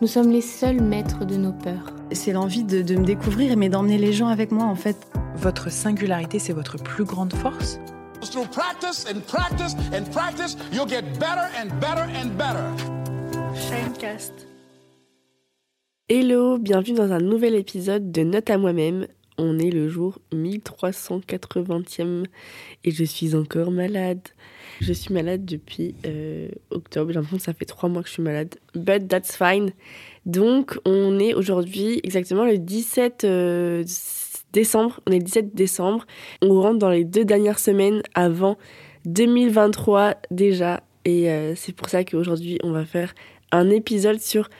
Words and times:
nous 0.00 0.06
sommes 0.06 0.30
les 0.30 0.40
seuls 0.40 0.80
maîtres 0.80 1.26
de 1.26 1.36
nos 1.36 1.52
peurs. 1.52 1.94
C'est 2.12 2.32
l'envie 2.32 2.64
de, 2.64 2.80
de 2.80 2.96
me 2.96 3.04
découvrir, 3.04 3.56
mais 3.56 3.68
d'emmener 3.68 3.98
les 3.98 4.12
gens 4.12 4.28
avec 4.28 4.50
moi 4.50 4.64
en 4.64 4.74
fait. 4.74 4.96
Votre 5.36 5.70
singularité, 5.70 6.38
c'est 6.38 6.52
votre 6.52 6.76
plus 6.76 7.04
grande 7.04 7.34
force? 7.34 7.78
Through 8.22 8.48
practice 8.50 9.06
and 9.10 9.20
practice 9.26 9.74
and 9.92 10.10
practice, 10.10 10.56
you'll 10.72 10.88
get 10.88 11.02
better 11.18 11.48
and 11.58 11.68
better 11.80 12.06
and 12.22 12.30
better. 12.36 12.64
Shinecast. 13.54 14.32
Hello, 16.08 16.58
bienvenue 16.58 16.96
dans 16.96 17.12
un 17.12 17.20
nouvel 17.20 17.54
épisode 17.54 18.10
de 18.10 18.22
Note 18.22 18.50
à 18.50 18.58
moi-même. 18.58 19.06
On 19.42 19.58
est 19.58 19.70
le 19.70 19.88
jour 19.88 20.18
1380e 20.34 22.26
et 22.84 22.90
je 22.90 23.04
suis 23.04 23.34
encore 23.34 23.70
malade. 23.70 24.20
Je 24.82 24.92
suis 24.92 25.14
malade 25.14 25.46
depuis 25.46 25.94
euh, 26.04 26.50
octobre. 26.70 27.10
J'ai 27.10 27.14
l'impression 27.14 27.38
que 27.38 27.42
ça 27.42 27.54
fait 27.54 27.64
trois 27.64 27.88
mois 27.88 28.02
que 28.02 28.08
je 28.08 28.12
suis 28.12 28.22
malade. 28.22 28.56
But 28.74 29.08
that's 29.08 29.34
fine. 29.34 29.70
Donc, 30.26 30.78
on 30.84 31.18
est 31.18 31.32
aujourd'hui 31.32 32.00
exactement 32.04 32.44
le 32.44 32.58
17 32.58 33.24
euh, 33.24 33.82
décembre. 34.52 35.00
On 35.06 35.12
est 35.12 35.18
le 35.20 35.24
17 35.24 35.54
décembre. 35.54 36.06
On 36.42 36.60
rentre 36.60 36.78
dans 36.78 36.90
les 36.90 37.04
deux 37.04 37.24
dernières 37.24 37.60
semaines 37.60 38.02
avant 38.14 38.58
2023 39.06 40.16
déjà. 40.30 40.82
Et 41.06 41.30
euh, 41.30 41.54
c'est 41.56 41.74
pour 41.74 41.88
ça 41.88 42.04
qu'aujourd'hui, 42.04 42.58
on 42.62 42.72
va 42.72 42.84
faire 42.84 43.14
un 43.52 43.70
épisode 43.70 44.20
sur 44.20 44.50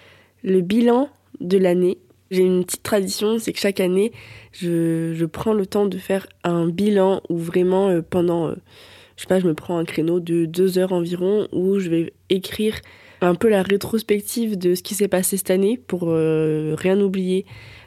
le 0.42 0.62
bilan 0.62 1.10
de 1.40 1.58
l'année. 1.58 1.98
J'ai 2.30 2.42
une 2.42 2.64
petite 2.64 2.84
tradition, 2.84 3.40
c'est 3.40 3.52
que 3.52 3.58
chaque 3.58 3.80
année, 3.80 4.12
je, 4.52 5.24
prends 5.24 5.52
le 5.52 5.66
temps 5.66 5.86
de 5.86 5.98
faire 5.98 6.28
un 6.44 6.68
bilan 6.68 7.22
où 7.28 7.36
vraiment 7.36 7.88
euh, 7.88 8.02
pendant, 8.08 8.46
euh, 8.46 8.54
je 9.16 9.22
sais 9.22 9.26
pas, 9.26 9.40
je 9.40 9.48
me 9.48 9.54
prends 9.54 9.78
un 9.78 9.84
créneau 9.84 10.20
de 10.20 10.44
deux 10.44 10.78
heures 10.78 10.92
environ 10.92 11.48
où 11.50 11.80
je 11.80 11.90
vais 11.90 12.12
écrire 12.28 12.76
un 13.20 13.34
peu 13.34 13.48
la 13.48 13.62
rétrospective 13.62 14.56
de 14.56 14.76
ce 14.76 14.82
qui 14.84 14.94
s'est 14.94 15.08
passé 15.08 15.38
cette 15.38 15.50
année 15.50 15.76
pour 15.76 16.04
euh, 16.06 16.76
rien 16.78 17.00
oublier. 17.00 17.46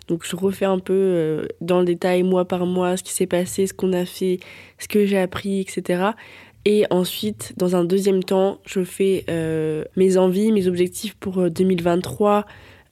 Donc 0.10 0.26
je 0.30 0.36
refais 0.36 0.66
un 0.66 0.80
peu 0.80 0.94
euh, 0.94 1.46
dans 1.62 1.80
le 1.80 1.86
détail 1.86 2.24
mois 2.24 2.46
par 2.46 2.66
mois 2.66 2.98
ce 2.98 3.04
qui 3.04 3.14
s'est 3.14 3.28
passé, 3.28 3.66
ce 3.66 3.74
qu'on 3.74 3.94
a 3.94 4.04
fait, 4.04 4.40
ce 4.78 4.90
que 4.90 5.06
j'ai 5.06 5.20
appris, 5.20 5.62
etc. 5.62 6.04
Et 6.66 6.84
ensuite, 6.90 7.54
dans 7.56 7.78
un 7.78 7.86
deuxième 7.86 8.26
temps, 8.26 8.60
je 8.66 8.84
fais 8.84 9.26
mes 9.98 10.18
envies, 10.18 10.54
mes 10.54 10.68
objectifs 10.68 11.14
pour 11.16 11.50
2023, 11.50 12.46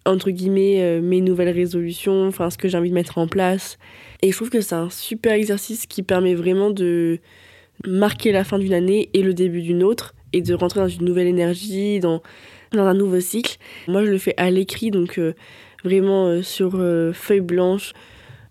entre 0.06 0.32
guillemets, 0.32 0.82
euh, 0.82 1.02
mes 1.02 1.22
nouvelles 1.22 1.50
résolutions, 1.50 2.28
enfin 2.28 2.50
ce 2.50 2.58
que 2.58 2.68
j'ai 2.68 2.78
envie 2.78 2.90
de 2.90 2.96
mettre 2.96 3.18
en 3.18 3.28
place. 3.28 3.78
Et 4.22 4.32
je 4.32 4.36
trouve 4.36 4.50
que 4.50 4.62
c'est 4.62 4.76
un 4.76 4.90
super 4.90 5.34
exercice 5.34 5.86
qui 5.86 6.04
permet 6.04 6.34
vraiment 6.34 6.72
de 6.72 7.20
marquer 7.86 8.32
la 8.32 8.44
fin 8.44 8.60
d'une 8.60 8.74
année 8.74 9.10
et 9.14 9.22
le 9.22 9.34
début 9.34 9.62
d'une 9.62 9.84
autre, 9.84 10.14
et 10.34 10.42
de 10.42 10.54
rentrer 10.54 10.80
dans 10.80 10.88
une 10.88 11.06
nouvelle 11.06 11.28
énergie, 11.28 12.00
dans, 12.00 12.22
dans 12.72 12.86
un 12.86 12.94
nouveau 12.94 13.20
cycle. 13.20 13.58
Moi, 13.88 14.06
je 14.06 14.12
le 14.12 14.18
fais 14.18 14.34
à 14.38 14.50
l'écrit, 14.50 14.92
donc 14.92 15.20
euh, 15.20 15.34
vraiment 15.84 16.28
euh, 16.28 16.42
sur 16.42 16.72
feuille 17.14 17.42
blanche. 17.42 17.94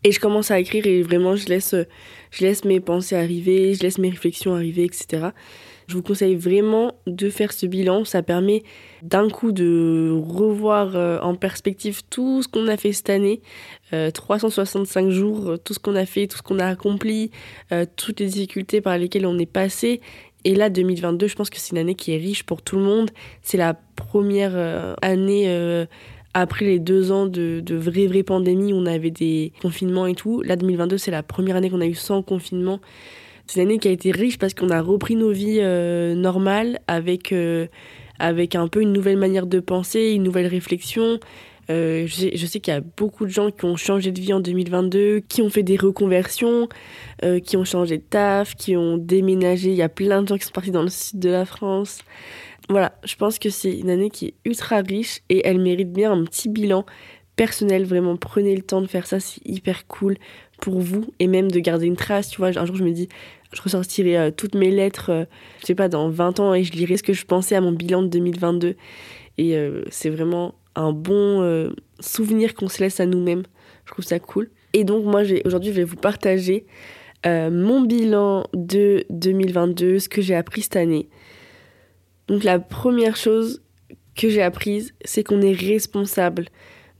Et 0.02 0.12
je 0.12 0.20
commence 0.20 0.50
à 0.50 0.58
écrire 0.58 0.86
et 0.86 1.02
vraiment, 1.02 1.36
je 1.36 1.46
laisse, 1.46 1.74
je 2.30 2.44
laisse 2.44 2.64
mes 2.64 2.80
pensées 2.80 3.16
arriver, 3.16 3.74
je 3.74 3.82
laisse 3.82 3.98
mes 3.98 4.08
réflexions 4.08 4.54
arriver, 4.54 4.84
etc. 4.84 5.28
Je 5.90 5.96
vous 5.96 6.02
conseille 6.02 6.36
vraiment 6.36 6.94
de 7.08 7.28
faire 7.30 7.52
ce 7.52 7.66
bilan. 7.66 8.04
Ça 8.04 8.22
permet 8.22 8.62
d'un 9.02 9.28
coup 9.28 9.50
de 9.50 10.16
revoir 10.24 10.94
euh, 10.94 11.18
en 11.18 11.34
perspective 11.34 12.02
tout 12.08 12.44
ce 12.44 12.48
qu'on 12.48 12.68
a 12.68 12.76
fait 12.76 12.92
cette 12.92 13.10
année, 13.10 13.40
euh, 13.92 14.12
365 14.12 15.10
jours, 15.10 15.56
tout 15.64 15.74
ce 15.74 15.80
qu'on 15.80 15.96
a 15.96 16.06
fait, 16.06 16.28
tout 16.28 16.36
ce 16.36 16.42
qu'on 16.42 16.60
a 16.60 16.66
accompli, 16.66 17.32
euh, 17.72 17.86
toutes 17.96 18.20
les 18.20 18.26
difficultés 18.26 18.80
par 18.80 18.98
lesquelles 18.98 19.26
on 19.26 19.36
est 19.36 19.50
passé. 19.50 20.00
Et 20.44 20.54
là, 20.54 20.70
2022, 20.70 21.26
je 21.26 21.34
pense 21.34 21.50
que 21.50 21.58
c'est 21.58 21.72
une 21.72 21.78
année 21.78 21.96
qui 21.96 22.12
est 22.12 22.18
riche 22.18 22.44
pour 22.44 22.62
tout 22.62 22.76
le 22.76 22.84
monde. 22.84 23.10
C'est 23.42 23.58
la 23.58 23.74
première 23.74 24.52
euh, 24.54 24.94
année 25.02 25.48
après 26.34 26.66
les 26.66 26.78
deux 26.78 27.10
ans 27.10 27.26
de, 27.26 27.58
de 27.58 27.74
vraie, 27.74 28.06
vraie 28.06 28.22
pandémie 28.22 28.72
où 28.72 28.76
on 28.76 28.86
avait 28.86 29.10
des 29.10 29.52
confinements 29.60 30.06
et 30.06 30.14
tout. 30.14 30.40
Là, 30.42 30.54
2022, 30.54 30.98
c'est 30.98 31.10
la 31.10 31.24
première 31.24 31.56
année 31.56 31.68
qu'on 31.68 31.80
a 31.80 31.86
eu 31.86 31.94
sans 31.94 32.22
confinement. 32.22 32.78
C'est 33.50 33.60
une 33.60 33.66
année 33.66 33.78
qui 33.78 33.88
a 33.88 33.90
été 33.90 34.12
riche 34.12 34.38
parce 34.38 34.54
qu'on 34.54 34.70
a 34.70 34.80
repris 34.80 35.16
nos 35.16 35.32
vies 35.32 35.58
euh, 35.58 36.14
normales 36.14 36.78
avec, 36.86 37.32
euh, 37.32 37.66
avec 38.20 38.54
un 38.54 38.68
peu 38.68 38.80
une 38.80 38.92
nouvelle 38.92 39.16
manière 39.16 39.48
de 39.48 39.58
penser, 39.58 40.12
une 40.12 40.22
nouvelle 40.22 40.46
réflexion. 40.46 41.18
Euh, 41.68 42.06
je 42.06 42.46
sais, 42.46 42.60
qu'il 42.60 42.72
y 42.72 42.76
a 42.76 42.80
beaucoup 42.80 43.24
de 43.24 43.30
gens 43.30 43.50
qui 43.50 43.64
ont 43.64 43.74
changé 43.74 44.12
de 44.12 44.20
vie 44.20 44.32
en 44.32 44.38
2022, 44.38 45.22
qui 45.28 45.42
ont 45.42 45.50
fait 45.50 45.64
des 45.64 45.76
reconversions, 45.76 46.68
qui 47.44 47.56
ont 47.56 47.64
changé 47.64 47.98
de 47.98 48.04
taf, 48.04 48.54
qui 48.54 48.76
ont 48.76 48.96
déménagé. 48.96 49.70
Il 49.70 49.76
y 49.76 49.82
a 49.82 49.88
plein 49.88 50.22
de 50.22 50.28
gens 50.28 50.38
qui 50.38 50.44
sont 50.44 50.52
partis 50.52 50.70
dans 50.70 50.84
le 50.84 50.88
sud 50.88 51.18
de 51.18 51.30
la 51.30 51.44
France. 51.44 52.02
Voilà, 52.68 52.92
je 53.02 53.16
pense 53.16 53.40
que 53.40 53.50
c'est 53.50 53.76
une 53.76 53.90
année 53.90 54.10
qui 54.10 54.26
est 54.26 54.34
ultra 54.44 54.76
riche 54.76 55.22
et 55.28 55.44
elle 55.44 55.58
mérite 55.58 55.92
bien 55.92 56.12
un 56.12 56.22
petit 56.22 56.48
bilan 56.48 56.86
personnel. 57.34 57.84
Vraiment, 57.84 58.16
prenez 58.16 58.54
le 58.54 58.62
temps 58.62 58.80
de 58.80 58.86
faire 58.86 59.08
ça, 59.08 59.18
c'est 59.18 59.40
hyper 59.44 59.88
cool 59.88 60.18
pour 60.60 60.78
vous 60.78 61.06
et 61.18 61.26
même 61.26 61.50
de 61.50 61.58
garder 61.58 61.86
une 61.86 61.96
trace. 61.96 62.28
Tu 62.28 62.36
vois, 62.36 62.56
un 62.56 62.66
jour 62.66 62.76
je 62.76 62.84
me 62.84 62.92
dis, 62.92 63.08
je 63.52 63.62
ressortirai 63.62 64.16
euh, 64.16 64.30
toutes 64.30 64.54
mes 64.54 64.70
lettres, 64.70 65.10
euh, 65.10 65.24
je 65.60 65.66
sais 65.66 65.74
pas, 65.74 65.88
dans 65.88 66.08
20 66.08 66.40
ans 66.40 66.54
et 66.54 66.64
je 66.64 66.72
lirai 66.72 66.96
ce 66.96 67.02
que 67.02 67.12
je 67.12 67.24
pensais 67.24 67.56
à 67.56 67.60
mon 67.60 67.72
bilan 67.72 68.02
de 68.02 68.08
2022. 68.08 68.76
Et 69.38 69.56
euh, 69.56 69.82
c'est 69.90 70.10
vraiment 70.10 70.54
un 70.76 70.92
bon 70.92 71.68
souvenir 71.98 72.54
qu'on 72.54 72.68
se 72.68 72.80
laisse 72.80 73.00
à 73.00 73.06
nous-mêmes. 73.06 73.42
Je 73.86 73.92
trouve 73.92 74.04
ça 74.04 74.20
cool. 74.20 74.50
Et 74.72 74.84
donc, 74.84 75.04
moi, 75.04 75.22
aujourd'hui, 75.44 75.70
je 75.70 75.76
vais 75.76 75.84
vous 75.84 75.96
partager 75.96 76.64
mon 77.24 77.80
bilan 77.80 78.46
de 78.54 79.04
2022, 79.10 79.98
ce 79.98 80.08
que 80.08 80.22
j'ai 80.22 80.36
appris 80.36 80.62
cette 80.62 80.76
année. 80.76 81.08
Donc, 82.28 82.44
la 82.44 82.60
première 82.60 83.16
chose 83.16 83.62
que 84.16 84.28
j'ai 84.28 84.42
apprise, 84.42 84.94
c'est 85.04 85.24
qu'on 85.24 85.40
est 85.42 85.52
responsable 85.52 86.46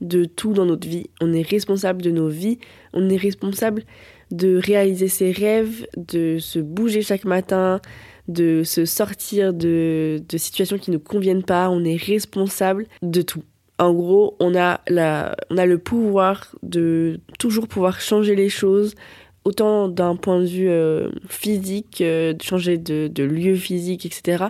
de 0.01 0.25
tout 0.25 0.53
dans 0.53 0.65
notre 0.65 0.87
vie. 0.87 1.09
On 1.21 1.31
est 1.31 1.47
responsable 1.47 2.01
de 2.01 2.11
nos 2.11 2.27
vies. 2.27 2.59
On 2.93 3.09
est 3.09 3.17
responsable 3.17 3.83
de 4.31 4.57
réaliser 4.57 5.07
ses 5.07 5.31
rêves, 5.31 5.85
de 5.97 6.37
se 6.39 6.59
bouger 6.59 7.01
chaque 7.01 7.25
matin, 7.25 7.81
de 8.27 8.63
se 8.63 8.85
sortir 8.85 9.53
de, 9.53 10.21
de 10.27 10.37
situations 10.37 10.77
qui 10.77 10.91
ne 10.91 10.97
conviennent 10.97 11.43
pas. 11.43 11.69
On 11.69 11.83
est 11.83 12.01
responsable 12.01 12.87
de 13.01 13.21
tout. 13.21 13.43
En 13.77 13.93
gros, 13.93 14.37
on 14.39 14.55
a, 14.55 14.81
la, 14.87 15.35
on 15.49 15.57
a 15.57 15.65
le 15.65 15.79
pouvoir 15.79 16.55
de 16.61 17.19
toujours 17.39 17.67
pouvoir 17.67 17.99
changer 17.99 18.35
les 18.35 18.49
choses, 18.49 18.93
autant 19.43 19.87
d'un 19.87 20.15
point 20.15 20.39
de 20.39 20.45
vue 20.45 20.69
euh, 20.69 21.09
physique, 21.27 22.01
euh, 22.01 22.33
changer 22.41 22.77
de, 22.77 23.07
de, 23.07 23.23
lieu 23.23 23.55
physique, 23.55 24.05
etc., 24.05 24.45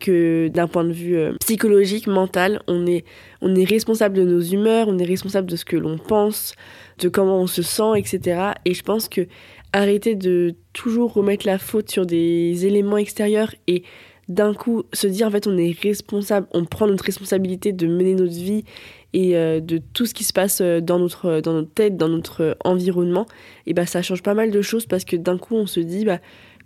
que 0.00 0.48
d'un 0.48 0.68
point 0.68 0.84
de 0.84 0.92
vue 0.92 1.16
euh, 1.16 1.32
psychologique, 1.40 2.06
mental. 2.06 2.60
On 2.68 2.86
est, 2.86 3.04
on 3.40 3.54
est 3.54 3.64
responsable 3.64 4.16
de 4.16 4.24
nos 4.24 4.40
humeurs, 4.40 4.88
on 4.88 4.98
est 4.98 5.04
responsable 5.04 5.50
de 5.50 5.56
ce 5.56 5.64
que 5.64 5.76
l'on 5.76 5.96
pense, 5.96 6.54
de 6.98 7.08
comment 7.08 7.38
on 7.38 7.46
se 7.46 7.62
sent, 7.62 7.96
etc. 7.96 8.52
Et 8.64 8.74
je 8.74 8.82
pense 8.82 9.08
que 9.08 9.26
arrêter 9.72 10.14
de 10.14 10.54
toujours 10.72 11.14
remettre 11.14 11.46
la 11.46 11.58
faute 11.58 11.90
sur 11.90 12.06
des 12.06 12.66
éléments 12.66 12.98
extérieurs 12.98 13.52
et 13.66 13.82
d'un 14.28 14.54
coup 14.54 14.84
se 14.92 15.06
dire 15.06 15.26
en 15.26 15.30
fait 15.30 15.46
on 15.46 15.58
est 15.58 15.76
responsable, 15.82 16.46
on 16.52 16.64
prend 16.64 16.86
notre 16.86 17.04
responsabilité 17.04 17.72
de 17.72 17.86
mener 17.86 18.14
notre 18.14 18.32
vie 18.32 18.64
et 19.14 19.36
euh, 19.36 19.60
de 19.60 19.78
tout 19.78 20.04
ce 20.04 20.12
qui 20.12 20.24
se 20.24 20.34
passe 20.34 20.60
dans 20.60 20.98
notre, 20.98 21.40
dans 21.40 21.54
notre 21.54 21.72
tête, 21.72 21.96
dans 21.96 22.08
notre 22.08 22.58
environnement, 22.64 23.26
et 23.66 23.72
bah 23.72 23.86
ça 23.86 24.02
change 24.02 24.22
pas 24.22 24.34
mal 24.34 24.50
de 24.50 24.60
choses 24.60 24.84
parce 24.84 25.04
que 25.04 25.16
d'un 25.16 25.38
coup 25.38 25.54
on 25.54 25.66
se 25.66 25.80
dit 25.80 26.04
bah, 26.04 26.18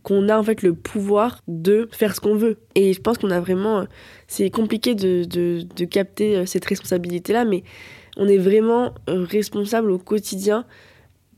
qu'on 0.02 0.28
a 0.28 0.36
en 0.36 0.42
fait 0.42 0.62
le 0.62 0.74
pouvoir 0.74 1.42
de 1.46 1.88
faire 1.92 2.14
ce 2.16 2.20
qu'on 2.20 2.34
veut. 2.34 2.56
Et 2.74 2.92
je 2.92 3.00
pense 3.00 3.18
qu'on 3.18 3.30
a 3.30 3.40
vraiment... 3.40 3.84
C'est 4.26 4.48
compliqué 4.48 4.94
de, 4.94 5.24
de, 5.24 5.62
de, 5.76 5.84
capter 5.84 6.46
cette 6.46 6.64
responsabilité-là, 6.64 7.44
mais 7.44 7.64
on 8.16 8.26
est 8.28 8.38
vraiment 8.38 8.94
responsable 9.06 9.90
au 9.90 9.98
quotidien 9.98 10.64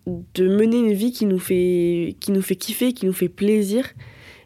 de 0.07 0.49
mener 0.49 0.79
une 0.79 0.93
vie 0.93 1.13
qui 1.13 1.27
nous 1.27 1.39
fait, 1.39 2.17
qui 2.21 2.33
nous 2.33 2.43
fait 2.43 2.57
kiffer, 2.57 2.93
qui 2.93 3.07
nous 3.07 3.13
fait 3.13 3.29
plaisir. 3.29 3.87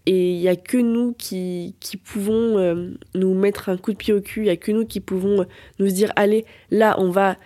Et 0.06 0.32
il 0.32 0.40
n'y 0.40 0.48
a 0.48 0.56
que 0.56 0.76
nous 0.76 1.14
qui, 1.14 1.74
pouvons 2.04 2.58
euh, 2.58 2.90
nous 3.14 3.34
mettre 3.34 3.70
un 3.70 3.76
coup 3.78 3.92
de 3.92 3.96
pied 3.96 4.12
au 4.12 4.20
cul, 4.20 4.40
il 4.40 4.44
n'y 4.44 4.50
a 4.50 4.56
que 4.56 4.70
nous 4.70 4.84
qui 4.84 5.00
pouvons 5.00 5.46
nous 5.78 5.88
dire, 5.88 6.12
allez, 6.16 6.44
là, 6.70 6.96
on 6.98 7.10
va 7.10 7.36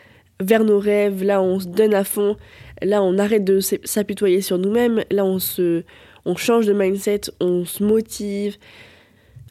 vers 0.41 0.65
nos 0.65 0.79
rêves, 0.79 1.23
là, 1.23 1.41
on 1.41 1.61
se 1.61 1.69
donne 1.69 1.95
à 1.95 2.05
fond, 2.05 2.37
là, 2.83 3.03
on 3.03 3.19
arrête 3.19 3.45
de 3.45 3.61
s'apitoyer 3.61 4.41
sur 4.41 4.59
nous-mêmes, 4.59 5.05
là, 5.11 5.25
on, 5.25 5.39
se, 5.39 5.85
on 6.25 6.35
change 6.37 6.67
de 6.67 6.73
mindset, 6.73 7.23
on 7.41 7.65
se 7.65 7.83
motive. 7.83 8.57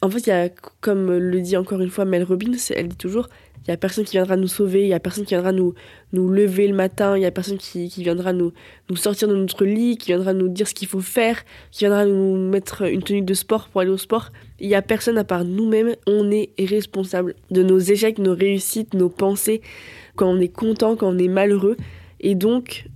En 0.00 0.10
fait, 0.10 0.26
il 0.26 0.30
y 0.30 0.32
a, 0.32 0.48
comme 0.80 1.16
le 1.16 1.40
dit 1.40 1.56
encore 1.56 1.80
une 1.80 1.90
fois 1.90 2.04
Mel 2.04 2.22
Robbins, 2.22 2.52
elle 2.70 2.88
dit 2.88 2.96
toujours, 2.96 3.28
il 3.28 3.68
il 3.68 3.72
y 3.72 3.74
a 3.74 3.76
personne 3.76 4.04
qui 4.06 4.12
viendra 4.12 4.36
nous 4.36 4.48
sauver, 4.48 4.84
il 4.84 4.88
y 4.88 4.94
a 4.94 5.00
personne 5.00 5.24
qui 5.24 5.34
viendra 5.34 5.52
nous, 5.52 5.74
nous 6.14 6.30
lever 6.30 6.68
le 6.68 6.74
matin, 6.74 7.18
il 7.18 7.22
y 7.22 7.26
a 7.26 7.30
personne 7.30 7.58
qui, 7.58 7.90
qui 7.90 8.02
viendra 8.02 8.32
nous, 8.32 8.54
nous 8.88 8.96
sortir 8.96 9.28
de 9.28 9.36
notre 9.36 9.66
lit, 9.66 9.98
qui 9.98 10.06
viendra 10.06 10.32
nous 10.32 10.48
dire 10.48 10.66
ce 10.66 10.72
qu'il 10.72 10.88
faut 10.88 11.02
faire, 11.02 11.44
qui 11.70 11.80
viendra 11.80 12.06
nous 12.06 12.48
mettre 12.48 12.82
une 12.90 13.02
tenue 13.02 13.20
de 13.20 13.34
sport 13.34 13.68
pour 13.68 13.82
aller 13.82 13.90
au 13.90 13.98
sport. 13.98 14.30
Il 14.58 14.70
y 14.70 14.74
a 14.74 14.80
personne 14.80 15.18
à 15.18 15.24
part 15.24 15.44
nous-mêmes, 15.44 15.96
on 16.06 16.30
est 16.30 16.48
responsable 16.58 17.34
de 17.50 17.62
nos 17.62 17.78
échecs, 17.78 18.18
nos 18.18 18.34
réussites, 18.34 18.94
nos 18.94 19.10
pensées, 19.10 19.60
quand 20.16 20.30
on 20.30 20.40
est 20.40 20.48
content, 20.48 20.96
quand 20.96 21.14
on 21.14 21.18
est 21.18 21.28
malheureux. 21.28 21.76
Et 22.20 22.34
donc, 22.34 22.86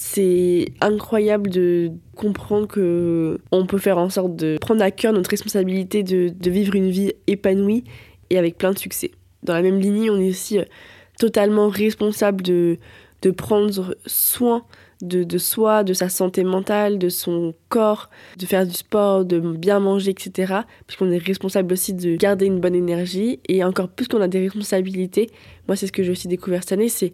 c'est 0.00 0.66
incroyable 0.80 1.50
de 1.50 1.90
comprendre 2.14 2.68
que 2.68 3.40
on 3.50 3.66
peut 3.66 3.78
faire 3.78 3.98
en 3.98 4.10
sorte 4.10 4.36
de 4.36 4.56
prendre 4.60 4.80
à 4.80 4.92
cœur 4.92 5.12
notre 5.12 5.28
responsabilité 5.28 6.04
de, 6.04 6.32
vivre 6.48 6.76
une 6.76 6.88
vie 6.88 7.12
épanouie 7.26 7.82
et 8.30 8.38
avec 8.38 8.56
plein 8.58 8.72
de 8.72 8.78
succès. 8.78 9.10
Dans 9.42 9.54
la 9.54 9.62
même 9.62 9.80
lignée, 9.80 10.08
on 10.08 10.20
est 10.20 10.30
aussi 10.30 10.58
euh, 10.58 10.64
totalement 11.18 11.68
responsable 11.68 12.42
de, 12.42 12.78
de 13.22 13.30
prendre 13.32 13.96
soin 14.06 14.64
de, 15.02 15.24
de, 15.24 15.38
soi, 15.38 15.82
de 15.82 15.92
sa 15.94 16.08
santé 16.08 16.44
mentale, 16.44 16.98
de 16.98 17.08
son 17.08 17.54
corps, 17.68 18.08
de 18.36 18.46
faire 18.46 18.66
du 18.66 18.74
sport, 18.74 19.24
de 19.24 19.40
bien 19.40 19.80
manger, 19.80 20.12
etc. 20.12 20.60
Puisqu'on 20.86 21.10
est 21.10 21.18
responsable 21.18 21.72
aussi 21.72 21.92
de 21.92 22.14
garder 22.14 22.46
une 22.46 22.60
bonne 22.60 22.76
énergie. 22.76 23.40
Et 23.48 23.64
encore 23.64 23.88
plus 23.88 24.06
qu'on 24.06 24.20
a 24.20 24.28
des 24.28 24.40
responsabilités, 24.40 25.28
moi 25.66 25.74
c'est 25.74 25.88
ce 25.88 25.92
que 25.92 26.04
j'ai 26.04 26.12
aussi 26.12 26.28
découvert 26.28 26.62
cette 26.62 26.72
année, 26.72 26.88
c'est 26.88 27.12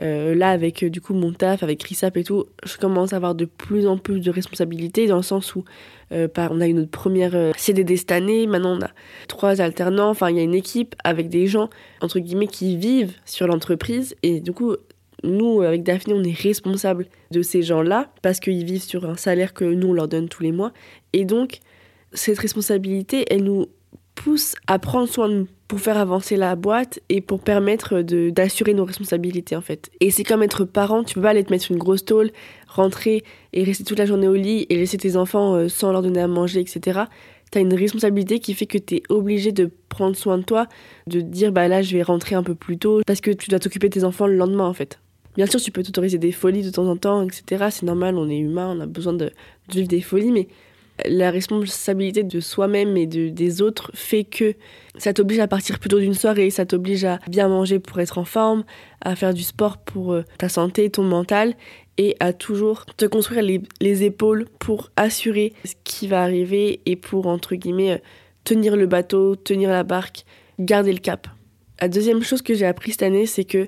euh, 0.00 0.34
là, 0.34 0.50
avec 0.50 0.82
euh, 0.82 0.90
du 0.90 1.00
coup 1.00 1.14
mon 1.14 1.32
taf, 1.32 1.62
avec 1.62 1.80
Chrisap 1.80 2.16
et 2.16 2.24
tout, 2.24 2.46
je 2.64 2.76
commence 2.76 3.12
à 3.12 3.16
avoir 3.16 3.34
de 3.34 3.44
plus 3.44 3.86
en 3.86 3.98
plus 3.98 4.20
de 4.20 4.30
responsabilités 4.30 5.06
dans 5.06 5.16
le 5.16 5.22
sens 5.22 5.54
où 5.56 5.64
euh, 6.12 6.28
on 6.36 6.60
a 6.60 6.68
eu 6.68 6.74
notre 6.74 6.90
première 6.90 7.52
CDD 7.56 7.96
cette 7.96 8.12
année, 8.12 8.46
maintenant 8.46 8.78
on 8.78 8.82
a 8.82 8.90
trois 9.26 9.60
alternants, 9.60 10.10
enfin 10.10 10.30
il 10.30 10.36
y 10.36 10.40
a 10.40 10.42
une 10.42 10.54
équipe 10.54 10.94
avec 11.04 11.28
des 11.28 11.46
gens, 11.46 11.68
entre 12.00 12.20
guillemets, 12.20 12.46
qui 12.46 12.76
vivent 12.76 13.14
sur 13.24 13.46
l'entreprise. 13.46 14.14
Et 14.22 14.40
du 14.40 14.52
coup, 14.52 14.76
nous, 15.24 15.62
avec 15.62 15.82
Daphné, 15.82 16.14
on 16.14 16.22
est 16.22 16.38
responsable 16.38 17.06
de 17.32 17.42
ces 17.42 17.62
gens-là 17.62 18.10
parce 18.22 18.38
qu'ils 18.38 18.64
vivent 18.64 18.82
sur 18.82 19.04
un 19.04 19.16
salaire 19.16 19.52
que 19.52 19.64
nous, 19.64 19.88
on 19.88 19.92
leur 19.92 20.08
donne 20.08 20.28
tous 20.28 20.42
les 20.42 20.52
mois. 20.52 20.72
Et 21.12 21.24
donc, 21.24 21.58
cette 22.12 22.38
responsabilité, 22.38 23.24
elle 23.30 23.42
nous 23.42 23.66
à 24.66 24.78
prendre 24.78 25.08
soin 25.08 25.28
de 25.28 25.34
nous 25.34 25.48
pour 25.68 25.80
faire 25.80 25.98
avancer 25.98 26.36
la 26.36 26.56
boîte 26.56 26.98
et 27.10 27.20
pour 27.20 27.40
permettre 27.40 28.00
d'assurer 28.00 28.72
nos 28.72 28.86
responsabilités 28.86 29.54
en 29.54 29.60
fait. 29.60 29.90
Et 30.00 30.10
c'est 30.10 30.24
comme 30.24 30.42
être 30.42 30.64
parent, 30.64 31.04
tu 31.04 31.14
peux 31.14 31.20
pas 31.20 31.30
aller 31.30 31.44
te 31.44 31.52
mettre 31.52 31.70
une 31.70 31.76
grosse 31.76 32.06
tôle, 32.06 32.30
rentrer 32.66 33.22
et 33.52 33.64
rester 33.64 33.84
toute 33.84 33.98
la 33.98 34.06
journée 34.06 34.28
au 34.28 34.34
lit 34.34 34.66
et 34.70 34.76
laisser 34.76 34.96
tes 34.96 35.16
enfants 35.16 35.54
euh, 35.54 35.68
sans 35.68 35.92
leur 35.92 36.00
donner 36.00 36.20
à 36.20 36.26
manger, 36.26 36.60
etc. 36.60 37.00
Tu 37.52 37.58
as 37.58 37.60
une 37.60 37.74
responsabilité 37.74 38.38
qui 38.38 38.54
fait 38.54 38.66
que 38.66 38.78
tu 38.78 38.96
es 38.96 39.02
obligé 39.10 39.52
de 39.52 39.70
prendre 39.90 40.16
soin 40.16 40.38
de 40.38 40.42
toi, 40.42 40.66
de 41.06 41.20
dire 41.20 41.52
bah 41.52 41.68
là 41.68 41.82
je 41.82 41.94
vais 41.94 42.02
rentrer 42.02 42.34
un 42.34 42.42
peu 42.42 42.54
plus 42.54 42.78
tôt 42.78 43.02
parce 43.06 43.20
que 43.20 43.30
tu 43.30 43.50
dois 43.50 43.58
t'occuper 43.58 43.90
de 43.90 43.94
tes 43.94 44.04
enfants 44.04 44.26
le 44.26 44.36
lendemain 44.36 44.66
en 44.66 44.74
fait. 44.74 44.98
Bien 45.36 45.46
sûr, 45.46 45.60
tu 45.60 45.70
peux 45.70 45.82
t'autoriser 45.82 46.18
des 46.18 46.32
folies 46.32 46.62
de 46.62 46.70
temps 46.70 46.86
en 46.86 46.96
temps, 46.96 47.22
etc. 47.22 47.66
C'est 47.70 47.84
normal, 47.84 48.16
on 48.16 48.28
est 48.28 48.38
humain, 48.38 48.74
on 48.76 48.80
a 48.80 48.86
besoin 48.86 49.12
de, 49.12 49.26
de 49.26 49.32
vivre 49.72 49.86
des 49.86 50.00
folies, 50.00 50.32
mais 50.32 50.48
la 51.06 51.30
responsabilité 51.30 52.22
de 52.22 52.40
soi-même 52.40 52.96
et 52.96 53.06
de, 53.06 53.28
des 53.28 53.62
autres 53.62 53.90
fait 53.94 54.24
que 54.24 54.54
ça 54.96 55.12
t'oblige 55.12 55.38
à 55.38 55.48
partir 55.48 55.78
plutôt 55.78 56.00
d'une 56.00 56.14
soirée, 56.14 56.50
ça 56.50 56.66
t'oblige 56.66 57.04
à 57.04 57.18
bien 57.28 57.48
manger 57.48 57.78
pour 57.78 58.00
être 58.00 58.18
en 58.18 58.24
forme, 58.24 58.64
à 59.00 59.14
faire 59.16 59.34
du 59.34 59.42
sport 59.42 59.78
pour 59.78 60.12
euh, 60.12 60.24
ta 60.38 60.48
santé, 60.48 60.90
ton 60.90 61.02
mental, 61.04 61.54
et 61.96 62.16
à 62.20 62.32
toujours 62.32 62.84
te 62.96 63.04
construire 63.04 63.42
les, 63.42 63.60
les 63.80 64.04
épaules 64.04 64.46
pour 64.58 64.90
assurer 64.96 65.52
ce 65.64 65.74
qui 65.84 66.06
va 66.08 66.22
arriver 66.22 66.80
et 66.86 66.96
pour, 66.96 67.26
entre 67.26 67.54
guillemets, 67.54 67.92
euh, 67.92 67.98
tenir 68.44 68.76
le 68.76 68.86
bateau, 68.86 69.36
tenir 69.36 69.70
la 69.70 69.84
barque, 69.84 70.24
garder 70.58 70.92
le 70.92 70.98
cap. 70.98 71.28
La 71.80 71.88
deuxième 71.88 72.22
chose 72.22 72.42
que 72.42 72.54
j'ai 72.54 72.66
appris 72.66 72.92
cette 72.92 73.02
année, 73.02 73.26
c'est 73.26 73.44
que 73.44 73.66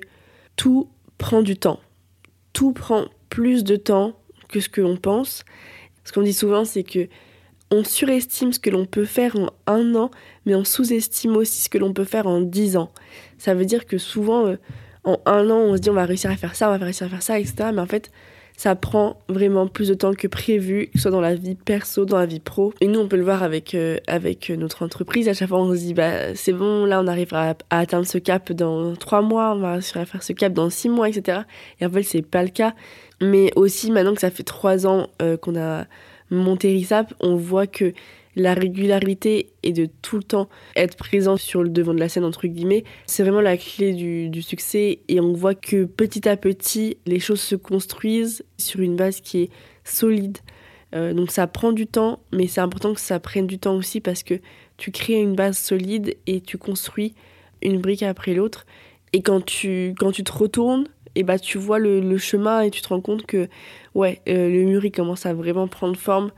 tout 0.55 0.89
prend 1.17 1.41
du 1.41 1.55
temps. 1.55 1.79
Tout 2.51 2.73
prend 2.73 3.05
plus 3.29 3.63
de 3.63 3.75
temps 3.75 4.13
que 4.49 4.59
ce 4.59 4.69
que 4.69 4.81
l'on 4.81 4.97
pense. 4.97 5.45
Ce 6.03 6.11
qu'on 6.11 6.21
dit 6.21 6.33
souvent, 6.33 6.65
c'est 6.65 6.83
que 6.83 7.07
on 7.71 7.83
surestime 7.83 8.51
ce 8.51 8.59
que 8.59 8.69
l'on 8.69 8.85
peut 8.85 9.05
faire 9.05 9.35
en 9.37 9.49
un 9.65 9.95
an, 9.95 10.11
mais 10.45 10.55
on 10.55 10.65
sous-estime 10.65 11.37
aussi 11.37 11.61
ce 11.63 11.69
que 11.69 11.77
l'on 11.77 11.93
peut 11.93 12.03
faire 12.03 12.27
en 12.27 12.41
dix 12.41 12.75
ans. 12.75 12.91
Ça 13.37 13.53
veut 13.53 13.65
dire 13.65 13.85
que 13.85 13.97
souvent, 13.97 14.45
euh, 14.47 14.57
en 15.05 15.19
un 15.25 15.49
an, 15.49 15.57
on 15.57 15.75
se 15.75 15.81
dit 15.81 15.89
on 15.89 15.93
va 15.93 16.05
réussir 16.05 16.29
à 16.29 16.35
faire 16.35 16.55
ça, 16.55 16.67
on 16.69 16.77
va 16.77 16.85
réussir 16.85 17.07
à 17.07 17.09
faire 17.09 17.23
ça, 17.23 17.39
etc. 17.39 17.69
Mais 17.73 17.81
en 17.81 17.87
fait, 17.87 18.11
ça 18.61 18.75
prend 18.75 19.17
vraiment 19.27 19.65
plus 19.65 19.87
de 19.87 19.95
temps 19.95 20.13
que 20.13 20.27
prévu, 20.27 20.85
que 20.93 20.99
ce 20.99 21.01
soit 21.01 21.11
dans 21.11 21.19
la 21.19 21.33
vie 21.33 21.55
perso, 21.55 22.05
dans 22.05 22.19
la 22.19 22.27
vie 22.27 22.39
pro. 22.39 22.75
Et 22.79 22.85
nous, 22.85 22.99
on 22.99 23.07
peut 23.07 23.15
le 23.17 23.23
voir 23.23 23.41
avec, 23.41 23.73
euh, 23.73 23.97
avec 24.05 24.51
notre 24.51 24.85
entreprise. 24.85 25.27
À 25.27 25.33
chaque 25.33 25.49
fois, 25.49 25.59
on 25.59 25.73
se 25.73 25.79
dit, 25.79 25.95
bah, 25.95 26.35
c'est 26.35 26.53
bon, 26.53 26.85
là, 26.85 27.01
on 27.01 27.07
arrivera 27.07 27.55
à, 27.71 27.79
atteindre 27.79 28.05
ce 28.05 28.19
cap 28.19 28.51
dans 28.51 28.95
trois 28.95 29.23
mois, 29.23 29.55
on 29.55 29.61
va 29.61 29.73
réussir 29.73 29.97
à 29.97 30.05
faire 30.05 30.21
ce 30.21 30.33
cap 30.33 30.53
dans 30.53 30.69
six 30.69 30.89
mois, 30.89 31.09
etc. 31.09 31.39
Et 31.79 31.87
en 31.87 31.89
fait, 31.89 32.03
c'est 32.03 32.21
pas 32.21 32.43
le 32.43 32.49
cas. 32.49 32.75
Mais 33.19 33.51
aussi, 33.55 33.89
maintenant 33.89 34.13
que 34.13 34.21
ça 34.21 34.29
fait 34.29 34.43
trois 34.43 34.85
ans 34.85 35.07
euh, 35.23 35.37
qu'on 35.37 35.59
a 35.59 35.85
monté 36.29 36.67
RISAP, 36.67 37.15
on 37.19 37.37
voit 37.37 37.65
que 37.65 37.93
la 38.35 38.53
régularité 38.53 39.51
et 39.63 39.73
de 39.73 39.89
tout 40.01 40.17
le 40.17 40.23
temps 40.23 40.49
être 40.75 40.95
présent 40.95 41.37
sur 41.37 41.63
le 41.63 41.69
devant 41.69 41.93
de 41.93 41.99
la 41.99 42.09
scène, 42.09 42.23
entre 42.23 42.47
guillemets, 42.47 42.83
c'est 43.05 43.23
vraiment 43.23 43.41
la 43.41 43.57
clé 43.57 43.93
du, 43.93 44.41
succès. 44.41 44.99
Et 45.07 45.19
on 45.19 45.33
voit 45.33 45.55
que 45.55 45.85
petit 45.85 46.27
à 46.27 46.37
petit, 46.37 46.97
les 47.05 47.19
choses 47.19 47.41
se 47.41 47.55
construisent 47.55 48.43
sur 48.57 48.79
une 48.79 48.95
base 48.95 49.21
qui 49.21 49.43
est 49.43 49.49
solide. 49.83 50.37
Euh, 50.93 51.13
donc 51.13 51.31
ça 51.31 51.47
prend 51.47 51.71
du 51.71 51.87
temps, 51.87 52.19
mais 52.33 52.47
c'est 52.47 52.61
important 52.61 52.93
que 52.93 52.99
ça 52.99 53.19
prenne 53.19 53.47
du 53.47 53.59
temps 53.59 53.75
aussi 53.75 54.01
parce 54.01 54.23
que 54.23 54.35
tu 54.77 54.91
crées 54.91 55.21
une 55.21 55.35
base 55.35 55.57
solide 55.57 56.17
et 56.27 56.41
tu 56.41 56.57
construis 56.57 57.13
une 57.61 57.79
brique 57.79 58.03
après 58.03 58.33
l'autre. 58.33 58.65
Et 59.13 59.21
quand 59.21 59.43
tu, 59.43 59.93
quand 59.97 60.11
tu 60.11 60.23
te 60.23 60.31
retournes, 60.31 60.87
et 61.15 61.23
bah 61.23 61.39
tu 61.39 61.57
vois 61.57 61.79
le, 61.79 62.17
chemin 62.17 62.61
et 62.61 62.71
tu 62.71 62.81
te 62.81 62.87
rends 62.87 63.01
compte 63.01 63.25
que 63.25 63.49
ouais 63.95 64.21
euh, 64.29 64.49
le 64.49 64.63
mur 64.63 64.83
commence 64.93 65.25
à 65.25 65.33
vraiment 65.33 65.67
prendre 65.67 65.97
forme 65.97 66.31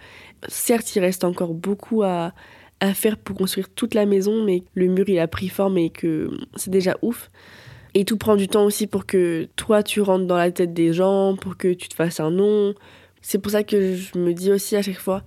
certes 0.48 0.96
il 0.96 1.00
reste 1.00 1.24
encore 1.24 1.54
beaucoup 1.54 2.04
à, 2.04 2.34
à 2.80 2.94
faire 2.94 3.18
pour 3.18 3.36
construire 3.36 3.70
toute 3.70 3.94
la 3.94 4.06
maison 4.06 4.44
mais 4.44 4.64
le 4.74 4.88
mur 4.88 5.08
il 5.08 5.20
a 5.20 5.28
pris 5.28 5.50
forme 5.50 5.78
et 5.78 5.90
que 5.90 6.32
c'est 6.56 6.72
déjà 6.72 6.98
ouf. 7.02 7.30
Et 7.96 8.06
tout 8.06 8.18
prend 8.18 8.36
du 8.36 8.48
temps 8.48 8.66
aussi 8.66 8.88
pour 8.88 9.06
que 9.06 9.48
toi 9.56 9.84
tu 9.84 10.02
rentres 10.02 10.26
dans 10.26 10.38
la 10.38 10.52
tête 10.52 10.74
des 10.74 10.94
gens 10.94 11.36
pour 11.36 11.58
que 11.58 11.74
tu 11.74 11.88
te 11.90 11.94
fasses 11.94 12.20
un 12.20 12.32
nom. 12.32 12.74
C'est 13.22 13.38
pour 13.38 13.52
ça 13.52 13.64
que 13.64 13.96
je 13.96 14.18
me 14.18 14.34
dis 14.34 14.52
aussi 14.52 14.76
à 14.76 14.82
chaque 14.82 15.00
fois 15.00 15.24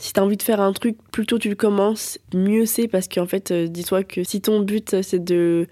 si 0.00 0.14
t'as 0.14 0.22
envie 0.22 0.38
de 0.38 0.42
faire 0.42 0.60
un 0.60 0.72
truc, 0.72 0.96
plus 1.12 1.26
tôt 1.26 1.38
tu 1.38 1.50
le 1.50 1.54
commences, 1.54 2.18
mieux 2.32 2.64
c'est 2.64 2.88
parce 2.88 3.06
qu'en 3.06 3.26
fait, 3.26 3.50
euh, 3.50 3.68
dis-toi 3.68 4.02
que 4.02 4.24
si 4.24 4.40
ton 4.40 4.60
but 4.60 5.02
c'est 5.02 5.22
de 5.22 5.66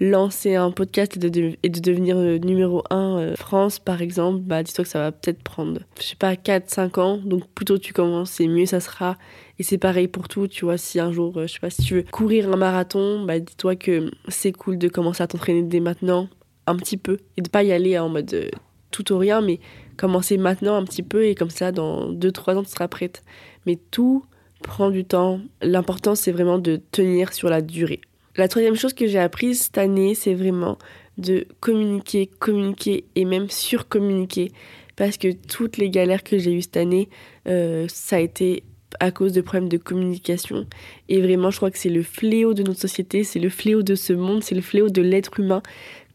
lancer 0.00 0.54
un 0.54 0.70
podcast 0.70 1.16
et 1.16 1.18
de, 1.20 1.80
devenir 1.80 2.16
euh, 2.16 2.38
numéro 2.38 2.82
1 2.88 3.18
euh, 3.18 3.36
France, 3.36 3.78
par 3.78 4.00
exemple, 4.00 4.40
bah, 4.40 4.62
dis-toi 4.62 4.84
que 4.84 4.90
ça 4.90 4.98
va 4.98 5.12
peut-être 5.12 5.42
prendre, 5.42 5.80
je 5.98 6.02
sais 6.02 6.16
pas, 6.16 6.34
4-5 6.34 6.98
ans. 7.00 7.16
Donc, 7.18 7.46
plus 7.54 7.66
tôt 7.66 7.78
tu 7.78 7.92
commences, 7.92 8.40
et 8.40 8.48
mieux 8.48 8.66
ça 8.66 8.80
sera. 8.80 9.16
Et 9.58 9.62
c'est 9.62 9.78
pareil 9.78 10.08
pour 10.08 10.28
tout, 10.28 10.48
tu 10.48 10.64
vois, 10.64 10.78
si 10.78 10.98
un 10.98 11.12
jour, 11.12 11.36
euh, 11.36 11.46
je 11.46 11.52
sais 11.52 11.60
pas, 11.60 11.68
si 11.68 11.82
tu 11.82 11.94
veux 11.96 12.04
courir 12.10 12.50
un 12.50 12.56
marathon, 12.56 13.24
bah, 13.24 13.38
dis-toi 13.38 13.76
que 13.76 14.10
c'est 14.28 14.52
cool 14.52 14.78
de 14.78 14.88
commencer 14.88 15.22
à 15.22 15.26
t'entraîner 15.26 15.62
dès 15.62 15.80
maintenant, 15.80 16.28
un 16.66 16.76
petit 16.76 16.96
peu, 16.96 17.18
et 17.36 17.42
de 17.42 17.50
pas 17.50 17.62
y 17.62 17.72
aller 17.72 17.98
en 17.98 18.08
mode 18.08 18.50
tout 18.90 19.12
ou 19.12 19.18
rien, 19.18 19.42
mais 19.42 19.60
commencer 19.98 20.38
maintenant 20.38 20.76
un 20.76 20.84
petit 20.84 21.02
peu, 21.02 21.26
et 21.26 21.34
comme 21.34 21.50
ça, 21.50 21.72
dans 21.72 22.10
2-3 22.10 22.56
ans, 22.56 22.62
tu 22.62 22.70
seras 22.70 22.88
prête. 22.88 23.22
Mais 23.66 23.78
tout 23.90 24.24
prend 24.62 24.90
du 24.90 25.04
temps. 25.04 25.40
L'important, 25.62 26.14
c'est 26.14 26.32
vraiment 26.32 26.58
de 26.58 26.80
tenir 26.90 27.32
sur 27.34 27.50
la 27.50 27.60
durée. 27.60 28.00
La 28.40 28.48
troisième 28.48 28.74
chose 28.74 28.94
que 28.94 29.06
j'ai 29.06 29.18
apprise 29.18 29.64
cette 29.64 29.76
année, 29.76 30.14
c'est 30.14 30.32
vraiment 30.32 30.78
de 31.18 31.46
communiquer, 31.60 32.26
communiquer 32.38 33.04
et 33.14 33.26
même 33.26 33.50
surcommuniquer. 33.50 34.50
Parce 34.96 35.18
que 35.18 35.28
toutes 35.32 35.76
les 35.76 35.90
galères 35.90 36.24
que 36.24 36.38
j'ai 36.38 36.54
eues 36.54 36.62
cette 36.62 36.78
année, 36.78 37.10
euh, 37.46 37.84
ça 37.88 38.16
a 38.16 38.20
été 38.20 38.62
à 38.98 39.10
cause 39.10 39.34
de 39.34 39.42
problèmes 39.42 39.68
de 39.68 39.76
communication. 39.76 40.66
Et 41.10 41.20
vraiment, 41.20 41.50
je 41.50 41.58
crois 41.58 41.70
que 41.70 41.76
c'est 41.76 41.90
le 41.90 42.02
fléau 42.02 42.54
de 42.54 42.62
notre 42.62 42.80
société, 42.80 43.24
c'est 43.24 43.40
le 43.40 43.50
fléau 43.50 43.82
de 43.82 43.94
ce 43.94 44.14
monde, 44.14 44.42
c'est 44.42 44.54
le 44.54 44.62
fléau 44.62 44.88
de 44.88 45.02
l'être 45.02 45.38
humain. 45.38 45.62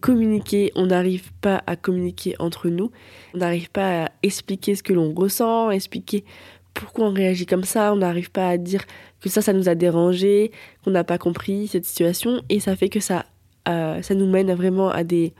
Communiquer, 0.01 0.71
on 0.73 0.87
n'arrive 0.87 1.31
pas 1.41 1.61
à 1.67 1.75
communiquer 1.75 2.33
entre 2.39 2.69
nous, 2.69 2.89
on 3.35 3.37
n'arrive 3.37 3.69
pas 3.69 4.05
à 4.05 4.11
expliquer 4.23 4.73
ce 4.73 4.81
que 4.81 4.93
l'on 4.93 5.13
ressent, 5.13 5.69
expliquer 5.69 6.23
pourquoi 6.75 7.07
on 7.07 7.13
réagit 7.13 7.47
comme 7.47 7.63
ça, 7.63 7.91
on 7.93 7.95
n'arrive 7.95 8.29
pas 8.29 8.49
à 8.49 8.57
dire 8.57 8.85
que 9.21 9.29
ça, 9.29 9.41
ça 9.41 9.53
nous 9.53 9.67
a 9.67 9.73
dérangé, 9.73 10.51
qu'on 10.83 10.91
n'a 10.91 11.03
pas 11.03 11.17
compris 11.17 11.67
cette 11.67 11.85
situation, 11.85 12.43
et 12.49 12.59
ça 12.59 12.75
fait 12.75 12.89
que 12.89 12.99
ça, 12.99 13.25
euh, 13.67 14.01
ça 14.03 14.13
nous 14.13 14.29
mène 14.29 14.53
vraiment 14.53 14.89
à 14.89 15.03
des 15.03 15.33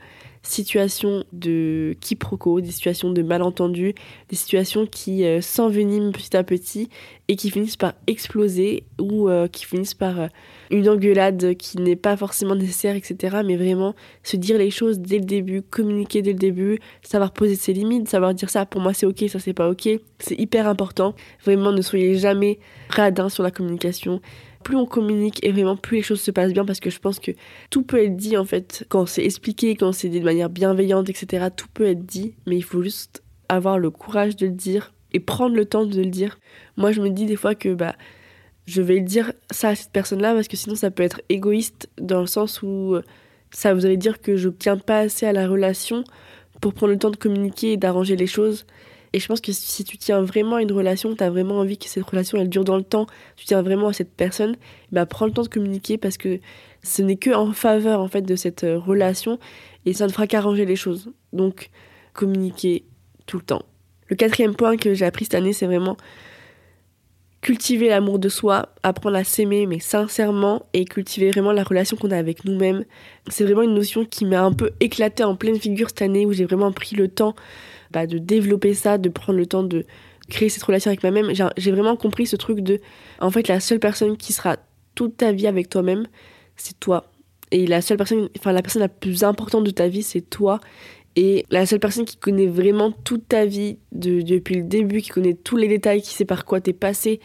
situations 0.46 1.24
de 1.32 1.96
quiproquo, 2.00 2.60
des 2.60 2.70
situations 2.70 3.10
de 3.10 3.22
malentendus, 3.22 3.94
des 4.28 4.36
situations 4.36 4.86
qui 4.86 5.24
euh, 5.24 5.40
s'enveniment 5.40 6.12
petit 6.12 6.36
à 6.36 6.44
petit 6.44 6.88
et 7.28 7.36
qui 7.36 7.50
finissent 7.50 7.76
par 7.76 7.94
exploser 8.06 8.84
ou 9.00 9.28
euh, 9.28 9.48
qui 9.48 9.64
finissent 9.64 9.94
par 9.94 10.20
euh, 10.20 10.26
une 10.70 10.88
engueulade 10.88 11.54
qui 11.56 11.78
n'est 11.78 11.96
pas 11.96 12.16
forcément 12.16 12.54
nécessaire, 12.54 12.96
etc. 12.96 13.38
Mais 13.44 13.56
vraiment 13.56 13.94
se 14.22 14.36
dire 14.36 14.58
les 14.58 14.70
choses 14.70 14.98
dès 14.98 15.18
le 15.18 15.24
début, 15.24 15.62
communiquer 15.62 16.22
dès 16.22 16.32
le 16.32 16.38
début, 16.38 16.78
savoir 17.02 17.32
poser 17.32 17.56
ses 17.56 17.72
limites, 17.72 18.08
savoir 18.08 18.34
dire 18.34 18.50
ça 18.50 18.66
pour 18.66 18.80
moi 18.80 18.92
c'est 18.92 19.06
ok, 19.06 19.24
ça 19.28 19.38
c'est 19.38 19.52
pas 19.52 19.68
ok, 19.68 19.88
c'est 20.18 20.38
hyper 20.38 20.68
important. 20.68 21.14
Vraiment 21.44 21.72
ne 21.72 21.82
soyez 21.82 22.16
jamais 22.16 22.58
radin 22.88 23.28
sur 23.28 23.42
la 23.42 23.50
communication 23.50 24.20
plus 24.66 24.76
on 24.76 24.84
communique 24.84 25.38
et 25.44 25.52
vraiment 25.52 25.76
plus 25.76 25.98
les 25.98 26.02
choses 26.02 26.20
se 26.20 26.32
passent 26.32 26.52
bien 26.52 26.64
parce 26.64 26.80
que 26.80 26.90
je 26.90 26.98
pense 26.98 27.20
que 27.20 27.30
tout 27.70 27.84
peut 27.84 28.02
être 28.02 28.16
dit 28.16 28.36
en 28.36 28.44
fait 28.44 28.84
quand 28.88 29.06
c'est 29.06 29.24
expliqué, 29.24 29.76
quand 29.76 29.92
c'est 29.92 30.08
dit 30.08 30.18
de 30.18 30.24
manière 30.24 30.50
bienveillante, 30.50 31.08
etc. 31.08 31.46
Tout 31.54 31.68
peut 31.72 31.86
être 31.86 32.04
dit, 32.04 32.34
mais 32.48 32.56
il 32.56 32.64
faut 32.64 32.82
juste 32.82 33.22
avoir 33.48 33.78
le 33.78 33.90
courage 33.90 34.34
de 34.34 34.46
le 34.46 34.52
dire 34.52 34.92
et 35.12 35.20
prendre 35.20 35.54
le 35.54 35.66
temps 35.66 35.86
de 35.86 35.96
le 35.96 36.10
dire. 36.10 36.40
Moi, 36.76 36.90
je 36.90 37.00
me 37.00 37.10
dis 37.10 37.26
des 37.26 37.36
fois 37.36 37.54
que 37.54 37.74
bah 37.74 37.94
je 38.66 38.82
vais 38.82 38.98
dire 38.98 39.32
ça 39.52 39.68
à 39.68 39.74
cette 39.76 39.92
personne-là 39.92 40.34
parce 40.34 40.48
que 40.48 40.56
sinon 40.56 40.74
ça 40.74 40.90
peut 40.90 41.04
être 41.04 41.20
égoïste 41.28 41.88
dans 42.00 42.20
le 42.20 42.26
sens 42.26 42.60
où 42.60 42.96
ça 43.52 43.72
voudrait 43.72 43.96
dire 43.96 44.20
que 44.20 44.36
je 44.36 44.48
tiens 44.48 44.78
pas 44.78 44.98
assez 44.98 45.26
à 45.26 45.32
la 45.32 45.46
relation 45.46 46.02
pour 46.60 46.74
prendre 46.74 46.92
le 46.92 46.98
temps 46.98 47.10
de 47.10 47.16
communiquer 47.16 47.74
et 47.74 47.76
d'arranger 47.76 48.16
les 48.16 48.26
choses. 48.26 48.66
Et 49.16 49.18
je 49.18 49.28
pense 49.28 49.40
que 49.40 49.50
si 49.50 49.82
tu 49.82 49.96
tiens 49.96 50.20
vraiment 50.20 50.56
à 50.56 50.62
une 50.62 50.72
relation, 50.72 51.16
tu 51.16 51.24
as 51.24 51.30
vraiment 51.30 51.60
envie 51.60 51.78
que 51.78 51.88
cette 51.88 52.04
relation 52.04 52.36
elle 52.36 52.50
dure 52.50 52.64
dans 52.64 52.76
le 52.76 52.82
temps, 52.82 53.06
tu 53.36 53.46
tiens 53.46 53.62
vraiment 53.62 53.88
à 53.88 53.94
cette 53.94 54.10
personne, 54.10 54.56
bah 54.92 55.06
prends 55.06 55.24
le 55.24 55.32
temps 55.32 55.40
de 55.40 55.48
communiquer 55.48 55.96
parce 55.96 56.18
que 56.18 56.38
ce 56.82 57.00
n'est 57.00 57.16
que 57.16 57.30
en 57.30 57.54
faveur 57.54 58.00
en 58.00 58.08
fait 58.08 58.20
de 58.20 58.36
cette 58.36 58.64
euh, 58.64 58.78
relation 58.78 59.38
et 59.86 59.94
ça 59.94 60.06
ne 60.06 60.12
fera 60.12 60.26
qu'arranger 60.26 60.66
les 60.66 60.76
choses. 60.76 61.12
Donc 61.32 61.70
communiquer 62.12 62.84
tout 63.24 63.38
le 63.38 63.42
temps. 63.42 63.62
Le 64.08 64.16
quatrième 64.16 64.54
point 64.54 64.76
que 64.76 64.92
j'ai 64.92 65.06
appris 65.06 65.24
cette 65.24 65.34
année, 65.36 65.54
c'est 65.54 65.64
vraiment 65.64 65.96
cultiver 67.40 67.88
l'amour 67.88 68.18
de 68.18 68.28
soi, 68.28 68.74
apprendre 68.82 69.16
à 69.16 69.24
s'aimer 69.24 69.64
mais 69.64 69.78
sincèrement 69.78 70.66
et 70.74 70.84
cultiver 70.84 71.30
vraiment 71.30 71.52
la 71.52 71.64
relation 71.64 71.96
qu'on 71.96 72.10
a 72.10 72.18
avec 72.18 72.44
nous-mêmes. 72.44 72.84
C'est 73.28 73.44
vraiment 73.44 73.62
une 73.62 73.74
notion 73.74 74.04
qui 74.04 74.26
m'a 74.26 74.42
un 74.42 74.52
peu 74.52 74.72
éclaté 74.80 75.24
en 75.24 75.36
pleine 75.36 75.58
figure 75.58 75.88
cette 75.88 76.02
année 76.02 76.26
où 76.26 76.34
j'ai 76.34 76.44
vraiment 76.44 76.70
pris 76.70 76.96
le 76.96 77.08
temps 77.08 77.34
bah, 77.92 78.06
de 78.06 78.18
développer 78.18 78.74
ça, 78.74 78.98
de 78.98 79.08
prendre 79.08 79.38
le 79.38 79.46
temps 79.46 79.62
de 79.62 79.84
créer 80.28 80.48
cette 80.48 80.62
relation 80.62 80.90
avec 80.90 81.02
moi-même. 81.02 81.32
J'ai 81.56 81.72
vraiment 81.72 81.96
compris 81.96 82.26
ce 82.26 82.36
truc 82.36 82.60
de 82.60 82.80
en 83.20 83.30
fait 83.30 83.48
la 83.48 83.60
seule 83.60 83.80
personne 83.80 84.16
qui 84.16 84.32
sera 84.32 84.56
toute 84.94 85.16
ta 85.16 85.32
vie 85.32 85.46
avec 85.46 85.68
toi-même, 85.68 86.06
c'est 86.56 86.78
toi. 86.80 87.12
Et 87.52 87.66
la 87.66 87.80
seule 87.80 87.96
personne, 87.96 88.28
enfin 88.38 88.52
la 88.52 88.62
personne 88.62 88.82
la 88.82 88.88
plus 88.88 89.22
importante 89.22 89.64
de 89.64 89.70
ta 89.70 89.88
vie, 89.88 90.02
c'est 90.02 90.22
toi. 90.22 90.60
Et 91.14 91.46
la 91.50 91.64
seule 91.64 91.80
personne 91.80 92.04
qui 92.04 92.18
connaît 92.18 92.46
vraiment 92.46 92.92
toute 92.92 93.28
ta 93.28 93.46
vie 93.46 93.78
depuis 93.92 94.56
le 94.56 94.64
début, 94.64 95.00
qui 95.00 95.08
connaît 95.08 95.34
tous 95.34 95.56
les 95.56 95.68
détails, 95.68 96.02
qui 96.02 96.14
sait 96.14 96.26
par 96.26 96.44
quoi 96.44 96.60
t'es 96.60 96.74
passé, 96.74 97.20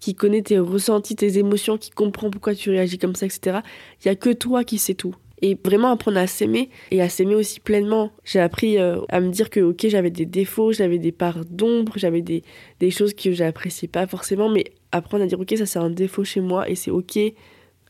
qui 0.00 0.14
connaît 0.14 0.42
tes 0.42 0.58
ressentis, 0.58 1.14
tes 1.14 1.38
émotions, 1.38 1.78
qui 1.78 1.90
comprend 1.90 2.28
pourquoi 2.30 2.54
tu 2.56 2.70
réagis 2.70 2.98
comme 2.98 3.14
ça, 3.14 3.26
etc. 3.26 3.58
Il 4.02 4.08
y 4.08 4.10
a 4.10 4.16
que 4.16 4.30
toi 4.30 4.64
qui 4.64 4.78
sais 4.78 4.94
tout. 4.94 5.14
Et 5.42 5.56
vraiment 5.62 5.90
apprendre 5.90 6.18
à 6.18 6.26
s'aimer 6.26 6.70
et 6.90 7.02
à 7.02 7.08
s'aimer 7.08 7.34
aussi 7.34 7.60
pleinement. 7.60 8.10
J'ai 8.24 8.40
appris 8.40 8.78
euh, 8.78 9.00
à 9.10 9.20
me 9.20 9.28
dire 9.30 9.50
que 9.50 9.60
ok 9.60 9.86
j'avais 9.88 10.10
des 10.10 10.24
défauts, 10.24 10.72
j'avais 10.72 10.98
des 10.98 11.12
parts 11.12 11.44
d'ombre, 11.44 11.92
j'avais 11.96 12.22
des, 12.22 12.42
des 12.80 12.90
choses 12.90 13.12
que 13.12 13.32
j'appréciais 13.32 13.88
pas 13.88 14.06
forcément, 14.06 14.48
mais 14.48 14.64
apprendre 14.92 15.24
à 15.24 15.26
dire 15.26 15.38
ok 15.38 15.54
ça 15.58 15.66
c'est 15.66 15.78
un 15.78 15.90
défaut 15.90 16.24
chez 16.24 16.40
moi 16.40 16.68
et 16.70 16.74
c'est 16.74 16.90
ok 16.90 17.18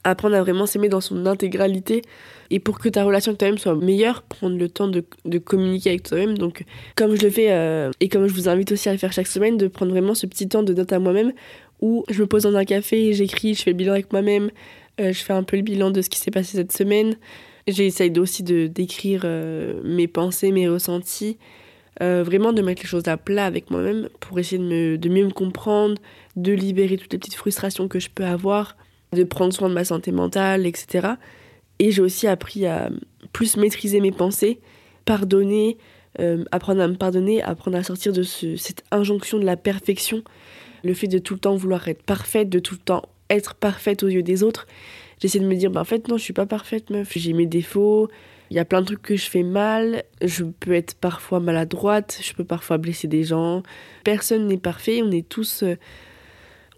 apprendre 0.07 0.37
à 0.37 0.43
vraiment 0.43 0.67
s'aimer 0.67 0.89
dans 0.89 1.01
son 1.01 1.27
intégralité. 1.27 2.03
Et 2.51 2.61
pour 2.61 2.79
que 2.79 2.89
ta 2.89 3.05
relation 3.05 3.31
avec 3.31 3.39
toi-même 3.39 3.59
soit 3.59 3.75
meilleure, 3.75 4.23
prendre 4.23 4.57
le 4.57 4.69
temps 4.69 4.89
de, 4.89 5.05
de 5.25 5.39
communiquer 5.39 5.91
avec 5.91 6.05
toi-même. 6.05 6.39
Donc, 6.39 6.65
comme 6.95 7.17
je 7.17 7.23
le 7.23 7.31
fais 7.31 7.51
euh, 7.51 7.91
et 8.01 8.09
comme 8.09 8.27
je 8.29 8.33
vous 8.33 8.49
invite 8.49 8.71
aussi 8.73 8.89
à 8.89 8.93
le 8.93 8.99
faire 8.99 9.13
chaque 9.13 9.27
semaine, 9.27 9.57
de 9.57 9.67
prendre 9.67 9.91
vraiment 9.91 10.15
ce 10.15 10.27
petit 10.27 10.49
temps 10.49 10.63
de 10.63 10.73
note 10.73 10.93
à 10.93 10.99
moi-même 10.99 11.33
où 11.81 12.05
je 12.09 12.23
me 12.23 12.27
pose 12.27 12.45
dans 12.45 12.57
un 12.57 12.65
café, 12.65 13.13
j'écris, 13.13 13.55
je 13.55 13.63
fais 13.63 13.71
le 13.71 13.77
bilan 13.77 13.93
avec 13.93 14.13
moi-même, 14.13 14.51
je 14.99 15.13
fais 15.13 15.33
un 15.33 15.43
peu 15.43 15.57
le 15.57 15.63
bilan 15.63 15.91
de 15.91 16.03
ce 16.03 16.11
qui 16.11 16.19
s'est 16.19 16.31
passé 16.31 16.57
cette 16.57 16.73
semaine. 16.73 17.17
J'essaye 17.67 18.17
aussi 18.19 18.43
de 18.43 18.67
d'écrire 18.67 19.23
euh, 19.25 19.81
mes 19.85 20.07
pensées, 20.07 20.53
mes 20.53 20.69
ressentis. 20.69 21.39
vraiment 22.01 22.53
de 22.53 22.63
mettre 22.63 22.83
les 22.83 22.89
choses 22.89 23.09
à 23.09 23.17
plat 23.17 23.47
avec 23.47 23.71
moi-même 23.71 24.09
pour 24.21 24.39
essayer 24.39 24.59
de, 24.59 24.65
me, 25.09 25.15
mieux 25.15 25.25
me 25.25 25.33
comprendre, 25.33 26.01
de 26.37 26.53
libérer 26.53 26.97
toutes 26.97 27.13
les 27.13 27.19
petites 27.19 27.35
frustrations 27.35 27.89
que 27.89 27.99
je 27.99 28.11
peux 28.11 28.25
avoir 28.25 28.77
de 29.13 29.25
prendre 29.25 29.53
soin 29.53 29.69
de 29.69 29.75
ma 29.75 29.85
santé 29.85 30.13
mentale, 30.13 30.67
etc. 30.67 31.15
Et 31.79 31.91
j'ai 31.91 32.03
aussi 32.03 32.27
appris 32.27 32.67
à 32.67 32.91
plus 33.33 33.57
maîtriser 33.57 34.01
mes 34.01 34.13
pensées, 34.13 34.61
pardonner, 35.05 35.77
euh, 36.21 36.45
apprendre 36.53 36.81
à 36.81 36.89
me 36.89 36.95
pardonner, 36.95 37.43
apprendre 37.43 37.77
à 37.77 37.83
sortir 37.83 38.13
de 38.13 38.23
cette 38.23 38.85
injonction 38.91 39.39
de 39.39 39.45
la 39.45 39.57
perfection, 39.57 40.23
le 40.85 40.95
fait 40.95 41.09
de 41.09 41.19
tout 41.19 41.35
le 41.35 41.41
temps 41.41 41.57
vouloir 41.57 41.87
être 41.89 42.03
parfaite, 42.03 42.49
de 42.49 42.59
tout 42.59 42.75
le 42.75 42.81
temps 42.81 43.03
être 43.31 43.55
parfaite 43.55 44.03
aux 44.03 44.09
yeux 44.09 44.23
des 44.23 44.43
autres. 44.43 44.67
J'essaie 45.21 45.41
de 45.41 45.47
me 45.47 45.55
dire, 45.55 45.71
bah, 45.71 45.81
en 45.81 45.85
fait, 45.85 46.09
non, 46.09 46.17
je 46.19 46.23
suis 46.23 46.33
pas 46.33 46.47
parfaite, 46.47 46.91
meuf, 46.91 47.13
j'ai 47.17 47.33
mes 47.33 47.47
défauts, 47.47 48.09
il 48.51 48.57
y 48.57 48.61
a 48.61 48.65
plein 48.65 48.81
de 48.81 48.87
trucs 48.87 49.03
que 49.03 49.17
je 49.17 49.29
fais 49.29 49.43
mal, 49.43 50.05
je 50.23 50.45
peux 50.45 50.73
être 50.73 50.95
parfois 50.95 51.41
maladroite, 51.41 52.21
je 52.23 52.33
peux 52.33 52.45
parfois 52.45 52.79
blesser 52.79 53.09
des 53.09 53.25
gens. 53.25 53.63
Personne 54.05 54.47
n'est 54.47 54.59
parfait, 54.59 55.03
on 55.03 55.11
est 55.11 55.29
tous. 55.29 55.63
Euh, 55.63 55.77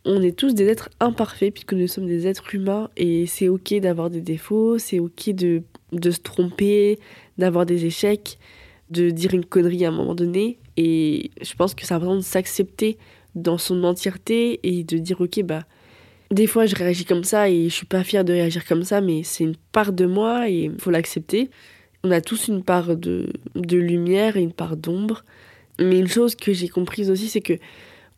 on 0.05 0.23
est 0.23 0.37
tous 0.37 0.55
des 0.55 0.67
êtres 0.69 0.89
imparfaits 1.01 1.53
puisque 1.53 1.75
nous 1.75 1.87
sommes 1.87 2.07
des 2.07 2.27
êtres 2.27 2.55
humains 2.55 2.89
et 2.97 3.27
c'est 3.27 3.49
ok 3.49 3.75
d'avoir 3.81 4.09
des 4.09 4.23
défauts, 4.23 4.79
c'est 4.79 5.01
ok 5.01 5.31
de, 5.31 5.63
de 5.93 6.11
se 6.11 6.21
tromper, 6.21 6.99
d'avoir 7.37 7.67
des 7.67 7.85
échecs, 7.85 8.39
de 8.91 9.11
dire 9.11 9.35
une 9.35 9.45
connerie 9.45 9.85
à 9.85 9.89
un 9.89 9.93
moment 9.93 10.15
donné. 10.15 10.59
Et 10.79 11.31
je 11.43 11.53
pense 11.55 11.75
que 11.75 11.85
c'est 11.85 11.93
important 11.93 12.17
de 12.17 12.21
s'accepter 12.21 12.97
dans 13.35 13.59
son 13.59 13.85
entièreté 13.85 14.61
et 14.63 14.83
de 14.83 14.97
dire 14.97 15.21
ok 15.21 15.43
bah 15.43 15.65
des 16.31 16.47
fois 16.47 16.67
je 16.67 16.75
réagis 16.75 17.05
comme 17.05 17.25
ça 17.25 17.49
et 17.49 17.65
je 17.65 17.75
suis 17.75 17.87
pas 17.87 18.05
fière 18.05 18.25
de 18.25 18.33
réagir 18.33 18.65
comme 18.67 18.83
ça 18.83 19.01
mais 19.01 19.23
c'est 19.23 19.45
une 19.45 19.57
part 19.73 19.93
de 19.93 20.07
moi 20.07 20.49
et 20.49 20.65
il 20.65 20.81
faut 20.81 20.91
l'accepter. 20.91 21.51
On 22.05 22.11
a 22.11 22.21
tous 22.21 22.49
une 22.49 22.63
part 22.63 22.97
de, 22.97 23.33
de 23.55 23.77
lumière 23.77 24.37
et 24.37 24.43
une 24.43 24.53
part 24.53 24.77
d'ombre. 24.77 25.25
Mais 25.81 25.99
une 25.99 26.09
chose 26.09 26.35
que 26.35 26.53
j'ai 26.53 26.69
comprise 26.69 27.11
aussi 27.11 27.29
c'est 27.29 27.41
que 27.41 27.55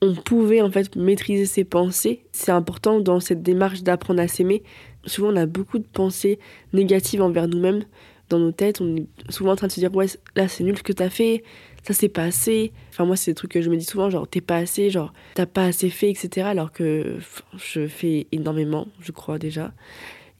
on 0.02 0.14
pouvait 0.14 0.62
en 0.62 0.70
fait 0.70 0.96
maîtriser 0.96 1.46
ses 1.46 1.64
pensées. 1.64 2.24
C'est 2.32 2.52
important 2.52 3.00
dans 3.00 3.20
cette 3.20 3.42
démarche 3.42 3.82
d'apprendre 3.82 4.20
à 4.20 4.28
s'aimer. 4.28 4.62
Souvent, 5.04 5.32
on 5.32 5.36
a 5.36 5.46
beaucoup 5.46 5.78
de 5.78 5.84
pensées 5.84 6.38
négatives 6.72 7.22
envers 7.22 7.48
nous-mêmes 7.48 7.84
dans 8.28 8.38
nos 8.38 8.52
têtes. 8.52 8.80
On 8.80 8.96
est 8.96 9.06
souvent 9.28 9.52
en 9.52 9.56
train 9.56 9.66
de 9.66 9.72
se 9.72 9.80
dire 9.80 9.94
ouais 9.94 10.06
là 10.36 10.48
c'est 10.48 10.64
nul 10.64 10.76
ce 10.76 10.82
que 10.82 10.92
t'as 10.92 11.10
fait, 11.10 11.42
ça 11.82 11.94
c'est 11.94 12.08
pas 12.08 12.24
assez. 12.24 12.72
Enfin 12.90 13.04
moi 13.04 13.16
c'est 13.16 13.32
des 13.32 13.34
trucs 13.34 13.52
que 13.52 13.62
je 13.62 13.70
me 13.70 13.76
dis 13.76 13.84
souvent 13.84 14.10
genre 14.10 14.28
t'es 14.28 14.40
pas 14.40 14.56
assez, 14.56 14.90
genre 14.90 15.12
t'as 15.34 15.46
pas 15.46 15.64
assez 15.64 15.90
fait 15.90 16.10
etc. 16.10 16.46
Alors 16.48 16.72
que 16.72 17.18
je 17.56 17.86
fais 17.86 18.26
énormément, 18.32 18.88
je 19.00 19.12
crois 19.12 19.38
déjà. 19.38 19.72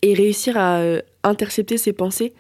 Et 0.02 0.14
réussir 0.14 0.56
à 0.56 0.78
euh, 0.78 1.00
intercepter 1.23 1.76
ces 1.76 1.92
pensées 1.92 2.32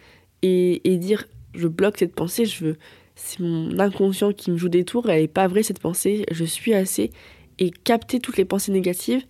et, 0.42 0.80
dire 0.98 1.26
je 1.54 1.68
bloque 1.68 1.98
cette 1.98 2.14
pensée, 2.14 2.46
je 2.46 2.64
veux 2.64 2.76
c'est 3.16 3.40
mon 3.40 3.78
inconscient 3.78 4.32
qui 4.32 4.50
me 4.50 4.56
joue 4.56 4.70
des 4.70 4.84
tours, 4.84 5.10
elle 5.10 5.20
n'est 5.20 5.28
pas 5.28 5.46
vraie 5.46 5.62
cette 5.62 5.78
pensée, 5.80 6.24
je 6.30 6.44
suis 6.44 6.72
assez, 6.72 7.10
et 7.58 7.70
capter 7.70 8.18
toutes 8.18 8.38
les 8.38 8.46
pensées 8.46 8.72
négatives, 8.72 9.22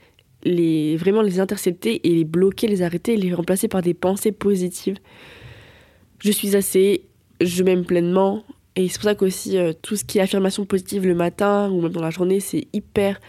les, 0.45 0.97
vraiment 0.97 1.23
les 1.23 1.41
intercepter 1.41 2.07
et 2.09 2.15
les 2.15 2.25
bloquer, 2.25 2.69
les 2.69 2.83
arrêter 2.83 3.15
et 3.15 3.17
les 3.17 3.35
remplacer 3.35 3.67
par 3.67 3.83
des 3.83 3.95
pensées 3.95 4.31
positives. 4.33 4.97
Je 6.21 6.31
suis 6.31 6.55
assez, 6.55 7.03
je 7.41 7.62
m'aime 7.65 7.85
pleinement, 7.85 8.45
et 8.85 8.89
c'est 8.89 8.99
pour 8.99 9.05
ça 9.05 9.15
qu'aussi 9.15 9.57
euh, 9.59 9.73
tout 9.81 9.97
ce 9.97 10.05
qui 10.05 10.19
est 10.19 10.21
affirmation 10.21 10.65
positive 10.65 11.07
le 11.07 11.15
matin 11.15 11.71
ou 11.71 11.81
même 11.83 11.93
dans 11.93 12.03
la 12.03 12.11
journée, 12.11 12.41
c'est 12.41 12.69
hyper 12.73 13.21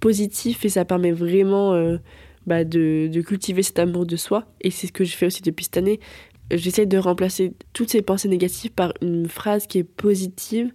positif 0.00 0.64
et 0.64 0.68
ça 0.68 0.84
permet 0.84 1.12
vraiment 1.12 1.72
euh, 1.72 1.98
bah, 2.46 2.64
de, 2.64 3.08
de, 3.12 3.20
cultiver 3.20 3.62
cet 3.62 3.78
amour 3.78 4.06
de 4.06 4.16
soi. 4.16 4.44
Et 4.60 4.70
c'est 4.70 4.86
ce 4.86 4.92
que 4.92 5.04
je 5.04 5.16
fais 5.16 5.26
aussi 5.26 5.42
depuis 5.42 5.64
cette 5.64 5.76
année 5.76 6.00
j'essaie 6.50 6.86
de 6.86 6.98
remplacer 6.98 7.52
toutes 7.72 7.90
ces 7.90 8.02
pensées 8.02 8.28
négatives 8.28 8.72
par 8.72 8.92
une 9.00 9.28
phrase 9.28 9.66
qui 9.66 9.78
est 9.78 9.84
positive 9.84 10.70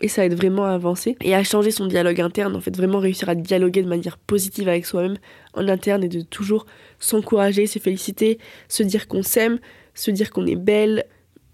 et 0.00 0.08
ça 0.08 0.24
aide 0.24 0.34
vraiment 0.34 0.64
à 0.64 0.70
avancer 0.70 1.16
et 1.20 1.34
à 1.34 1.44
changer 1.44 1.70
son 1.70 1.86
dialogue 1.86 2.20
interne, 2.20 2.56
en 2.56 2.60
fait 2.60 2.76
vraiment 2.76 2.98
réussir 2.98 3.28
à 3.28 3.34
dialoguer 3.34 3.82
de 3.82 3.88
manière 3.88 4.18
positive 4.18 4.68
avec 4.68 4.84
soi-même 4.84 5.16
en 5.54 5.68
interne 5.68 6.02
et 6.02 6.08
de 6.08 6.22
toujours 6.22 6.66
s'encourager, 6.98 7.66
se 7.66 7.78
féliciter, 7.78 8.38
se 8.68 8.82
dire 8.82 9.06
qu'on 9.06 9.22
s'aime, 9.22 9.58
se 9.94 10.10
dire 10.10 10.30
qu'on 10.30 10.46
est 10.46 10.56
belle, 10.56 11.04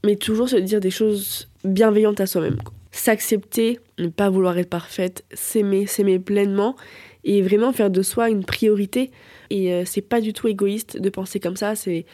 mais 0.04 0.16
toujours 0.16 0.48
se 0.48 0.56
dire 0.56 0.80
des 0.80 0.90
choses 0.90 1.48
bienveillantes 1.64 2.20
à 2.20 2.26
soi-même. 2.26 2.58
S'accepter, 2.92 3.80
ne 3.98 4.08
pas 4.08 4.30
vouloir 4.30 4.56
être 4.58 4.70
parfaite, 4.70 5.24
s'aimer, 5.32 5.86
s'aimer 5.86 6.18
pleinement 6.18 6.76
et 7.24 7.42
vraiment 7.42 7.72
faire 7.72 7.90
de 7.90 8.02
soi 8.02 8.30
une 8.30 8.44
priorité. 8.44 9.10
Et 9.50 9.72
euh, 9.72 9.82
c'est 9.84 10.02
pas 10.02 10.20
du 10.20 10.32
tout 10.32 10.48
égoïste 10.48 11.00
de 11.00 11.10
penser 11.10 11.40
comme 11.40 11.56
ça, 11.56 11.74
c'est 11.74 12.04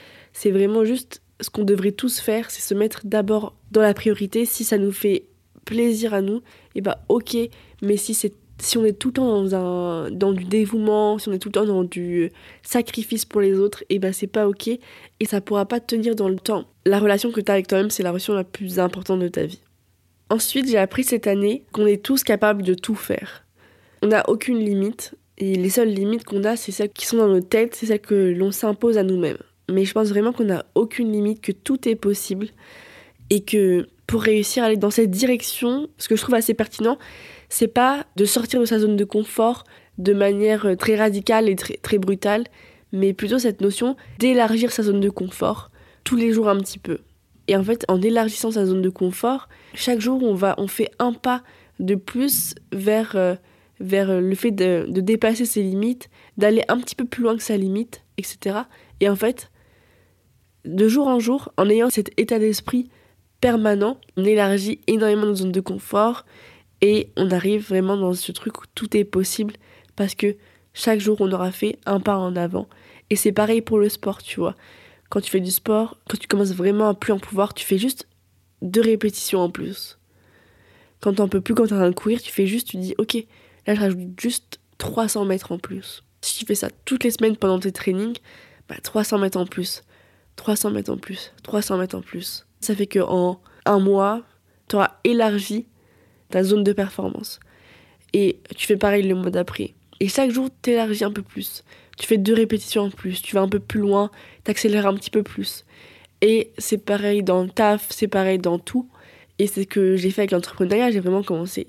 vraiment 0.50 0.84
juste 0.84 1.22
ce 1.40 1.50
qu'on 1.50 1.64
devrait 1.64 1.92
tous 1.92 2.20
faire, 2.20 2.50
c'est 2.50 2.62
se 2.62 2.74
mettre 2.74 3.02
d'abord 3.04 3.56
dans 3.70 3.82
la 3.82 3.94
priorité. 3.94 4.44
Si 4.44 4.64
ça 4.64 4.78
nous 4.78 4.92
fait 4.92 5.24
plaisir 5.64 6.14
à 6.14 6.20
nous, 6.20 6.38
et 6.38 6.40
eh 6.76 6.80
bah 6.80 7.04
ben, 7.08 7.16
ok, 7.16 7.36
mais 7.82 7.96
si 7.96 8.14
c'est 8.14 8.32
si 8.64 8.78
on 8.78 8.84
est 8.84 8.98
tout 8.98 9.08
le 9.08 9.14
temps 9.14 9.42
dans, 9.42 9.54
un, 9.54 10.10
dans 10.10 10.32
du 10.32 10.44
dévouement, 10.44 11.18
si 11.18 11.28
on 11.28 11.32
est 11.32 11.38
tout 11.38 11.48
le 11.48 11.52
temps 11.52 11.64
dans 11.64 11.84
du 11.84 12.30
sacrifice 12.62 13.24
pour 13.24 13.40
les 13.40 13.58
autres, 13.58 13.82
et 13.84 13.96
eh 13.96 13.98
ben, 13.98 14.12
c'est 14.12 14.26
pas 14.26 14.48
ok 14.48 14.68
et 14.68 15.24
ça 15.24 15.40
pourra 15.40 15.66
pas 15.66 15.80
tenir 15.80 16.14
dans 16.14 16.28
le 16.28 16.38
temps. 16.38 16.64
La 16.86 16.98
relation 16.98 17.30
que 17.30 17.40
tu 17.40 17.50
as 17.50 17.54
avec 17.54 17.66
toi-même, 17.66 17.90
c'est 17.90 18.02
la 18.02 18.10
relation 18.10 18.34
la 18.34 18.44
plus 18.44 18.78
importante 18.78 19.20
de 19.20 19.28
ta 19.28 19.44
vie. 19.44 19.60
Ensuite, 20.30 20.68
j'ai 20.68 20.78
appris 20.78 21.04
cette 21.04 21.26
année 21.26 21.64
qu'on 21.72 21.86
est 21.86 22.02
tous 22.02 22.24
capables 22.24 22.62
de 22.62 22.74
tout 22.74 22.94
faire. 22.94 23.44
On 24.02 24.08
n'a 24.08 24.28
aucune 24.28 24.58
limite 24.58 25.14
et 25.38 25.54
les 25.54 25.70
seules 25.70 25.88
limites 25.88 26.24
qu'on 26.24 26.44
a, 26.44 26.56
c'est 26.56 26.72
celles 26.72 26.90
qui 26.90 27.06
sont 27.06 27.18
dans 27.18 27.28
nos 27.28 27.40
têtes, 27.40 27.74
c'est 27.74 27.86
celles 27.86 28.00
que 28.00 28.32
l'on 28.36 28.50
s'impose 28.50 28.98
à 28.98 29.02
nous-mêmes 29.02 29.38
mais 29.70 29.84
je 29.84 29.92
pense 29.92 30.08
vraiment 30.08 30.32
qu'on 30.32 30.44
n'a 30.44 30.66
aucune 30.74 31.12
limite, 31.12 31.40
que 31.40 31.52
tout 31.52 31.88
est 31.88 31.94
possible 31.94 32.48
et 33.30 33.42
que 33.42 33.88
pour 34.06 34.22
réussir 34.22 34.62
à 34.62 34.66
aller 34.66 34.76
dans 34.76 34.90
cette 34.90 35.10
direction, 35.10 35.88
ce 35.98 36.08
que 36.08 36.16
je 36.16 36.22
trouve 36.22 36.34
assez 36.34 36.54
pertinent, 36.54 36.98
c'est 37.54 37.68
pas 37.68 38.04
de 38.16 38.24
sortir 38.24 38.58
de 38.58 38.64
sa 38.64 38.80
zone 38.80 38.96
de 38.96 39.04
confort 39.04 39.62
de 39.96 40.12
manière 40.12 40.66
euh, 40.66 40.74
très 40.74 40.96
radicale 40.96 41.48
et 41.48 41.54
très, 41.54 41.76
très 41.76 41.98
brutale, 41.98 42.46
mais 42.90 43.12
plutôt 43.12 43.38
cette 43.38 43.60
notion 43.60 43.96
d'élargir 44.18 44.72
sa 44.72 44.82
zone 44.82 44.98
de 44.98 45.08
confort 45.08 45.70
tous 46.02 46.16
les 46.16 46.32
jours 46.32 46.48
un 46.48 46.58
petit 46.58 46.80
peu. 46.80 46.98
Et 47.46 47.56
en 47.56 47.62
fait, 47.62 47.84
en 47.86 48.02
élargissant 48.02 48.50
sa 48.50 48.66
zone 48.66 48.82
de 48.82 48.88
confort, 48.88 49.48
chaque 49.72 50.00
jour, 50.00 50.20
on, 50.24 50.34
va, 50.34 50.56
on 50.58 50.66
fait 50.66 50.90
un 50.98 51.12
pas 51.12 51.44
de 51.78 51.94
plus 51.94 52.56
vers, 52.72 53.12
euh, 53.14 53.36
vers 53.78 54.20
le 54.20 54.34
fait 54.34 54.50
de, 54.50 54.86
de 54.88 55.00
dépasser 55.00 55.44
ses 55.44 55.62
limites, 55.62 56.10
d'aller 56.36 56.64
un 56.66 56.80
petit 56.80 56.96
peu 56.96 57.04
plus 57.04 57.22
loin 57.22 57.36
que 57.36 57.42
sa 57.44 57.56
limite, 57.56 58.02
etc. 58.18 58.62
Et 58.98 59.08
en 59.08 59.14
fait, 59.14 59.52
de 60.64 60.88
jour 60.88 61.06
en 61.06 61.20
jour, 61.20 61.52
en 61.56 61.70
ayant 61.70 61.88
cet 61.88 62.10
état 62.18 62.40
d'esprit 62.40 62.88
permanent, 63.40 63.96
on 64.16 64.24
élargit 64.24 64.80
énormément 64.88 65.26
nos 65.26 65.36
zones 65.36 65.52
de 65.52 65.60
confort 65.60 66.24
et 66.84 67.10
on 67.16 67.30
arrive 67.30 67.66
vraiment 67.66 67.96
dans 67.96 68.12
ce 68.12 68.30
truc 68.30 68.60
où 68.60 68.64
tout 68.74 68.94
est 68.94 69.04
possible 69.04 69.54
parce 69.96 70.14
que 70.14 70.36
chaque 70.74 71.00
jour 71.00 71.16
on 71.20 71.32
aura 71.32 71.50
fait 71.50 71.78
un 71.86 71.98
pas 71.98 72.18
en 72.18 72.36
avant. 72.36 72.68
Et 73.08 73.16
c'est 73.16 73.32
pareil 73.32 73.62
pour 73.62 73.78
le 73.78 73.88
sport, 73.88 74.22
tu 74.22 74.38
vois. 74.38 74.54
Quand 75.08 75.22
tu 75.22 75.30
fais 75.30 75.40
du 75.40 75.50
sport, 75.50 75.96
quand 76.06 76.18
tu 76.18 76.28
commences 76.28 76.52
vraiment 76.52 76.90
à 76.90 76.94
plus 76.94 77.14
en 77.14 77.18
pouvoir, 77.18 77.54
tu 77.54 77.64
fais 77.64 77.78
juste 77.78 78.06
deux 78.60 78.82
répétitions 78.82 79.40
en 79.40 79.48
plus. 79.48 79.98
Quand 81.00 81.14
t'en 81.14 81.26
peux 81.26 81.40
plus, 81.40 81.54
quand 81.54 81.66
t'es 81.66 81.72
en 81.72 81.78
train 81.78 81.88
de 81.88 81.94
courir, 81.94 82.20
tu 82.20 82.30
fais 82.30 82.46
juste, 82.46 82.68
tu 82.68 82.76
dis, 82.76 82.94
ok, 82.98 83.16
là 83.66 83.74
je 83.74 83.80
rajoute 83.80 84.20
juste 84.20 84.60
300 84.76 85.24
mètres 85.24 85.52
en 85.52 85.58
plus. 85.58 86.04
Si 86.20 86.38
tu 86.38 86.44
fais 86.44 86.54
ça 86.54 86.68
toutes 86.84 87.04
les 87.04 87.12
semaines 87.12 87.38
pendant 87.38 87.60
tes 87.60 87.72
trainings, 87.72 88.18
bah 88.68 88.76
300 88.82 89.16
mètres 89.20 89.38
en 89.38 89.46
plus, 89.46 89.84
300 90.36 90.70
mètres 90.70 90.92
en 90.92 90.98
plus, 90.98 91.32
300 91.44 91.78
mètres 91.78 91.96
en 91.96 92.02
plus. 92.02 92.44
Ça 92.60 92.74
fait 92.74 92.86
que 92.86 92.98
en 92.98 93.40
un 93.64 93.78
mois, 93.78 94.20
tu 94.68 94.76
auras 94.76 94.98
élargi 95.04 95.66
ta 96.30 96.42
zone 96.42 96.64
de 96.64 96.72
performance. 96.72 97.40
Et 98.12 98.38
tu 98.56 98.66
fais 98.66 98.76
pareil 98.76 99.02
le 99.02 99.14
mois 99.14 99.30
d'après. 99.30 99.74
Et 100.00 100.08
chaque 100.08 100.30
jour, 100.30 100.48
tu 100.62 100.70
élargis 100.70 101.04
un 101.04 101.12
peu 101.12 101.22
plus. 101.22 101.64
Tu 101.98 102.06
fais 102.06 102.18
deux 102.18 102.34
répétitions 102.34 102.82
en 102.82 102.90
plus, 102.90 103.22
tu 103.22 103.34
vas 103.34 103.42
un 103.42 103.48
peu 103.48 103.60
plus 103.60 103.80
loin, 103.80 104.10
tu 104.44 104.50
accélères 104.50 104.86
un 104.86 104.94
petit 104.94 105.10
peu 105.10 105.22
plus. 105.22 105.64
Et 106.20 106.50
c'est 106.58 106.78
pareil 106.78 107.22
dans 107.22 107.42
le 107.42 107.50
taf, 107.50 107.86
c'est 107.90 108.08
pareil 108.08 108.38
dans 108.38 108.58
tout. 108.58 108.88
Et 109.38 109.46
c'est 109.46 109.62
ce 109.62 109.66
que 109.66 109.96
j'ai 109.96 110.10
fait 110.10 110.22
avec 110.22 110.30
l'entrepreneuriat, 110.30 110.90
j'ai 110.90 111.00
vraiment 111.00 111.22
commencé 111.22 111.68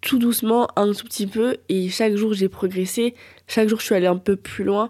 tout 0.00 0.18
doucement, 0.18 0.68
un 0.76 0.92
tout 0.92 1.04
petit 1.04 1.26
peu, 1.26 1.56
et 1.68 1.88
chaque 1.88 2.14
jour 2.14 2.32
j'ai 2.32 2.48
progressé, 2.48 3.14
chaque 3.48 3.68
jour 3.68 3.80
je 3.80 3.86
suis 3.86 3.94
allée 3.94 4.06
un 4.06 4.18
peu 4.18 4.36
plus 4.36 4.62
loin, 4.62 4.88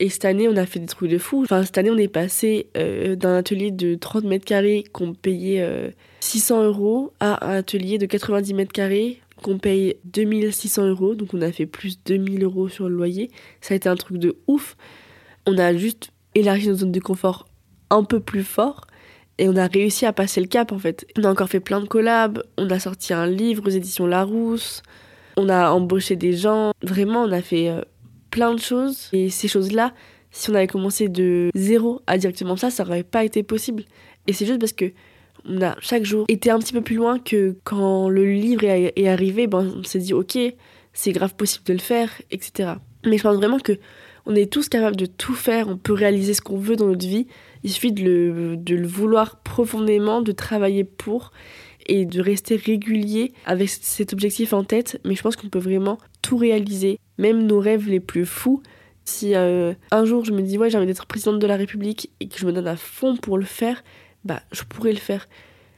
et 0.00 0.08
cette 0.08 0.24
année 0.24 0.48
on 0.48 0.56
a 0.56 0.66
fait 0.66 0.80
des 0.80 0.86
trucs 0.86 1.10
de 1.10 1.18
fou. 1.18 1.42
Enfin, 1.42 1.64
cette 1.64 1.78
année 1.78 1.90
on 1.90 1.96
est 1.96 2.08
passé 2.08 2.68
euh, 2.76 3.16
d'un 3.16 3.36
atelier 3.36 3.70
de 3.70 3.94
30 3.94 4.24
mètres 4.24 4.44
carrés 4.44 4.84
qu'on 4.92 5.14
payait 5.14 5.92
600 6.20 6.60
euh, 6.60 6.66
euros 6.66 7.12
à 7.20 7.46
un 7.48 7.56
atelier 7.56 7.98
de 7.98 8.06
90 8.06 8.54
mètres 8.54 8.72
carrés 8.72 9.20
qu'on 9.42 9.58
paye 9.58 9.96
2600 10.04 10.88
euros, 10.88 11.14
donc 11.14 11.32
on 11.32 11.42
a 11.42 11.52
fait 11.52 11.66
plus 11.66 11.96
de 11.98 12.16
2000 12.16 12.42
euros 12.44 12.68
sur 12.68 12.88
le 12.88 12.94
loyer. 12.96 13.30
Ça 13.60 13.74
a 13.74 13.76
été 13.76 13.88
un 13.88 13.94
truc 13.94 14.18
de 14.18 14.36
ouf. 14.46 14.76
On 15.46 15.56
a 15.58 15.74
juste 15.76 16.10
élargi 16.34 16.66
notre 16.66 16.80
zone 16.80 16.92
de 16.92 17.00
confort 17.00 17.46
un 17.90 18.04
peu 18.04 18.20
plus 18.20 18.42
fort 18.42 18.86
et 19.38 19.48
on 19.48 19.56
a 19.56 19.66
réussi 19.66 20.06
à 20.06 20.12
passer 20.12 20.40
le 20.40 20.46
cap 20.46 20.72
en 20.72 20.78
fait. 20.78 21.06
On 21.16 21.24
a 21.24 21.30
encore 21.30 21.48
fait 21.48 21.60
plein 21.60 21.80
de 21.80 21.86
collabs, 21.86 22.42
on 22.56 22.68
a 22.70 22.78
sorti 22.78 23.12
un 23.14 23.26
livre 23.26 23.66
aux 23.66 23.70
éditions 23.70 24.06
Larousse, 24.06 24.82
on 25.36 25.48
a 25.48 25.70
embauché 25.70 26.16
des 26.16 26.32
gens, 26.32 26.72
vraiment 26.82 27.22
on 27.22 27.32
a 27.32 27.40
fait 27.40 27.68
euh, 27.68 27.82
plein 28.30 28.54
de 28.54 28.60
choses 28.60 29.08
et 29.12 29.30
ces 29.30 29.48
choses-là, 29.48 29.92
si 30.30 30.50
on 30.50 30.54
avait 30.54 30.66
commencé 30.66 31.08
de 31.08 31.50
zéro 31.54 32.02
à 32.06 32.18
directement 32.18 32.56
ça, 32.56 32.70
ça 32.70 32.84
n'aurait 32.84 33.02
pas 33.02 33.24
été 33.24 33.42
possible. 33.42 33.84
Et 34.26 34.32
c'est 34.32 34.46
juste 34.46 34.60
parce 34.60 34.72
que 34.72 34.92
on 35.48 35.62
a 35.62 35.76
chaque 35.80 36.04
jour 36.04 36.26
été 36.28 36.50
un 36.50 36.58
petit 36.58 36.72
peu 36.72 36.82
plus 36.82 36.96
loin 36.96 37.18
que 37.18 37.56
quand 37.64 38.08
le 38.08 38.24
livre 38.30 38.64
est, 38.64 39.08
arrivé, 39.08 39.46
ben, 39.46 39.72
on 39.76 39.82
s'est 39.84 40.00
dit 40.00 40.12
ok, 40.12 40.38
c'est 40.92 41.12
grave 41.12 41.34
possible 41.34 41.64
de 41.64 41.72
le 41.72 41.78
faire, 41.78 42.10
etc. 42.30 42.74
Mais 43.06 43.18
je 43.18 43.22
pense 43.22 43.36
vraiment 43.36 43.58
que 43.58 43.78
on 44.26 44.34
est 44.34 44.52
tous 44.52 44.68
capables 44.68 44.96
de 44.96 45.06
tout 45.06 45.34
faire, 45.34 45.68
on 45.68 45.78
peut 45.78 45.94
réaliser 45.94 46.34
ce 46.34 46.42
qu'on 46.42 46.58
veut 46.58 46.76
dans 46.76 46.86
notre 46.86 47.06
vie. 47.06 47.26
Il 47.64 47.70
suffit 47.70 47.92
de 47.92 48.02
le, 48.02 48.56
de 48.58 48.74
le 48.74 48.86
vouloir 48.86 49.40
profondément, 49.40 50.20
de 50.20 50.32
travailler 50.32 50.84
pour 50.84 51.32
et 51.86 52.04
de 52.04 52.20
rester 52.20 52.56
régulier 52.56 53.32
avec 53.46 53.70
cet 53.70 54.12
objectif 54.12 54.52
en 54.52 54.64
tête. 54.64 55.00
Mais 55.04 55.14
je 55.14 55.22
pense 55.22 55.36
qu'on 55.36 55.48
peut 55.48 55.58
vraiment 55.58 55.96
tout 56.20 56.36
réaliser, 56.36 56.98
même 57.18 57.46
nos 57.46 57.60
rêves 57.60 57.88
les 57.88 58.00
plus 58.00 58.26
fous. 58.26 58.62
Si 59.04 59.34
euh, 59.34 59.74
un 59.90 60.04
jour 60.04 60.24
je 60.24 60.32
me 60.32 60.42
dis 60.42 60.58
ouais 60.58 60.70
j'ai 60.70 60.78
envie 60.78 60.86
d'être 60.86 61.06
présidente 61.06 61.38
de 61.38 61.46
la 61.46 61.56
République 61.56 62.10
et 62.20 62.28
que 62.28 62.38
je 62.38 62.46
me 62.46 62.52
donne 62.52 62.66
à 62.66 62.76
fond 62.76 63.16
pour 63.16 63.38
le 63.38 63.44
faire, 63.44 63.82
bah 64.24 64.42
je 64.52 64.62
pourrais 64.62 64.92
le 64.92 64.98
faire. 64.98 65.28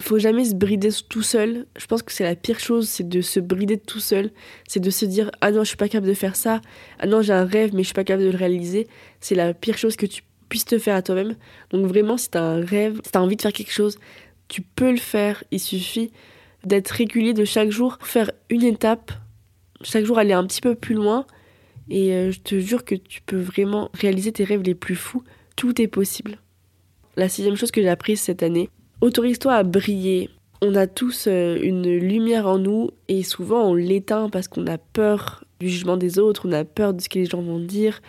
Il 0.00 0.07
faut 0.07 0.18
jamais 0.18 0.46
se 0.46 0.55
brider 0.55 0.88
tout 1.09 1.22
seul. 1.22 1.66
Je 1.79 1.87
pense 1.87 2.03
que 2.03 2.11
c'est 2.11 2.24
la 2.24 2.35
pire 2.35 2.59
chose, 2.59 2.88
c'est 2.88 3.07
de 3.07 3.20
se 3.20 3.38
brider 3.38 3.76
tout 3.76 4.00
seul. 4.00 4.31
C'est 4.66 4.81
de 4.81 4.90
se 4.90 5.05
dire 5.05 5.31
ah 5.40 5.53
non 5.53 5.61
je 5.61 5.68
suis 5.68 5.76
pas 5.76 5.88
capable 5.88 6.09
de 6.09 6.14
faire 6.14 6.37
ça. 6.37 6.61
Ah 6.98 7.07
non 7.07 7.22
j'ai 7.22 7.33
un 7.33 7.44
rêve 7.44 7.70
mais 7.74 7.83
je 7.83 7.88
suis 7.88 7.94
pas 7.94 8.05
capable 8.05 8.24
de 8.24 8.31
le 8.31 8.38
réaliser. 8.38 8.88
C'est 9.20 9.35
la 9.35 9.55
pire 9.55 9.79
chose 9.79 9.96
que 9.96 10.07
tu 10.07 10.22
puisses 10.48 10.64
te 10.64 10.79
faire 10.79 10.96
à 10.96 11.03
toi-même. 11.03 11.37
Donc 11.70 11.87
vraiment 11.87 12.16
si 12.16 12.31
t'as 12.31 12.42
un 12.42 12.64
rêve, 12.64 13.00
si 13.05 13.12
t'as 13.12 13.20
envie 13.20 13.37
de 13.37 13.42
faire 13.42 13.53
quelque 13.53 13.72
chose, 13.72 13.98
tu 14.48 14.62
peux 14.62 14.90
le 14.90 14.96
faire. 14.96 15.44
Il 15.50 15.61
suffit 15.61 16.11
d'être 16.64 16.90
régulier 16.90 17.33
de 17.33 17.44
chaque 17.44 17.70
jour, 17.70 17.98
faire 18.03 18.31
une 18.50 18.64
étape, 18.64 19.12
chaque 19.83 20.05
jour 20.05 20.19
aller 20.19 20.33
un 20.33 20.47
petit 20.47 20.61
peu 20.61 20.75
plus 20.75 20.95
loin. 20.95 21.27
Et 21.88 22.12
euh, 22.14 22.31
je 22.31 22.40
te 22.40 22.59
jure 22.61 22.85
que 22.85 22.95
tu 22.95 23.21
peux 23.23 23.40
vraiment 23.40 23.90
réaliser 23.95 24.33
tes 24.33 24.45
rêves 24.45 24.62
les 24.62 24.75
plus 24.75 24.97
fous. 24.97 25.25
Tout 25.57 25.81
est 25.83 25.88
possible. 25.88 26.38
La 27.16 27.29
sixième 27.29 27.57
chose 27.57 27.73
que 27.73 27.83
j'ai 27.83 27.88
apprise 27.88 28.21
cette 28.21 28.43
année, 28.43 28.71
autorise-toi 29.01 29.55
à 29.55 29.62
briller. 29.64 30.31
On 30.62 30.75
a 30.75 30.87
tous 30.87 31.27
euh, 31.27 31.59
une 31.61 31.97
lumière 31.97 32.47
en 32.47 32.59
nous 32.59 32.90
et 33.09 33.23
souvent 33.23 33.62
on 33.62 33.75
l'éteint 33.75 34.29
parce 34.29 34.47
qu'on 34.47 34.66
a 34.66 34.79
peur 34.79 35.45
du 35.59 35.69
jugement 35.69 35.97
des 35.97 36.19
autres, 36.19 36.49
on 36.49 36.53
a 36.53 36.64
peur 36.64 36.95
de 36.95 37.01
ce 37.01 37.09
que 37.09 37.19
les 37.19 37.27
gens 37.27 37.43
vont 37.43 37.59
dire, 37.59 38.01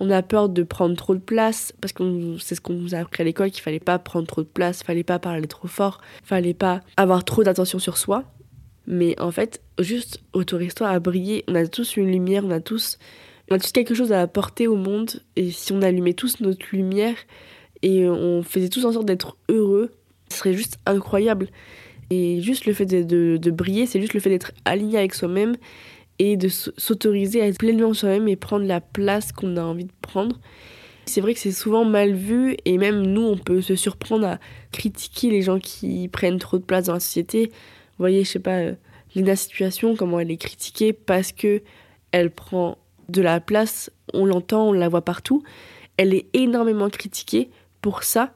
on 0.00 0.10
a 0.10 0.22
peur 0.22 0.48
de 0.48 0.62
prendre 0.62 0.96
trop 0.96 1.14
de 1.14 1.20
place 1.20 1.74
parce 1.80 1.92
que 1.92 2.36
c'est 2.38 2.54
ce 2.54 2.60
qu'on 2.60 2.74
nous 2.74 2.94
a 2.94 2.98
appris 2.98 3.22
à 3.22 3.24
l'école 3.24 3.50
qu'il 3.50 3.62
fallait 3.62 3.80
pas 3.80 3.98
prendre 3.98 4.26
trop 4.26 4.42
de 4.42 4.46
place, 4.46 4.82
fallait 4.82 5.04
pas 5.04 5.18
parler 5.18 5.46
trop 5.46 5.68
fort, 5.68 6.00
fallait 6.22 6.54
pas 6.54 6.80
avoir 6.96 7.24
trop 7.24 7.42
d'attention 7.42 7.78
sur 7.78 7.98
soi. 7.98 8.24
Mais 8.86 9.18
en 9.20 9.30
fait, 9.30 9.62
juste 9.78 10.20
autorise-toi 10.32 10.88
à 10.88 10.98
briller. 11.00 11.44
On 11.48 11.54
a 11.54 11.66
tous 11.66 11.96
une 11.96 12.10
lumière, 12.10 12.44
on 12.44 12.50
a 12.50 12.60
tous, 12.60 12.98
on 13.50 13.56
a 13.56 13.58
tous 13.58 13.72
quelque 13.72 13.94
chose 13.94 14.12
à 14.12 14.20
apporter 14.20 14.66
au 14.66 14.76
monde 14.76 15.22
et 15.34 15.50
si 15.50 15.72
on 15.72 15.82
allumait 15.82 16.14
tous 16.14 16.40
notre 16.40 16.66
lumière, 16.72 17.16
et 17.82 18.08
on 18.08 18.42
faisait 18.42 18.68
tous 18.68 18.84
en 18.84 18.92
sorte 18.92 19.06
d'être 19.06 19.36
heureux. 19.48 19.90
Ce 20.30 20.38
serait 20.38 20.54
juste 20.54 20.78
incroyable. 20.86 21.48
Et 22.10 22.40
juste 22.40 22.66
le 22.66 22.72
fait 22.72 22.86
de, 22.86 23.36
de, 23.36 23.50
briller, 23.50 23.86
c'est 23.86 24.00
juste 24.00 24.14
le 24.14 24.20
fait 24.20 24.30
d'être 24.30 24.52
aligné 24.64 24.98
avec 24.98 25.14
soi-même 25.14 25.56
et 26.18 26.36
de 26.36 26.48
s'autoriser 26.48 27.42
à 27.42 27.46
être 27.46 27.58
pleinement 27.58 27.92
soi-même 27.92 28.28
et 28.28 28.36
prendre 28.36 28.64
la 28.64 28.80
place 28.80 29.32
qu'on 29.32 29.56
a 29.56 29.62
envie 29.62 29.84
de 29.84 29.92
prendre. 30.02 30.38
C'est 31.04 31.20
vrai 31.20 31.34
que 31.34 31.40
c'est 31.40 31.52
souvent 31.52 31.84
mal 31.84 32.14
vu 32.14 32.56
et 32.64 32.78
même 32.78 33.02
nous, 33.02 33.22
on 33.22 33.36
peut 33.36 33.60
se 33.60 33.76
surprendre 33.76 34.26
à 34.26 34.38
critiquer 34.72 35.30
les 35.30 35.42
gens 35.42 35.58
qui 35.58 36.08
prennent 36.08 36.38
trop 36.38 36.58
de 36.58 36.64
place 36.64 36.86
dans 36.86 36.94
la 36.94 37.00
société. 37.00 37.52
Voyez, 37.98 38.24
je 38.24 38.30
sais 38.30 38.38
pas, 38.38 38.58
euh, 38.58 38.74
Lina 39.14 39.36
Situation, 39.36 39.96
comment 39.96 40.20
elle 40.20 40.30
est 40.30 40.36
critiquée 40.36 40.92
parce 40.92 41.32
que 41.32 41.62
elle 42.12 42.30
prend 42.30 42.78
de 43.08 43.22
la 43.22 43.40
place, 43.40 43.90
on 44.12 44.26
l'entend, 44.26 44.68
on 44.68 44.72
la 44.72 44.88
voit 44.88 45.04
partout. 45.04 45.42
Elle 45.96 46.14
est 46.14 46.26
énormément 46.34 46.90
critiquée 46.90 47.50
pour 47.80 48.02
ça, 48.02 48.32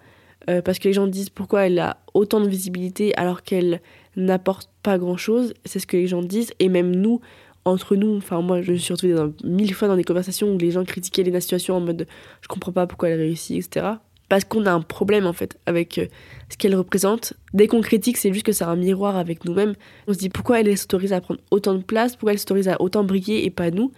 euh, 0.48 0.62
parce 0.62 0.78
que 0.78 0.88
les 0.88 0.94
gens 0.94 1.06
disent 1.06 1.30
pourquoi 1.30 1.66
elle 1.66 1.78
a 1.78 1.98
autant 2.14 2.40
de 2.40 2.48
visibilité 2.48 3.14
alors 3.16 3.42
qu'elle 3.42 3.80
n'apporte 4.16 4.70
pas 4.82 4.98
grand-chose. 4.98 5.54
C'est 5.64 5.78
ce 5.78 5.86
que 5.86 5.96
les 5.96 6.06
gens 6.06 6.22
disent, 6.22 6.52
et 6.58 6.68
même 6.68 6.94
nous, 6.94 7.20
entre 7.64 7.96
nous, 7.96 8.16
enfin 8.16 8.40
moi 8.40 8.62
je 8.62 8.72
me 8.72 8.76
suis 8.78 8.92
retrouvée 8.92 9.14
dans, 9.14 9.32
mille 9.44 9.74
fois 9.74 9.88
dans 9.88 9.96
des 9.96 10.04
conversations 10.04 10.52
où 10.52 10.58
les 10.58 10.70
gens 10.70 10.84
critiquaient 10.84 11.22
les 11.22 11.40
situations 11.40 11.76
en 11.76 11.80
mode 11.80 12.06
je 12.40 12.48
comprends 12.48 12.72
pas 12.72 12.86
pourquoi 12.86 13.10
elle 13.10 13.20
réussit, 13.20 13.64
etc. 13.66 13.86
Parce 14.30 14.44
qu'on 14.44 14.64
a 14.64 14.72
un 14.72 14.80
problème 14.80 15.26
en 15.26 15.34
fait 15.34 15.58
avec 15.66 15.98
euh, 15.98 16.06
ce 16.48 16.56
qu'elle 16.56 16.74
représente. 16.74 17.34
Dès 17.52 17.66
qu'on 17.66 17.82
critique, 17.82 18.16
c'est 18.16 18.32
juste 18.32 18.46
que 18.46 18.52
c'est 18.52 18.64
un 18.64 18.76
miroir 18.76 19.16
avec 19.16 19.44
nous-mêmes. 19.44 19.74
On 20.06 20.14
se 20.14 20.18
dit 20.18 20.30
pourquoi 20.30 20.60
elle 20.60 20.78
s'autorise 20.78 21.12
à 21.12 21.20
prendre 21.20 21.40
autant 21.50 21.74
de 21.74 21.82
place, 21.82 22.16
pourquoi 22.16 22.32
elle 22.32 22.38
s'autorise 22.38 22.68
à 22.68 22.80
autant 22.80 23.04
briller 23.04 23.44
et 23.44 23.50
pas 23.50 23.70
nous? 23.70 23.92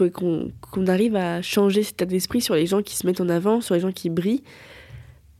Il 0.00 0.10
faut 0.10 0.10
qu'on 0.10 0.86
arrive 0.88 1.14
à 1.14 1.42
changer 1.42 1.84
cet 1.84 2.02
état 2.02 2.06
d'esprit 2.06 2.40
sur 2.40 2.56
les 2.56 2.66
gens 2.66 2.82
qui 2.82 2.96
se 2.96 3.06
mettent 3.06 3.20
en 3.20 3.28
avant, 3.28 3.60
sur 3.60 3.74
les 3.76 3.80
gens 3.80 3.92
qui 3.92 4.10
brillent 4.10 4.42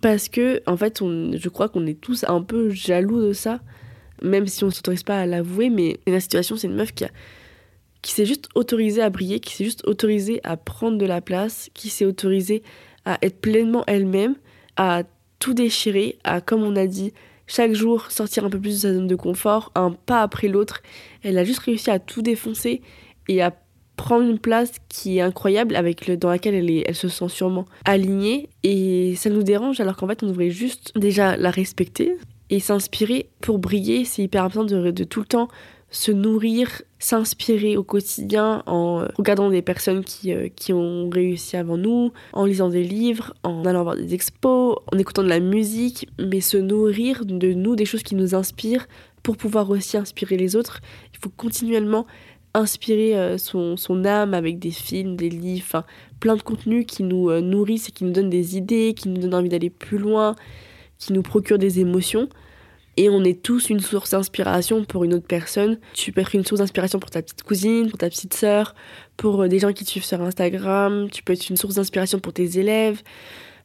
parce 0.00 0.28
que 0.28 0.62
en 0.66 0.76
fait 0.76 1.00
je 1.00 1.48
crois 1.48 1.68
qu'on 1.68 1.86
est 1.86 2.00
tous 2.00 2.24
un 2.28 2.42
peu 2.42 2.70
jaloux 2.70 3.20
de 3.20 3.32
ça 3.32 3.60
même 4.22 4.46
si 4.46 4.64
on 4.64 4.68
ne 4.68 4.72
s'autorise 4.72 5.02
pas 5.02 5.20
à 5.20 5.26
l'avouer 5.26 5.70
mais 5.70 5.98
la 6.06 6.20
situation 6.20 6.56
c'est 6.56 6.66
une 6.66 6.74
meuf 6.74 6.92
qui 6.92 7.04
qui 8.02 8.12
s'est 8.12 8.24
juste 8.24 8.48
autorisée 8.54 9.02
à 9.02 9.10
briller 9.10 9.40
qui 9.40 9.54
s'est 9.54 9.64
juste 9.64 9.86
autorisée 9.86 10.40
à 10.42 10.56
prendre 10.56 10.96
de 10.96 11.06
la 11.06 11.20
place 11.20 11.68
qui 11.74 11.90
s'est 11.90 12.06
autorisée 12.06 12.62
à 13.14 13.18
être 13.22 13.40
pleinement 13.40 13.84
elle-même 13.86 14.36
à 14.76 15.02
tout 15.38 15.54
déchirer 15.54 16.18
à 16.24 16.40
comme 16.40 16.62
on 16.62 16.76
a 16.76 16.86
dit 16.86 17.12
chaque 17.46 17.72
jour 17.72 18.10
sortir 18.10 18.44
un 18.44 18.50
peu 18.50 18.60
plus 18.60 18.76
de 18.76 18.80
sa 18.80 18.94
zone 18.94 19.08
de 19.08 19.16
confort 19.16 19.72
un 19.74 19.90
pas 19.90 20.22
après 20.22 20.48
l'autre. 20.48 20.82
Elle 21.22 21.36
a 21.36 21.44
juste 21.44 21.60
réussi 21.60 21.90
à 21.90 21.98
tout 21.98 22.22
défoncer 22.22 22.80
et 23.26 23.42
à 23.42 23.52
prendre 23.96 24.30
une 24.30 24.38
place 24.38 24.72
qui 24.88 25.18
est 25.18 25.20
incroyable 25.20 25.76
avec 25.76 26.06
le, 26.06 26.16
dans 26.16 26.30
laquelle 26.30 26.54
elle, 26.54 26.70
est, 26.70 26.84
elle 26.86 26.94
se 26.94 27.08
sent 27.08 27.28
sûrement 27.28 27.66
alignée. 27.84 28.48
Et 28.62 29.14
ça 29.16 29.30
nous 29.30 29.42
dérange 29.42 29.80
alors 29.80 29.96
qu'en 29.96 30.06
fait 30.06 30.22
on 30.22 30.26
devrait 30.26 30.50
juste 30.50 30.92
déjà 30.96 31.36
la 31.36 31.50
respecter 31.50 32.16
et 32.50 32.60
s'inspirer 32.60 33.28
pour 33.40 33.58
briller. 33.58 34.04
C'est 34.04 34.22
hyper 34.22 34.44
important 34.44 34.64
de, 34.64 34.90
de, 34.90 35.04
tout 35.04 35.20
le 35.20 35.26
temps 35.26 35.48
se 35.90 36.12
nourrir, 36.12 36.82
s'inspirer 36.98 37.76
au 37.76 37.82
quotidien 37.82 38.62
en 38.66 39.06
regardant 39.16 39.50
des 39.50 39.62
personnes 39.62 40.04
qui, 40.04 40.32
euh, 40.32 40.48
qui 40.54 40.72
ont 40.72 41.10
réussi 41.10 41.56
avant 41.56 41.76
nous, 41.76 42.12
en 42.32 42.44
lisant 42.44 42.68
des 42.68 42.84
livres, 42.84 43.34
en 43.42 43.64
allant 43.64 43.82
voir 43.82 43.96
des 43.96 44.14
expos, 44.14 44.76
en 44.92 44.98
écoutant 44.98 45.24
de 45.24 45.28
la 45.28 45.40
musique, 45.40 46.08
mais 46.18 46.40
se 46.40 46.56
nourrir 46.56 47.24
de 47.24 47.52
nous, 47.52 47.74
des 47.74 47.84
choses 47.84 48.04
qui 48.04 48.14
nous 48.14 48.34
inspirent, 48.34 48.86
pour 49.22 49.36
pouvoir 49.36 49.68
aussi 49.70 49.96
inspirer 49.96 50.36
les 50.36 50.56
autres. 50.56 50.80
Il 51.12 51.18
faut 51.18 51.32
continuellement 51.36 52.06
inspirer 52.54 53.16
euh, 53.16 53.38
son, 53.38 53.76
son, 53.76 54.04
âme 54.04 54.34
avec 54.34 54.58
des 54.58 54.70
films, 54.70 55.16
des 55.16 55.28
livres, 55.28 55.84
plein 56.20 56.36
de 56.36 56.42
contenus 56.42 56.84
qui 56.86 57.02
nous 57.02 57.30
euh, 57.30 57.40
nourrissent 57.40 57.88
et 57.88 57.92
qui 57.92 58.04
nous 58.04 58.12
donnent 58.12 58.30
des 58.30 58.56
idées, 58.56 58.94
qui 58.94 59.08
nous 59.08 59.20
donnent 59.20 59.34
envie 59.34 59.48
d'aller 59.48 59.70
plus 59.70 59.98
loin, 59.98 60.36
qui 60.98 61.12
nous 61.12 61.22
procurent 61.22 61.58
des 61.58 61.80
émotions. 61.80 62.28
Et 62.96 63.08
on 63.08 63.24
est 63.24 63.42
tous 63.42 63.70
une 63.70 63.80
source 63.80 64.10
d'inspiration 64.10 64.84
pour 64.84 65.04
une 65.04 65.14
autre 65.14 65.26
personne. 65.26 65.78
Tu 65.94 66.12
peux 66.12 66.20
être 66.20 66.34
une 66.34 66.44
source 66.44 66.60
d'inspiration 66.60 66.98
pour 66.98 67.10
ta 67.10 67.22
petite 67.22 67.42
cousine, 67.42 67.88
pour 67.88 67.98
ta 67.98 68.08
petite 68.08 68.34
sœur, 68.34 68.74
pour 69.16 69.42
euh, 69.42 69.48
des 69.48 69.58
gens 69.58 69.72
qui 69.72 69.84
te 69.84 69.90
suivent 69.90 70.04
sur 70.04 70.20
Instagram. 70.20 71.08
Tu 71.10 71.22
peux 71.22 71.32
être 71.32 71.48
une 71.48 71.56
source 71.56 71.76
d'inspiration 71.76 72.18
pour 72.18 72.32
tes 72.32 72.58
élèves. 72.58 73.02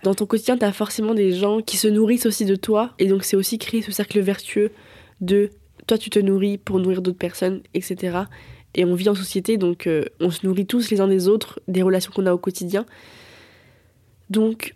Dans 0.04 0.14
ton 0.14 0.26
quotidien, 0.26 0.58
tu 0.58 0.66
as 0.66 0.72
forcément 0.72 1.14
des 1.14 1.34
gens 1.34 1.62
qui 1.62 1.78
se 1.78 1.88
nourrissent 1.88 2.26
aussi 2.26 2.46
de 2.46 2.56
toi. 2.56 2.94
Et 3.00 3.08
donc, 3.08 3.24
c'est 3.24 3.36
aussi 3.36 3.58
créer 3.58 3.82
ce 3.82 3.92
cercle 3.92 4.20
vertueux 4.20 4.72
de 5.22 5.50
toi, 5.88 5.98
tu 5.98 6.10
te 6.10 6.20
nourris 6.20 6.58
pour 6.58 6.80
nourrir 6.80 7.02
d'autres 7.02 7.18
personnes, 7.18 7.62
etc 7.76 8.26
et 8.76 8.86
on 8.86 8.94
vit 8.94 9.10
en 9.10 9.16
société, 9.16 9.58
donc 9.58 9.88
euh, 9.88 10.04
on 10.20 10.30
se 10.30 10.46
nourrit 10.46 10.68
tous 10.68 10.90
les 10.92 11.02
uns 11.02 11.08
des 11.08 11.28
autres, 11.28 11.60
des 11.68 11.82
relations 11.82 12.12
qu'on 12.14 12.26
a 12.26 12.34
au 12.34 12.38
quotidien. 12.38 12.86
Donc, 14.30 14.76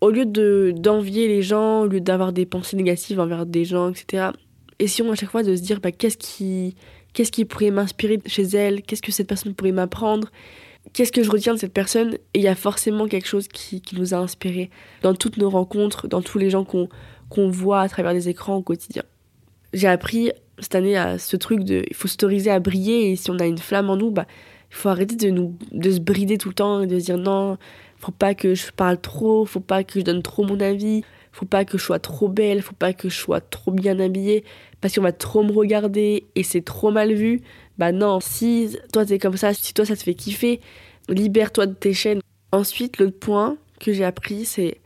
au 0.00 0.10
lieu 0.10 0.26
de 0.26 0.72
d'envier 0.76 1.28
les 1.28 1.42
gens, 1.42 1.82
au 1.82 1.86
lieu 1.86 2.00
d'avoir 2.00 2.32
des 2.32 2.46
pensées 2.46 2.76
négatives 2.76 3.20
envers 3.20 3.46
des 3.46 3.64
gens, 3.64 3.90
etc., 3.90 4.28
essayons 4.78 5.10
à 5.12 5.14
chaque 5.14 5.30
fois 5.30 5.42
de 5.42 5.56
se 5.56 5.62
dire 5.62 5.80
bah, 5.80 5.92
qu'est-ce 5.92 6.16
qui, 6.16 6.76
qu'est-ce 7.12 7.32
qui 7.32 7.44
pourrait 7.44 7.70
m'inspirer 7.70 8.20
chez 8.26 8.44
elle, 8.44 8.82
qu'est-ce 8.82 9.02
que 9.02 9.12
cette 9.12 9.26
personne 9.26 9.54
pourrait 9.54 9.72
m'apprendre, 9.72 10.28
qu'est-ce 10.92 11.12
que 11.12 11.22
je 11.22 11.30
retiens 11.30 11.54
de 11.54 11.58
cette 11.58 11.72
personne, 11.72 12.14
et 12.34 12.38
il 12.38 12.42
y 12.42 12.48
a 12.48 12.54
forcément 12.54 13.08
quelque 13.08 13.26
chose 13.26 13.48
qui, 13.48 13.80
qui, 13.80 13.96
nous 13.96 14.14
a 14.14 14.18
inspiré 14.18 14.70
dans 15.02 15.14
toutes 15.14 15.36
nos 15.36 15.50
rencontres, 15.50 16.08
dans 16.08 16.22
tous 16.22 16.38
les 16.38 16.50
gens 16.50 16.64
qu'on 16.64 16.88
qu'on 17.28 17.50
voit 17.50 17.82
à 17.82 17.88
travers 17.90 18.14
les 18.14 18.30
écrans 18.30 18.56
au 18.56 18.62
quotidien. 18.62 19.02
J'ai 19.74 19.88
appris 19.88 20.32
cette 20.60 20.74
année 20.74 20.96
à 20.96 21.18
ce 21.18 21.36
truc 21.36 21.62
de 21.62 21.84
il 21.86 21.94
faut 21.94 22.08
s'autoriser 22.08 22.50
à 22.50 22.58
briller 22.58 23.10
et 23.10 23.16
si 23.16 23.30
on 23.30 23.38
a 23.38 23.46
une 23.46 23.58
flamme 23.58 23.90
en 23.90 23.96
nous 23.96 24.10
bah 24.10 24.26
il 24.70 24.76
faut 24.76 24.88
arrêter 24.88 25.14
de 25.14 25.28
nous 25.28 25.54
de 25.72 25.90
se 25.90 26.00
brider 26.00 26.38
tout 26.38 26.48
le 26.48 26.54
temps 26.54 26.82
et 26.82 26.86
de 26.86 26.98
se 26.98 27.04
dire 27.04 27.18
non 27.18 27.58
faut 28.00 28.12
pas 28.12 28.34
que 28.34 28.54
je 28.54 28.70
parle 28.72 29.00
trop 29.00 29.44
faut 29.44 29.60
pas 29.60 29.84
que 29.84 30.00
je 30.00 30.04
donne 30.04 30.22
trop 30.22 30.44
mon 30.44 30.60
avis 30.60 31.02
faut 31.32 31.46
pas 31.46 31.64
que 31.64 31.78
je 31.78 31.82
sois 31.82 31.98
trop 31.98 32.28
belle 32.28 32.62
faut 32.62 32.74
pas 32.74 32.92
que 32.92 33.08
je 33.08 33.16
sois 33.16 33.40
trop 33.40 33.70
bien 33.70 33.98
habillée 34.00 34.44
parce 34.80 34.94
qu'on 34.94 35.02
va 35.02 35.12
trop 35.12 35.42
me 35.42 35.52
regarder 35.52 36.26
et 36.34 36.42
c'est 36.42 36.62
trop 36.62 36.90
mal 36.90 37.12
vu. 37.12 37.42
Bah 37.78 37.92
non 37.92 38.20
si 38.20 38.76
toi 38.92 39.04
t'es 39.04 39.18
comme 39.18 39.36
ça 39.36 39.54
si 39.54 39.74
toi 39.74 39.84
ça 39.84 39.96
te 39.96 40.02
fait 40.02 40.14
kiffer 40.14 40.60
libère-toi 41.08 41.66
de 41.66 41.74
tes 41.74 41.94
chaînes. 41.94 42.20
Ensuite 42.52 42.98
l'autre 42.98 43.18
point 43.18 43.56
que 43.80 43.92
j'ai 43.92 44.04
appris 44.04 44.44
c'est 44.44 44.78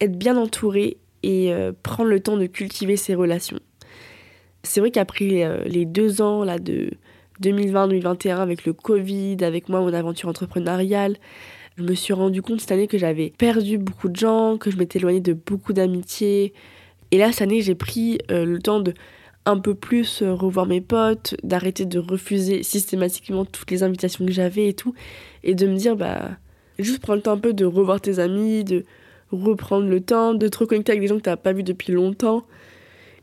être 0.00 0.16
bien 0.16 0.36
entouré 0.36 0.98
et 1.22 1.52
euh, 1.52 1.72
prendre 1.82 2.10
le 2.10 2.20
temps 2.20 2.36
de 2.36 2.46
cultiver 2.46 2.96
ses 2.96 3.14
relations. 3.14 3.58
C'est 4.62 4.80
vrai 4.80 4.90
qu'après 4.90 5.44
euh, 5.44 5.62
les 5.64 5.84
deux 5.84 6.20
ans 6.22 6.44
là, 6.44 6.58
de 6.58 6.90
2020-2021 7.42 8.36
avec 8.36 8.64
le 8.64 8.72
Covid, 8.72 9.38
avec 9.42 9.68
moi, 9.68 9.80
mon 9.80 9.92
aventure 9.92 10.28
entrepreneuriale, 10.28 11.16
je 11.78 11.84
me 11.84 11.94
suis 11.94 12.12
rendu 12.12 12.42
compte 12.42 12.60
cette 12.60 12.72
année 12.72 12.88
que 12.88 12.98
j'avais 12.98 13.32
perdu 13.38 13.78
beaucoup 13.78 14.08
de 14.08 14.16
gens, 14.16 14.58
que 14.58 14.68
je 14.70 14.76
m'étais 14.76 14.98
éloignée 14.98 15.20
de 15.20 15.32
beaucoup 15.32 15.72
d'amitiés. 15.72 16.52
Et 17.12 17.18
là, 17.18 17.30
cette 17.30 17.42
année, 17.42 17.62
j'ai 17.62 17.76
pris 17.76 18.18
euh, 18.32 18.44
le 18.44 18.58
temps 18.58 18.80
de 18.80 18.94
un 19.46 19.58
peu 19.58 19.74
plus 19.74 20.22
euh, 20.22 20.34
revoir 20.34 20.66
mes 20.66 20.80
potes, 20.80 21.36
d'arrêter 21.44 21.86
de 21.86 22.00
refuser 22.00 22.64
systématiquement 22.64 23.44
toutes 23.44 23.70
les 23.70 23.84
invitations 23.84 24.26
que 24.26 24.32
j'avais 24.32 24.68
et 24.68 24.74
tout, 24.74 24.92
et 25.44 25.54
de 25.54 25.68
me 25.68 25.76
dire, 25.76 25.94
bah, 25.94 26.30
juste 26.80 26.98
prendre 26.98 27.18
le 27.18 27.22
temps 27.22 27.32
un 27.32 27.38
peu 27.38 27.52
de 27.52 27.64
revoir 27.64 28.00
tes 28.00 28.18
amis, 28.18 28.64
de 28.64 28.84
reprendre 29.30 29.86
le 29.88 30.00
temps, 30.00 30.34
de 30.34 30.48
te 30.48 30.58
reconnecter 30.58 30.92
avec 30.92 31.02
des 31.02 31.06
gens 31.06 31.16
que 31.16 31.22
tu 31.22 31.30
n'as 31.30 31.36
pas 31.36 31.52
vus 31.52 31.62
depuis 31.62 31.92
longtemps. 31.92 32.44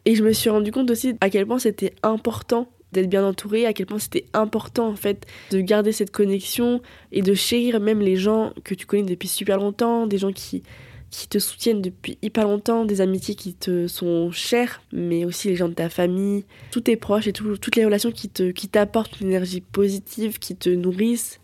Et 0.05 0.15
je 0.15 0.23
me 0.23 0.31
suis 0.31 0.49
rendu 0.49 0.71
compte 0.71 0.89
aussi 0.89 1.15
à 1.19 1.29
quel 1.29 1.45
point 1.45 1.59
c'était 1.59 1.93
important 2.03 2.69
d'être 2.95 3.09
bien 3.09 3.25
entouré, 3.25 3.65
à 3.65 3.73
quel 3.73 3.85
point 3.85 3.99
c'était 3.99 4.25
important 4.33 4.87
en 4.87 4.95
fait 4.95 5.25
de 5.51 5.61
garder 5.61 5.91
cette 5.91 6.11
connexion 6.11 6.81
et 7.11 7.21
de 7.21 7.33
chérir 7.33 7.79
même 7.79 7.99
les 7.99 8.15
gens 8.15 8.53
que 8.63 8.73
tu 8.73 8.85
connais 8.85 9.03
depuis 9.03 9.27
super 9.27 9.57
longtemps, 9.57 10.07
des 10.07 10.17
gens 10.17 10.31
qui, 10.31 10.63
qui 11.11 11.27
te 11.27 11.37
soutiennent 11.37 11.81
depuis 11.81 12.17
hyper 12.21 12.47
longtemps, 12.47 12.85
des 12.85 13.01
amitiés 13.01 13.35
qui 13.35 13.53
te 13.53 13.87
sont 13.87 14.31
chères, 14.31 14.81
mais 14.91 15.25
aussi 15.25 15.49
les 15.49 15.55
gens 15.55 15.69
de 15.69 15.73
ta 15.73 15.89
famille, 15.89 16.45
tous 16.71 16.81
tes 16.81 16.95
proches 16.95 17.27
et 17.27 17.33
toutes 17.33 17.75
les 17.75 17.85
relations 17.85 18.11
qui 18.11 18.29
te 18.29 18.51
qui 18.51 18.67
t'apportent 18.67 19.19
une 19.19 19.27
énergie 19.27 19.61
positive, 19.61 20.39
qui 20.39 20.55
te 20.55 20.69
nourrissent. 20.69 21.39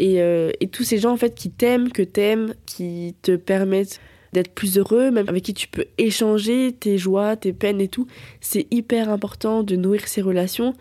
Et, 0.00 0.22
euh, 0.22 0.52
et 0.60 0.68
tous 0.68 0.84
ces 0.84 0.98
gens 0.98 1.10
en 1.10 1.16
fait 1.16 1.34
qui 1.34 1.50
t'aiment, 1.50 1.90
que 1.90 2.02
t'aimes, 2.02 2.54
qui 2.66 3.16
te 3.22 3.34
permettent 3.34 4.00
d'être 4.32 4.52
plus 4.52 4.78
heureux, 4.78 5.10
même 5.10 5.28
avec 5.28 5.44
qui 5.44 5.54
tu 5.54 5.68
peux 5.68 5.86
échanger 5.96 6.72
tes 6.72 6.98
joies, 6.98 7.36
tes 7.36 7.52
peines 7.52 7.80
et 7.80 7.88
tout. 7.88 8.06
C'est 8.40 8.66
hyper 8.70 9.08
important 9.08 9.62
de 9.62 9.76
nourrir 9.76 10.06
ces 10.06 10.22
relations, 10.22 10.74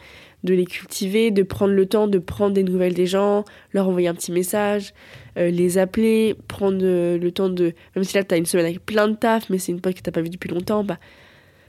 de 0.44 0.54
les 0.54 0.66
cultiver, 0.66 1.32
de 1.32 1.44
prendre 1.44 1.74
le 1.74 1.86
temps 1.86 2.08
de 2.08 2.20
prendre 2.20 2.54
des 2.54 2.64
nouvelles 2.64 2.94
des 2.94 3.08
gens, 3.08 3.44
leur 3.74 3.88
envoyer 3.88 4.08
un 4.08 4.14
petit 4.14 4.32
message, 4.32 4.94
euh, 5.38 5.50
les 5.50 5.78
appeler, 5.78 6.36
prendre 6.48 6.80
euh, 6.82 7.18
le 7.18 7.32
temps 7.32 7.50
de... 7.50 7.74
Même 7.96 8.04
si 8.04 8.16
là, 8.16 8.24
tu 8.24 8.34
as 8.34 8.38
une 8.38 8.46
semaine 8.46 8.66
avec 8.66 8.86
plein 8.86 9.08
de 9.08 9.16
taf, 9.16 9.50
mais 9.50 9.58
c'est 9.58 9.72
une 9.72 9.82
pote 9.82 9.96
que 9.96 10.02
tu 10.02 10.12
pas 10.12 10.22
vue 10.22 10.30
depuis 10.30 10.50
longtemps, 10.50 10.84
bah, 10.84 11.00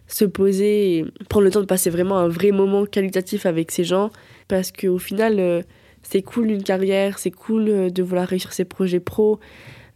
se 0.07 0.25
poser 0.25 0.99
et 0.99 1.05
prendre 1.29 1.45
le 1.45 1.51
temps 1.51 1.61
de 1.61 1.67
passer 1.67 1.91
vraiment 1.91 2.19
un 2.19 2.29
vrai 2.29 2.51
moment 2.51 2.85
qualitatif 2.85 3.47
avec 3.47 3.71
ces 3.71 3.85
gens. 3.85 4.11
Parce 4.49 4.71
qu'au 4.73 4.99
final, 4.99 5.38
euh, 5.38 5.62
c'est 6.03 6.23
cool 6.23 6.51
une 6.51 6.62
carrière, 6.62 7.19
c'est 7.19 7.31
cool 7.31 7.93
de 7.93 8.03
vouloir 8.03 8.27
réussir 8.29 8.53
ses 8.53 8.64
projets 8.64 9.01
pro, 9.01 9.41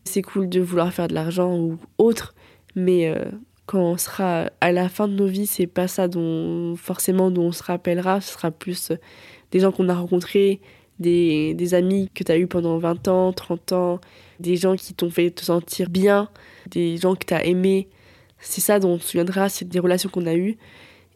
c'est 0.05 0.23
cool 0.23 0.49
de 0.49 0.61
vouloir 0.61 0.93
faire 0.93 1.09
de 1.09 1.15
l'argent 1.15 1.57
ou 1.57 1.79
autre, 1.99 2.35
mais 2.75 3.09
euh, 3.09 3.25
quand 3.67 3.81
on 3.81 3.97
sera 3.97 4.51
à 4.61 4.73
la 4.73 4.89
fin 4.89 5.09
de 5.09 5.15
nos 5.15 5.27
vies, 5.27 5.47
c'est 5.47 5.67
pas 5.67 5.89
ça 5.89 6.09
dont 6.09 6.77
forcément 6.77 7.31
dont 7.31 7.47
on 7.47 7.53
se 7.53 7.63
rappellera, 7.63 8.21
ce 8.21 8.33
sera 8.33 8.51
plus 8.51 8.91
euh, 8.91 8.97
des 9.51 9.61
gens 9.61 9.73
qu'on 9.73 9.89
a 9.89 9.95
rencontrés, 9.95 10.61
des, 10.99 11.55
des 11.55 11.75
amis 11.75 12.11
que 12.15 12.25
tu 12.25 12.33
as 12.33 12.39
eu 12.39 12.47
pendant 12.47 12.79
20 12.79 13.09
ans, 13.09 13.33
30 13.33 13.73
ans, 13.73 14.01
des 14.41 14.57
gens 14.57 14.77
qui 14.77 14.95
t'ont 14.95 15.11
fait 15.11 15.31
te 15.31 15.45
sentir 15.45 15.91
bien, 15.91 16.29
des 16.71 16.97
gens 16.97 17.15
que 17.15 17.27
tu 17.27 17.35
as 17.35 17.45
aimés. 17.47 17.89
C'est 18.39 18.61
ça 18.61 18.79
dont 18.81 18.91
on 18.91 18.99
se 18.99 19.09
souviendra, 19.09 19.49
c'est 19.49 19.69
des 19.69 19.79
relations 19.79 20.11
qu'on 20.11 20.27
a 20.27 20.35
eues. 20.35 20.57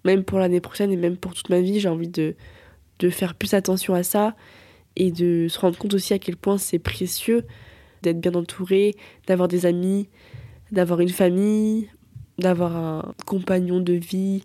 Même 0.05 0.23
pour 0.23 0.39
l'année 0.39 0.61
prochaine 0.61 0.93
et 0.93 0.97
même 0.97 1.17
pour 1.17 1.35
toute 1.35 1.51
ma 1.51 1.61
vie, 1.61 1.81
j'ai 1.81 1.89
envie 1.89 2.09
de, 2.09 2.37
de 3.01 3.11
faire 3.11 3.35
plus 3.35 3.55
attention 3.55 3.95
à 3.95 4.03
ça 4.03 4.37
et 4.95 5.11
de 5.11 5.47
se 5.49 5.59
rendre 5.59 5.77
compte 5.77 5.95
aussi 5.95 6.15
à 6.15 6.19
quel 6.19 6.37
point 6.37 6.59
c'est 6.59 6.79
précieux 6.79 7.45
d'être 8.07 8.21
bien 8.21 8.35
entouré, 8.35 8.95
d'avoir 9.27 9.49
des 9.49 9.67
amis, 9.67 10.09
d'avoir 10.71 11.01
une 11.01 11.09
famille, 11.09 11.91
d'avoir 12.39 12.77
un 12.77 13.15
compagnon 13.27 13.81
de 13.81 13.95
vie. 13.95 14.45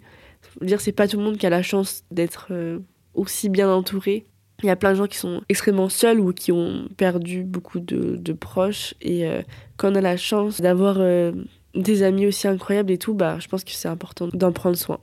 Dire, 0.62 0.82
c'est 0.82 0.92
pas 0.92 1.08
tout 1.08 1.18
le 1.18 1.24
monde 1.24 1.38
qui 1.38 1.46
a 1.46 1.50
la 1.50 1.62
chance 1.62 2.04
d'être 2.12 2.48
euh, 2.52 2.80
aussi 3.14 3.50
bien 3.50 3.72
entouré. 3.72 4.26
Il 4.64 4.68
y 4.68 4.70
a 4.70 4.76
plein 4.76 4.92
de 4.92 4.98
gens 4.98 5.08
qui 5.08 5.18
sont 5.18 5.42
extrêmement 5.50 5.90
seuls 5.90 6.20
ou 6.20 6.34
qui 6.34 6.52
ont 6.52 6.88
perdu 6.98 7.44
beaucoup 7.44 7.80
de, 7.80 8.34
proches. 8.34 8.94
Et 9.02 9.28
euh, 9.28 9.42
quand 9.78 9.92
on 9.92 9.96
a 9.96 10.02
la 10.02 10.18
chance 10.18 10.60
d'avoir 10.62 10.98
euh, 11.00 11.32
des 11.76 12.04
amis 12.04 12.28
aussi 12.28 12.48
incroyables 12.48 12.92
et 12.92 12.98
tout, 12.98 13.14
bah, 13.14 13.38
je 13.40 13.48
pense 13.48 13.64
que 13.64 13.72
c'est 13.72 13.88
important 13.88 14.28
d'en 14.34 14.52
prendre 14.52 14.78
soin. 14.78 15.00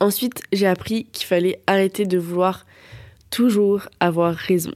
Ensuite, 0.00 0.42
j'ai 0.52 0.66
appris 0.66 1.04
qu'il 1.06 1.26
fallait 1.26 1.60
arrêter 1.66 2.06
de 2.06 2.18
vouloir 2.18 2.66
toujours 3.30 3.88
avoir 4.00 4.34
raison 4.34 4.72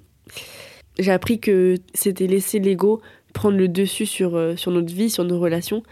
j'ai 0.99 1.13
appris 1.13 1.41
que 1.41 1.77
c'était 1.95 2.27
laisser 2.27 2.59
l'ego 2.59 3.01
prendre 3.33 3.57
le 3.57 3.69
dessus 3.69 4.07
sur, 4.07 4.37
euh, 4.37 4.57
sur 4.57 4.71
notre 4.71 4.93
vie, 4.93 5.11
sur 5.11 5.25
nos 5.25 5.39
relations. 5.41 5.83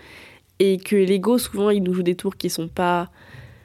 Et 0.58 0.76
que 0.76 0.96
l'ego, 0.96 1.38
souvent, 1.38 1.70
il 1.70 1.82
nous 1.82 1.94
joue 1.94 2.02
des 2.02 2.14
tours 2.14 2.36
qui 2.36 2.50
sont 2.50 2.68
pas 2.68 3.10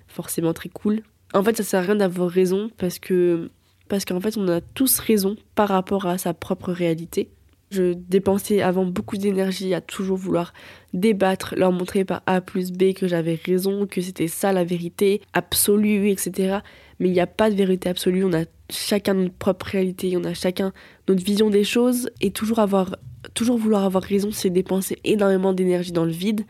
forcément 0.07 0.53
très 0.53 0.69
cool. 0.69 1.01
En 1.33 1.43
fait, 1.43 1.57
ça 1.57 1.63
sert 1.63 1.81
à 1.81 1.83
rien 1.83 1.95
d'avoir 1.95 2.29
raison 2.29 2.69
parce 2.77 2.99
que 2.99 3.49
parce 3.87 4.03
qu'en 4.03 4.19
fait, 4.19 4.37
on 4.37 4.47
a 4.47 4.61
tous 4.61 4.97
raison 4.97 5.35
par 5.53 5.69
rapport 5.69 6.07
à 6.07 6.17
sa 6.17 6.33
propre 6.33 6.71
réalité. 6.71 7.29
Je 7.69 7.93
dépensais 7.93 8.61
avant 8.61 8.85
beaucoup 8.85 9.17
d'énergie 9.17 9.73
à 9.75 9.81
toujours 9.81 10.17
vouloir 10.17 10.53
débattre, 10.93 11.53
leur 11.55 11.71
montrer 11.71 12.05
par 12.05 12.23
A 12.25 12.41
plus 12.41 12.71
B 12.71 12.93
que 12.93 13.07
j'avais 13.07 13.39
raison, 13.43 13.85
que 13.85 14.01
c'était 14.01 14.27
ça 14.27 14.53
la 14.53 14.63
vérité 14.63 15.21
absolue, 15.33 16.09
etc. 16.09 16.59
Mais 16.99 17.09
il 17.09 17.13
n'y 17.13 17.19
a 17.19 17.27
pas 17.27 17.49
de 17.49 17.55
vérité 17.55 17.89
absolue, 17.89 18.23
on 18.23 18.33
a 18.33 18.45
chacun 18.69 19.13
notre 19.13 19.33
propre 19.33 19.65
réalité, 19.67 20.15
on 20.17 20.23
a 20.23 20.33
chacun 20.33 20.73
notre 21.07 21.23
vision 21.23 21.49
des 21.49 21.63
choses 21.63 22.09
et 22.21 22.31
toujours 22.31 22.59
avoir 22.59 22.95
toujours 23.33 23.57
vouloir 23.57 23.83
avoir 23.83 24.03
raison, 24.03 24.29
c'est 24.31 24.49
dépenser 24.49 24.97
énormément 25.03 25.51
d'énergie 25.51 25.91
dans 25.91 26.05
le 26.05 26.11
vide 26.11 26.45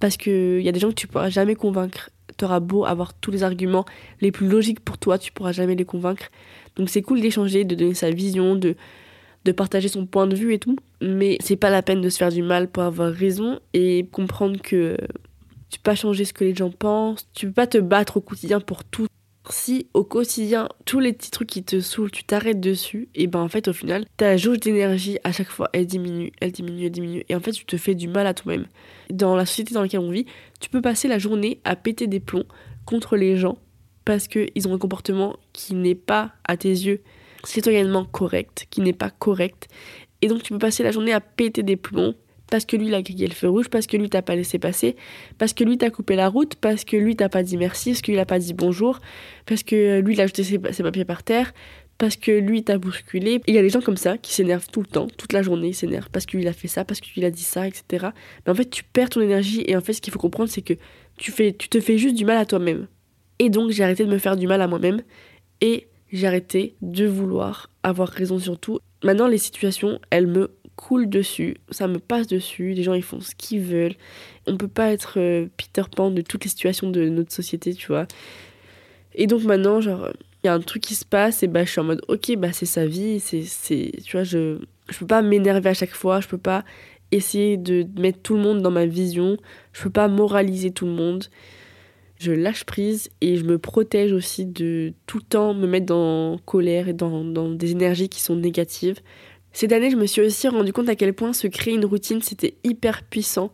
parce 0.00 0.16
que 0.16 0.58
il 0.58 0.64
y 0.64 0.68
a 0.68 0.72
des 0.72 0.80
gens 0.80 0.88
que 0.88 0.94
tu 0.94 1.06
pourras 1.06 1.28
jamais 1.28 1.54
convaincre. 1.54 2.10
Tu 2.36 2.44
auras 2.44 2.60
beau 2.60 2.84
avoir 2.84 3.14
tous 3.14 3.30
les 3.30 3.42
arguments 3.42 3.84
les 4.20 4.30
plus 4.30 4.48
logiques 4.48 4.80
pour 4.80 4.96
toi, 4.98 5.18
tu 5.18 5.32
pourras 5.32 5.52
jamais 5.52 5.74
les 5.74 5.84
convaincre. 5.84 6.28
Donc 6.76 6.88
c'est 6.88 7.02
cool 7.02 7.20
d'échanger, 7.20 7.64
de 7.64 7.74
donner 7.74 7.94
sa 7.94 8.10
vision, 8.10 8.54
de 8.54 8.76
de 9.44 9.52
partager 9.52 9.88
son 9.88 10.04
point 10.04 10.26
de 10.26 10.34
vue 10.34 10.52
et 10.52 10.58
tout, 10.58 10.76
mais 11.00 11.38
c'est 11.40 11.56
pas 11.56 11.70
la 11.70 11.82
peine 11.82 12.00
de 12.00 12.08
se 12.10 12.18
faire 12.18 12.30
du 12.30 12.42
mal 12.42 12.68
pour 12.68 12.82
avoir 12.82 13.10
raison 13.10 13.60
et 13.72 14.06
comprendre 14.12 14.60
que 14.60 14.96
tu 15.70 15.78
peux 15.78 15.90
pas 15.90 15.94
changer 15.94 16.24
ce 16.24 16.32
que 16.32 16.44
les 16.44 16.54
gens 16.54 16.70
pensent, 16.70 17.28
tu 17.34 17.46
peux 17.46 17.52
pas 17.52 17.66
te 17.66 17.78
battre 17.78 18.18
au 18.18 18.20
quotidien 18.20 18.60
pour 18.60 18.84
tout 18.84 19.06
si 19.50 19.86
au 19.94 20.04
quotidien, 20.04 20.68
tous 20.84 21.00
les 21.00 21.12
petits 21.12 21.30
trucs 21.30 21.48
qui 21.48 21.62
te 21.62 21.80
saoulent, 21.80 22.10
tu 22.10 22.24
t'arrêtes 22.24 22.60
dessus, 22.60 23.08
et 23.14 23.26
ben 23.26 23.40
en 23.40 23.48
fait, 23.48 23.68
au 23.68 23.72
final, 23.72 24.04
ta 24.16 24.36
jauge 24.36 24.60
d'énergie, 24.60 25.18
à 25.24 25.32
chaque 25.32 25.48
fois, 25.48 25.68
elle 25.72 25.86
diminue, 25.86 26.32
elle 26.40 26.52
diminue, 26.52 26.86
elle 26.86 26.90
diminue. 26.90 27.24
Et 27.28 27.34
en 27.34 27.40
fait, 27.40 27.52
tu 27.52 27.64
te 27.64 27.76
fais 27.76 27.94
du 27.94 28.08
mal 28.08 28.26
à 28.26 28.34
toi-même. 28.34 28.66
Dans 29.10 29.36
la 29.36 29.46
société 29.46 29.74
dans 29.74 29.82
laquelle 29.82 30.00
on 30.00 30.10
vit, 30.10 30.26
tu 30.60 30.68
peux 30.68 30.82
passer 30.82 31.08
la 31.08 31.18
journée 31.18 31.60
à 31.64 31.76
péter 31.76 32.06
des 32.06 32.20
plombs 32.20 32.46
contre 32.84 33.16
les 33.16 33.36
gens 33.36 33.58
parce 34.04 34.26
qu'ils 34.26 34.66
ont 34.66 34.74
un 34.74 34.78
comportement 34.78 35.36
qui 35.52 35.74
n'est 35.74 35.94
pas, 35.94 36.32
à 36.44 36.56
tes 36.56 36.70
yeux, 36.70 37.02
citoyennement 37.44 38.06
correct, 38.06 38.66
qui 38.70 38.80
n'est 38.80 38.94
pas 38.94 39.10
correct. 39.10 39.68
Et 40.22 40.28
donc, 40.28 40.42
tu 40.42 40.52
peux 40.52 40.58
passer 40.58 40.82
la 40.82 40.92
journée 40.92 41.12
à 41.12 41.20
péter 41.20 41.62
des 41.62 41.76
plombs 41.76 42.14
parce 42.50 42.64
que 42.64 42.76
lui 42.76 42.86
il 42.86 42.94
a 42.94 43.02
grillé 43.02 43.26
le 43.26 43.34
feu 43.34 43.48
rouge, 43.48 43.68
parce 43.68 43.86
que 43.86 43.96
lui 43.96 44.08
t'a 44.08 44.22
pas 44.22 44.36
laissé 44.36 44.58
passer, 44.58 44.96
parce 45.38 45.52
que 45.52 45.64
lui 45.64 45.78
t'a 45.78 45.90
coupé 45.90 46.16
la 46.16 46.28
route, 46.28 46.54
parce 46.56 46.84
que 46.84 46.96
lui 46.96 47.16
t'a 47.16 47.28
pas 47.28 47.42
dit 47.42 47.56
merci, 47.56 47.90
parce 47.90 48.02
que 48.02 48.12
lui 48.12 48.18
a 48.18 48.26
pas 48.26 48.38
dit 48.38 48.54
bonjour, 48.54 49.00
parce 49.46 49.62
que 49.62 50.00
lui 50.00 50.14
il 50.14 50.20
a 50.20 50.26
jeté 50.26 50.44
ses, 50.44 50.58
papiers 50.58 51.04
par 51.04 51.22
terre, 51.22 51.52
parce 51.98 52.16
que 52.16 52.30
lui 52.30 52.62
t'a 52.62 52.78
bousculé. 52.78 53.40
Il 53.46 53.54
y 53.54 53.58
a 53.58 53.62
des 53.62 53.70
gens 53.70 53.80
comme 53.80 53.96
ça 53.96 54.16
qui 54.18 54.32
s'énervent 54.32 54.68
tout 54.70 54.80
le 54.80 54.86
temps, 54.86 55.08
toute 55.16 55.32
la 55.32 55.42
journée 55.42 55.68
ils 55.68 55.74
s'énervent 55.74 56.10
parce 56.10 56.26
qu'il 56.26 56.46
a 56.48 56.52
fait 56.52 56.68
ça, 56.68 56.84
parce 56.84 57.00
qu'il 57.00 57.24
a 57.24 57.30
dit 57.30 57.42
ça, 57.42 57.66
etc. 57.66 58.08
Mais 58.46 58.52
en 58.52 58.54
fait 58.54 58.70
tu 58.70 58.84
perds 58.84 59.10
ton 59.10 59.20
énergie 59.20 59.64
et 59.66 59.76
en 59.76 59.80
fait 59.80 59.92
ce 59.92 60.00
qu'il 60.00 60.12
faut 60.12 60.18
comprendre 60.18 60.48
c'est 60.48 60.62
que 60.62 60.74
tu, 61.18 61.32
fais, 61.32 61.52
tu 61.52 61.68
te 61.68 61.80
fais 61.80 61.98
juste 61.98 62.14
du 62.14 62.24
mal 62.24 62.38
à 62.38 62.46
toi-même. 62.46 62.86
Et 63.40 63.50
donc 63.50 63.70
j'ai 63.70 63.82
arrêté 63.82 64.04
de 64.04 64.10
me 64.10 64.18
faire 64.18 64.36
du 64.36 64.46
mal 64.46 64.62
à 64.62 64.68
moi-même 64.68 65.02
et 65.60 65.88
j'ai 66.12 66.26
arrêté 66.26 66.76
de 66.80 67.06
vouloir 67.06 67.70
avoir 67.82 68.08
raison 68.08 68.38
sur 68.38 68.58
tout. 68.58 68.78
Maintenant 69.04 69.26
les 69.26 69.38
situations 69.38 69.98
elles 70.10 70.26
me 70.26 70.50
coule 70.78 71.08
dessus, 71.08 71.56
ça 71.70 71.88
me 71.88 71.98
passe 71.98 72.28
dessus, 72.28 72.72
les 72.72 72.84
gens 72.84 72.94
ils 72.94 73.02
font 73.02 73.20
ce 73.20 73.34
qu'ils 73.34 73.60
veulent. 73.60 73.96
On 74.46 74.56
peut 74.56 74.68
pas 74.68 74.92
être 74.92 75.18
euh, 75.18 75.48
Peter 75.56 75.82
Pan 75.94 76.12
de 76.12 76.22
toutes 76.22 76.44
les 76.44 76.50
situations 76.50 76.88
de 76.88 77.08
notre 77.08 77.32
société, 77.32 77.74
tu 77.74 77.88
vois. 77.88 78.06
Et 79.16 79.26
donc 79.26 79.42
maintenant, 79.42 79.80
genre, 79.80 80.08
il 80.42 80.46
y 80.46 80.50
a 80.50 80.54
un 80.54 80.60
truc 80.60 80.82
qui 80.82 80.94
se 80.94 81.04
passe 81.04 81.42
et 81.42 81.48
bah 81.48 81.64
je 81.64 81.70
suis 81.70 81.80
en 81.80 81.84
mode 81.84 82.00
ok, 82.06 82.36
bah 82.36 82.52
c'est 82.52 82.64
sa 82.64 82.86
vie, 82.86 83.18
c'est, 83.18 83.42
c'est, 83.42 83.90
tu 84.04 84.16
vois, 84.16 84.22
je, 84.22 84.60
je 84.88 84.98
peux 84.98 85.06
pas 85.06 85.20
m'énerver 85.20 85.70
à 85.70 85.74
chaque 85.74 85.94
fois, 85.94 86.20
je 86.20 86.28
peux 86.28 86.38
pas 86.38 86.64
essayer 87.10 87.56
de 87.56 87.84
mettre 87.98 88.20
tout 88.20 88.36
le 88.36 88.40
monde 88.40 88.62
dans 88.62 88.70
ma 88.70 88.86
vision, 88.86 89.36
je 89.72 89.82
peux 89.82 89.90
pas 89.90 90.06
moraliser 90.06 90.70
tout 90.70 90.86
le 90.86 90.92
monde. 90.92 91.24
Je 92.20 92.32
lâche 92.32 92.64
prise 92.64 93.10
et 93.20 93.36
je 93.36 93.44
me 93.44 93.58
protège 93.58 94.12
aussi 94.12 94.44
de 94.44 94.92
tout 95.06 95.18
le 95.18 95.22
temps 95.22 95.54
me 95.54 95.68
mettre 95.68 95.86
dans 95.86 96.38
colère 96.38 96.88
et 96.88 96.92
dans, 96.92 97.24
dans 97.24 97.48
des 97.48 97.70
énergies 97.72 98.08
qui 98.08 98.20
sont 98.20 98.34
négatives. 98.34 99.00
Cette 99.58 99.72
année, 99.72 99.90
je 99.90 99.96
me 99.96 100.06
suis 100.06 100.20
aussi 100.20 100.46
rendu 100.46 100.72
compte 100.72 100.88
à 100.88 100.94
quel 100.94 101.12
point 101.12 101.32
se 101.32 101.48
créer 101.48 101.74
une 101.74 101.84
routine, 101.84 102.22
c'était 102.22 102.54
hyper 102.62 103.02
puissant. 103.02 103.50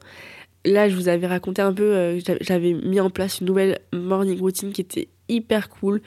Là, 0.66 0.86
je 0.86 0.94
vous 0.96 1.08
avais 1.08 1.26
raconté 1.26 1.62
un 1.62 1.72
peu, 1.72 1.94
euh, 1.94 2.20
j'avais 2.42 2.74
mis 2.74 3.00
en 3.00 3.08
place 3.08 3.40
une 3.40 3.46
nouvelle 3.46 3.78
morning 3.90 4.38
routine 4.38 4.70
qui 4.74 4.82
était 4.82 5.08
hyper 5.30 5.70
cool, 5.70 6.02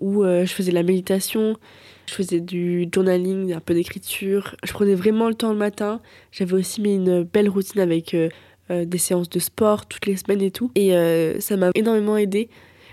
où 0.00 0.24
euh, 0.24 0.46
je 0.46 0.54
faisais 0.54 0.70
de 0.70 0.74
la 0.74 0.82
méditation, 0.82 1.58
je 2.06 2.14
faisais 2.14 2.40
du 2.40 2.88
journaling, 2.90 3.52
un 3.52 3.60
peu 3.60 3.74
d'écriture. 3.74 4.56
Je 4.64 4.72
prenais 4.72 4.94
vraiment 4.94 5.28
le 5.28 5.34
temps 5.34 5.52
le 5.52 5.58
matin. 5.58 6.00
J'avais 6.30 6.54
aussi 6.54 6.80
mis 6.80 6.94
une 6.94 7.22
belle 7.22 7.50
routine 7.50 7.82
avec 7.82 8.14
euh, 8.14 8.30
des 8.70 8.96
séances 8.96 9.28
de 9.28 9.38
sport 9.38 9.84
toutes 9.84 10.06
les 10.06 10.16
semaines 10.16 10.40
et 10.40 10.50
tout. 10.50 10.70
Et 10.76 10.92
ça 11.40 11.58
m'a 11.58 11.72
énormément 11.74 12.16
aidé 12.16 12.48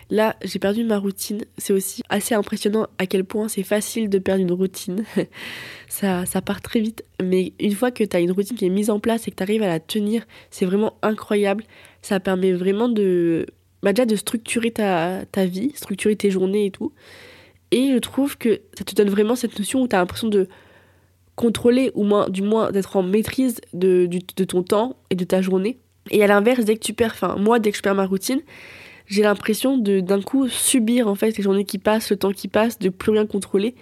Là, 0.09 0.35
j'ai 0.43 0.57
perdu 0.57 0.83
ma 0.83 0.97
routine. 0.97 1.43
C'est 1.57 1.73
aussi 1.73 2.01
assez 2.09 2.33
impressionnant 2.33 2.87
à 2.97 3.05
quel 3.05 3.23
point 3.23 3.47
c'est 3.47 3.63
facile 3.63 4.09
de 4.09 4.17
perdre 4.17 4.41
une 4.41 4.51
routine. 4.51 5.03
ça, 5.87 6.25
ça 6.25 6.41
part 6.41 6.61
très 6.61 6.79
vite. 6.79 7.03
Mais 7.21 7.53
une 7.59 7.73
fois 7.73 7.91
que 7.91 8.03
tu 8.03 8.15
as 8.15 8.19
une 8.19 8.31
routine 8.31 8.57
qui 8.57 8.65
est 8.65 8.69
mise 8.69 8.89
en 8.89 8.99
place 8.99 9.27
et 9.27 9.31
que 9.31 9.35
tu 9.35 9.43
arrives 9.43 9.63
à 9.63 9.67
la 9.67 9.79
tenir, 9.79 10.25
c'est 10.49 10.65
vraiment 10.65 10.95
incroyable. 11.01 11.63
Ça 12.01 12.19
permet 12.19 12.53
vraiment 12.53 12.89
de, 12.89 13.45
bah 13.83 13.93
déjà 13.93 14.05
de 14.05 14.15
structurer 14.15 14.71
ta, 14.71 15.25
ta 15.31 15.45
vie, 15.45 15.73
structurer 15.75 16.15
tes 16.15 16.31
journées 16.31 16.65
et 16.65 16.71
tout. 16.71 16.91
Et 17.71 17.91
je 17.93 17.99
trouve 17.99 18.37
que 18.37 18.61
ça 18.77 18.83
te 18.83 18.95
donne 18.95 19.09
vraiment 19.09 19.35
cette 19.35 19.57
notion 19.59 19.81
où 19.81 19.87
tu 19.87 19.95
as 19.95 19.99
l'impression 19.99 20.27
de 20.27 20.47
contrôler, 21.35 21.91
ou 21.95 22.05
du 22.29 22.41
moins 22.41 22.69
d'être 22.71 22.97
en 22.97 23.03
maîtrise 23.03 23.61
de, 23.73 24.07
de, 24.07 24.43
ton 24.43 24.61
temps 24.61 24.97
et 25.09 25.15
de 25.15 25.23
ta 25.23 25.41
journée. 25.41 25.77
Et 26.11 26.21
à 26.21 26.27
l'inverse, 26.27 26.65
dès 26.65 26.75
que 26.75 26.83
tu 26.83 26.93
perds, 26.93 27.11
enfin 27.13 27.37
moi, 27.37 27.59
dès 27.59 27.71
que 27.71 27.77
je 27.77 27.81
perds 27.81 27.95
ma 27.95 28.05
routine, 28.05 28.41
j'ai 29.09 29.23
l'impression 29.23 29.77
de 29.77 29.99
d'un 29.99 30.21
coup 30.21 30.47
subir 30.47 31.07
en 31.07 31.15
fait 31.15 31.35
les 31.35 31.43
journées 31.43 31.65
qui 31.65 31.79
passent, 31.79 32.11
le 32.11 32.17
temps 32.17 32.31
qui 32.31 32.47
passe, 32.47 32.79
de 32.79 32.89
plus 32.89 33.11
rien 33.11 33.25
contrôler 33.25 33.75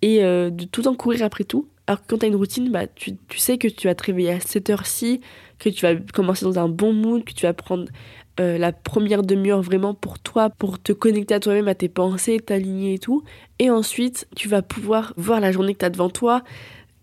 et 0.00 0.24
euh, 0.24 0.50
de 0.50 0.64
tout 0.64 0.82
temps 0.82 0.94
courir 0.94 1.22
après 1.22 1.44
tout. 1.44 1.68
Alors 1.86 2.00
que 2.00 2.06
quand 2.08 2.18
tu 2.18 2.24
as 2.24 2.28
une 2.28 2.36
routine, 2.36 2.70
bah, 2.70 2.86
tu, 2.86 3.16
sais 3.36 3.58
que 3.58 3.68
tu 3.68 3.88
vas 3.88 3.94
te 3.94 4.04
réveiller 4.04 4.32
à 4.32 4.40
cette 4.40 4.70
heure-ci, 4.70 5.20
que 5.58 5.68
tu 5.68 5.82
vas 5.82 5.96
commencer 5.96 6.46
dans 6.46 6.58
un 6.58 6.68
bon 6.68 6.94
mood, 6.94 7.24
que 7.24 7.32
tu 7.32 7.42
vas 7.42 7.52
prendre 7.52 7.86
euh, 8.40 8.56
la 8.56 8.72
première 8.72 9.22
demi-heure 9.22 9.60
vraiment 9.60 9.92
pour 9.92 10.18
toi, 10.18 10.48
pour 10.48 10.80
te 10.80 10.92
connecter 10.92 11.34
à 11.34 11.40
toi-même, 11.40 11.68
à 11.68 11.74
tes 11.74 11.90
pensées, 11.90 12.40
t'aligner 12.40 12.94
et 12.94 12.98
tout. 12.98 13.22
Et 13.58 13.70
ensuite, 13.70 14.26
tu 14.34 14.48
vas 14.48 14.62
pouvoir 14.62 15.12
voir 15.16 15.40
la 15.40 15.52
journée 15.52 15.74
que 15.74 15.80
tu 15.80 15.84
as 15.84 15.90
devant 15.90 16.08
toi, 16.08 16.42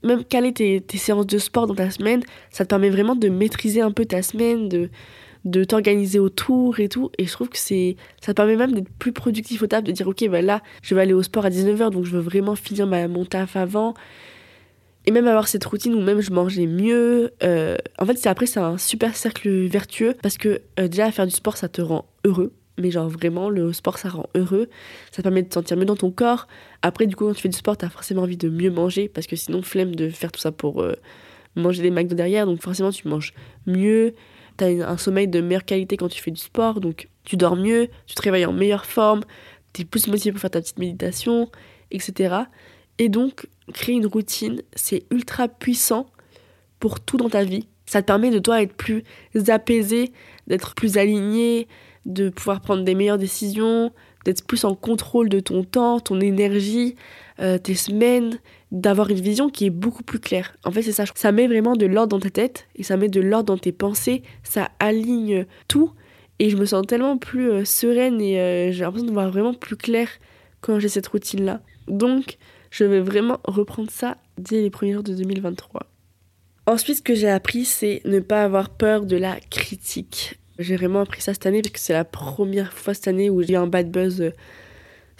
même 0.03 0.23
caler 0.23 0.51
tes, 0.51 0.81
tes 0.81 0.97
séances 0.97 1.27
de 1.27 1.37
sport 1.37 1.67
dans 1.67 1.75
ta 1.75 1.91
semaine. 1.91 2.23
Ça 2.49 2.65
te 2.65 2.69
permet 2.69 2.89
vraiment 2.89 3.15
de 3.15 3.29
maîtriser 3.29 3.81
un 3.81 3.91
peu 3.91 4.05
ta 4.05 4.23
semaine, 4.23 4.67
de, 4.67 4.89
de 5.45 5.63
t'organiser 5.63 6.19
autour 6.19 6.79
et 6.79 6.89
tout. 6.89 7.11
Et 7.17 7.25
je 7.25 7.31
trouve 7.31 7.49
que 7.49 7.57
c'est 7.57 7.95
ça 8.21 8.33
permet 8.33 8.55
même 8.55 8.73
d'être 8.73 8.89
plus 8.99 9.11
productif 9.11 9.61
au 9.63 9.67
taf, 9.67 9.83
de 9.83 9.91
dire 9.91 10.07
ok, 10.07 10.27
bah 10.29 10.41
là, 10.41 10.61
je 10.81 10.95
vais 10.95 11.01
aller 11.01 11.13
au 11.13 11.23
sport 11.23 11.45
à 11.45 11.49
19h, 11.49 11.91
donc 11.91 12.05
je 12.05 12.11
veux 12.11 12.21
vraiment 12.21 12.55
finir 12.55 12.87
ma, 12.87 13.07
mon 13.07 13.25
taf 13.25 13.55
avant. 13.55 13.93
Et 15.07 15.11
même 15.11 15.27
avoir 15.27 15.47
cette 15.47 15.65
routine 15.65 15.95
où 15.95 16.01
même 16.01 16.21
je 16.21 16.31
mangeais 16.31 16.67
mieux. 16.67 17.31
Euh, 17.41 17.75
en 17.97 18.05
fait, 18.05 18.27
après, 18.27 18.45
c'est 18.45 18.59
un 18.59 18.77
super 18.77 19.15
cercle 19.15 19.49
vertueux 19.65 20.15
parce 20.21 20.37
que 20.37 20.61
euh, 20.79 20.87
déjà, 20.87 21.11
faire 21.11 21.25
du 21.25 21.31
sport, 21.31 21.57
ça 21.57 21.69
te 21.69 21.81
rend 21.81 22.05
heureux. 22.23 22.53
Mais 22.77 22.91
genre 22.91 23.09
vraiment, 23.09 23.49
le 23.49 23.73
sport, 23.73 23.97
ça 23.97 24.09
rend 24.09 24.27
heureux. 24.35 24.69
Ça 25.11 25.23
permet 25.23 25.41
de 25.41 25.49
te 25.49 25.55
sentir 25.55 25.75
mieux 25.75 25.85
dans 25.85 25.95
ton 25.95 26.11
corps. 26.11 26.47
Après, 26.83 27.07
du 27.07 27.15
coup, 27.15 27.25
quand 27.25 27.33
tu 27.33 27.41
fais 27.41 27.49
du 27.49 27.57
sport, 27.57 27.77
t'as 27.77 27.89
forcément 27.89 28.21
envie 28.23 28.37
de 28.37 28.47
mieux 28.47 28.69
manger 28.69 29.09
parce 29.09 29.25
que 29.25 29.35
sinon, 29.35 29.63
flemme 29.63 29.95
de 29.95 30.09
faire 30.09 30.31
tout 30.31 30.39
ça 30.39 30.51
pour 30.51 30.81
euh, 30.81 30.93
manger 31.55 31.81
des 31.81 31.91
McDo 31.91 32.15
derrière. 32.15 32.45
Donc 32.45 32.61
forcément, 32.61 32.91
tu 32.91 33.07
manges 33.07 33.33
mieux 33.65 34.13
un 34.61 34.97
sommeil 34.97 35.27
de 35.27 35.41
meilleure 35.41 35.65
qualité 35.65 35.97
quand 35.97 36.09
tu 36.09 36.21
fais 36.21 36.31
du 36.31 36.41
sport, 36.41 36.79
donc 36.79 37.07
tu 37.23 37.37
dors 37.37 37.55
mieux, 37.55 37.89
tu 38.05 38.15
te 38.15 38.21
réveilles 38.21 38.45
en 38.45 38.53
meilleure 38.53 38.85
forme, 38.85 39.21
tu 39.73 39.81
es 39.81 39.85
plus 39.85 40.07
motivé 40.07 40.31
pour 40.31 40.41
faire 40.41 40.51
ta 40.51 40.61
petite 40.61 40.79
méditation, 40.79 41.49
etc. 41.91 42.35
Et 42.97 43.09
donc, 43.09 43.47
créer 43.73 43.95
une 43.95 44.05
routine, 44.05 44.61
c'est 44.75 45.03
ultra 45.11 45.47
puissant 45.47 46.07
pour 46.79 46.99
tout 46.99 47.17
dans 47.17 47.29
ta 47.29 47.43
vie. 47.43 47.67
Ça 47.85 48.01
te 48.01 48.07
permet 48.07 48.29
de 48.29 48.39
toi 48.39 48.61
être 48.61 48.73
plus 48.73 49.03
apaisé, 49.47 50.11
d'être 50.47 50.75
plus 50.75 50.97
aligné, 50.97 51.67
de 52.05 52.29
pouvoir 52.29 52.61
prendre 52.61 52.83
des 52.83 52.95
meilleures 52.95 53.17
décisions, 53.17 53.91
d'être 54.25 54.45
plus 54.45 54.65
en 54.65 54.75
contrôle 54.75 55.29
de 55.29 55.39
ton 55.39 55.63
temps, 55.63 55.99
ton 55.99 56.19
énergie, 56.19 56.95
euh, 57.41 57.57
tes 57.57 57.75
semaines, 57.75 58.39
d'avoir 58.71 59.09
une 59.09 59.19
vision 59.19 59.49
qui 59.49 59.65
est 59.65 59.71
beaucoup 59.71 60.03
plus 60.03 60.19
claire. 60.19 60.55
En 60.63 60.71
fait, 60.71 60.81
c'est 60.81 60.91
ça. 60.91 61.05
Ça 61.15 61.31
met 61.31 61.47
vraiment 61.47 61.75
de 61.75 61.85
l'ordre 61.85 62.09
dans 62.09 62.19
ta 62.19 62.29
tête 62.29 62.67
et 62.75 62.83
ça 62.83 62.97
met 62.97 63.09
de 63.09 63.19
l'ordre 63.19 63.53
dans 63.53 63.57
tes 63.57 63.71
pensées. 63.71 64.21
Ça 64.43 64.69
aligne 64.79 65.45
tout 65.67 65.91
et 66.39 66.49
je 66.49 66.57
me 66.57 66.65
sens 66.65 66.85
tellement 66.87 67.17
plus 67.17 67.51
euh, 67.51 67.65
sereine 67.65 68.21
et 68.21 68.39
euh, 68.39 68.71
j'ai 68.71 68.81
l'impression 68.81 69.07
de 69.07 69.11
voir 69.11 69.29
vraiment 69.29 69.53
plus 69.53 69.75
clair 69.75 70.07
quand 70.61 70.79
j'ai 70.79 70.89
cette 70.89 71.07
routine-là. 71.07 71.61
Donc, 71.87 72.37
je 72.69 72.83
vais 72.83 72.99
vraiment 72.99 73.39
reprendre 73.43 73.91
ça 73.91 74.17
dès 74.37 74.61
les 74.61 74.69
premiers 74.69 74.93
jours 74.93 75.03
de 75.03 75.13
2023. 75.13 75.87
Ensuite, 76.67 76.97
ce 76.97 77.01
que 77.01 77.15
j'ai 77.15 77.29
appris, 77.29 77.65
c'est 77.65 78.01
ne 78.05 78.19
pas 78.19 78.43
avoir 78.43 78.69
peur 78.69 79.05
de 79.05 79.17
la 79.17 79.39
critique. 79.49 80.39
J'ai 80.59 80.75
vraiment 80.75 81.01
appris 81.01 81.21
ça 81.21 81.33
cette 81.33 81.47
année 81.47 81.61
parce 81.61 81.73
que 81.73 81.79
c'est 81.79 81.93
la 81.93 82.05
première 82.05 82.71
fois 82.71 82.93
cette 82.93 83.07
année 83.07 83.29
où 83.29 83.41
j'ai 83.41 83.55
un 83.55 83.67
bad 83.67 83.89
buzz 83.89 84.31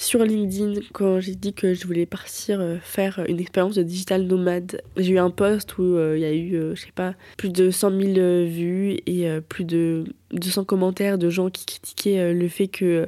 sur 0.01 0.23
LinkedIn 0.23 0.81
quand 0.93 1.19
j'ai 1.19 1.35
dit 1.35 1.53
que 1.53 1.75
je 1.75 1.85
voulais 1.85 2.07
partir 2.07 2.59
euh, 2.59 2.77
faire 2.81 3.23
une 3.27 3.39
expérience 3.39 3.75
de 3.75 3.83
digital 3.83 4.23
nomade. 4.23 4.81
J'ai 4.97 5.11
eu 5.11 5.19
un 5.19 5.29
post 5.29 5.77
où 5.77 5.83
euh, 5.83 6.17
il 6.17 6.21
y 6.21 6.25
a 6.25 6.33
eu, 6.33 6.75
je 6.75 6.81
sais 6.81 6.91
pas, 6.91 7.13
plus 7.37 7.49
de 7.49 7.69
100 7.69 7.91
000 7.91 8.47
vues 8.47 8.97
et 9.05 9.27
plus 9.47 9.63
de 9.63 10.05
200 10.31 10.65
commentaires 10.65 11.19
de 11.19 11.29
gens 11.29 11.51
qui 11.51 11.67
critiquaient 11.67 12.33
le 12.33 12.47
fait 12.47 12.67
que, 12.67 13.07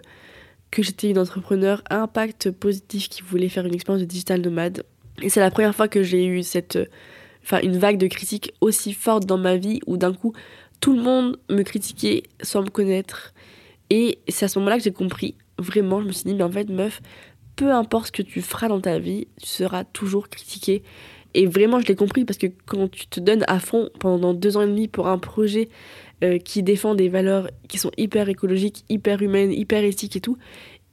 que 0.69 0.84
j'étais 0.84 1.10
une 1.10 1.17
entrepreneur 1.17 1.82
à 1.89 2.01
impact 2.01 2.51
positif 2.51 3.10
qui 3.10 3.23
voulait 3.23 3.49
faire 3.49 3.65
une 3.65 3.73
expérience 3.73 4.01
de 4.01 4.08
digital 4.08 4.41
nomade. 4.41 4.84
Et 5.23 5.29
c'est 5.29 5.39
la 5.39 5.49
première 5.49 5.73
fois 5.73 5.88
que 5.88 6.03
j'ai 6.03 6.25
eu 6.25 6.43
cette, 6.43 6.77
enfin, 7.43 7.60
une 7.63 7.77
vague 7.77 7.97
de 7.97 8.08
critiques 8.08 8.53
aussi 8.62 8.93
forte 8.93 9.25
dans 9.25 9.39
ma 9.39 9.58
vie 9.58 9.79
où 9.88 9.97
d'un 9.97 10.13
coup 10.13 10.34
tout 10.79 10.95
le 10.95 11.01
monde 11.01 11.39
me 11.49 11.63
critiquait 11.63 12.23
sans 12.41 12.62
me 12.62 12.69
connaître. 12.69 13.34
Et 13.89 14.19
c'est 14.27 14.45
à 14.45 14.47
ce 14.47 14.60
moment-là 14.60 14.77
que 14.77 14.84
j'ai 14.84 14.91
compris, 14.91 15.36
vraiment, 15.63 16.02
je 16.02 16.08
me 16.08 16.12
suis 16.12 16.26
dit, 16.26 16.34
mais 16.36 16.43
en 16.43 16.52
fait, 16.52 16.69
meuf, 16.69 17.02
peu 17.56 17.71
importe 17.71 18.08
ce 18.08 18.12
que 18.12 18.21
tu 18.21 18.41
feras 18.41 18.67
dans 18.67 18.82
ta 18.82 18.99
vie, 18.99 19.28
tu 19.41 19.47
seras 19.47 19.84
toujours 19.84 20.30
critiqué. 20.30 20.84
Et 21.34 21.47
vraiment, 21.47 21.80
je 21.80 21.88
l'ai 21.88 21.95
compris 21.95 22.26
parce 22.26 22.38
que 22.38 22.47
quand 22.65 22.89
tu 22.89 23.08
te 23.08 23.19
donnes 23.19 23.43
à 23.47 23.60
fond 23.60 23.89
pendant 23.99 24.34
deux 24.34 24.58
ans 24.58 24.62
et 24.62 24.67
demi 24.67 24.88
pour 24.88 25.08
un 25.08 25.17
projet 25.17 25.69
euh, 26.23 26.38
qui 26.38 26.62
défend 26.62 26.93
des 26.93 27.10
valeurs 27.10 27.49
qui 27.67 27.80
sont 27.80 27.91
hyper 27.97 28.30
écologiques, 28.30 28.86
hyper 28.89 29.21
humaines, 29.21 29.52
hyper 29.52 29.84
éthiques 29.84 30.15
et 30.15 30.21
tout, 30.21 30.38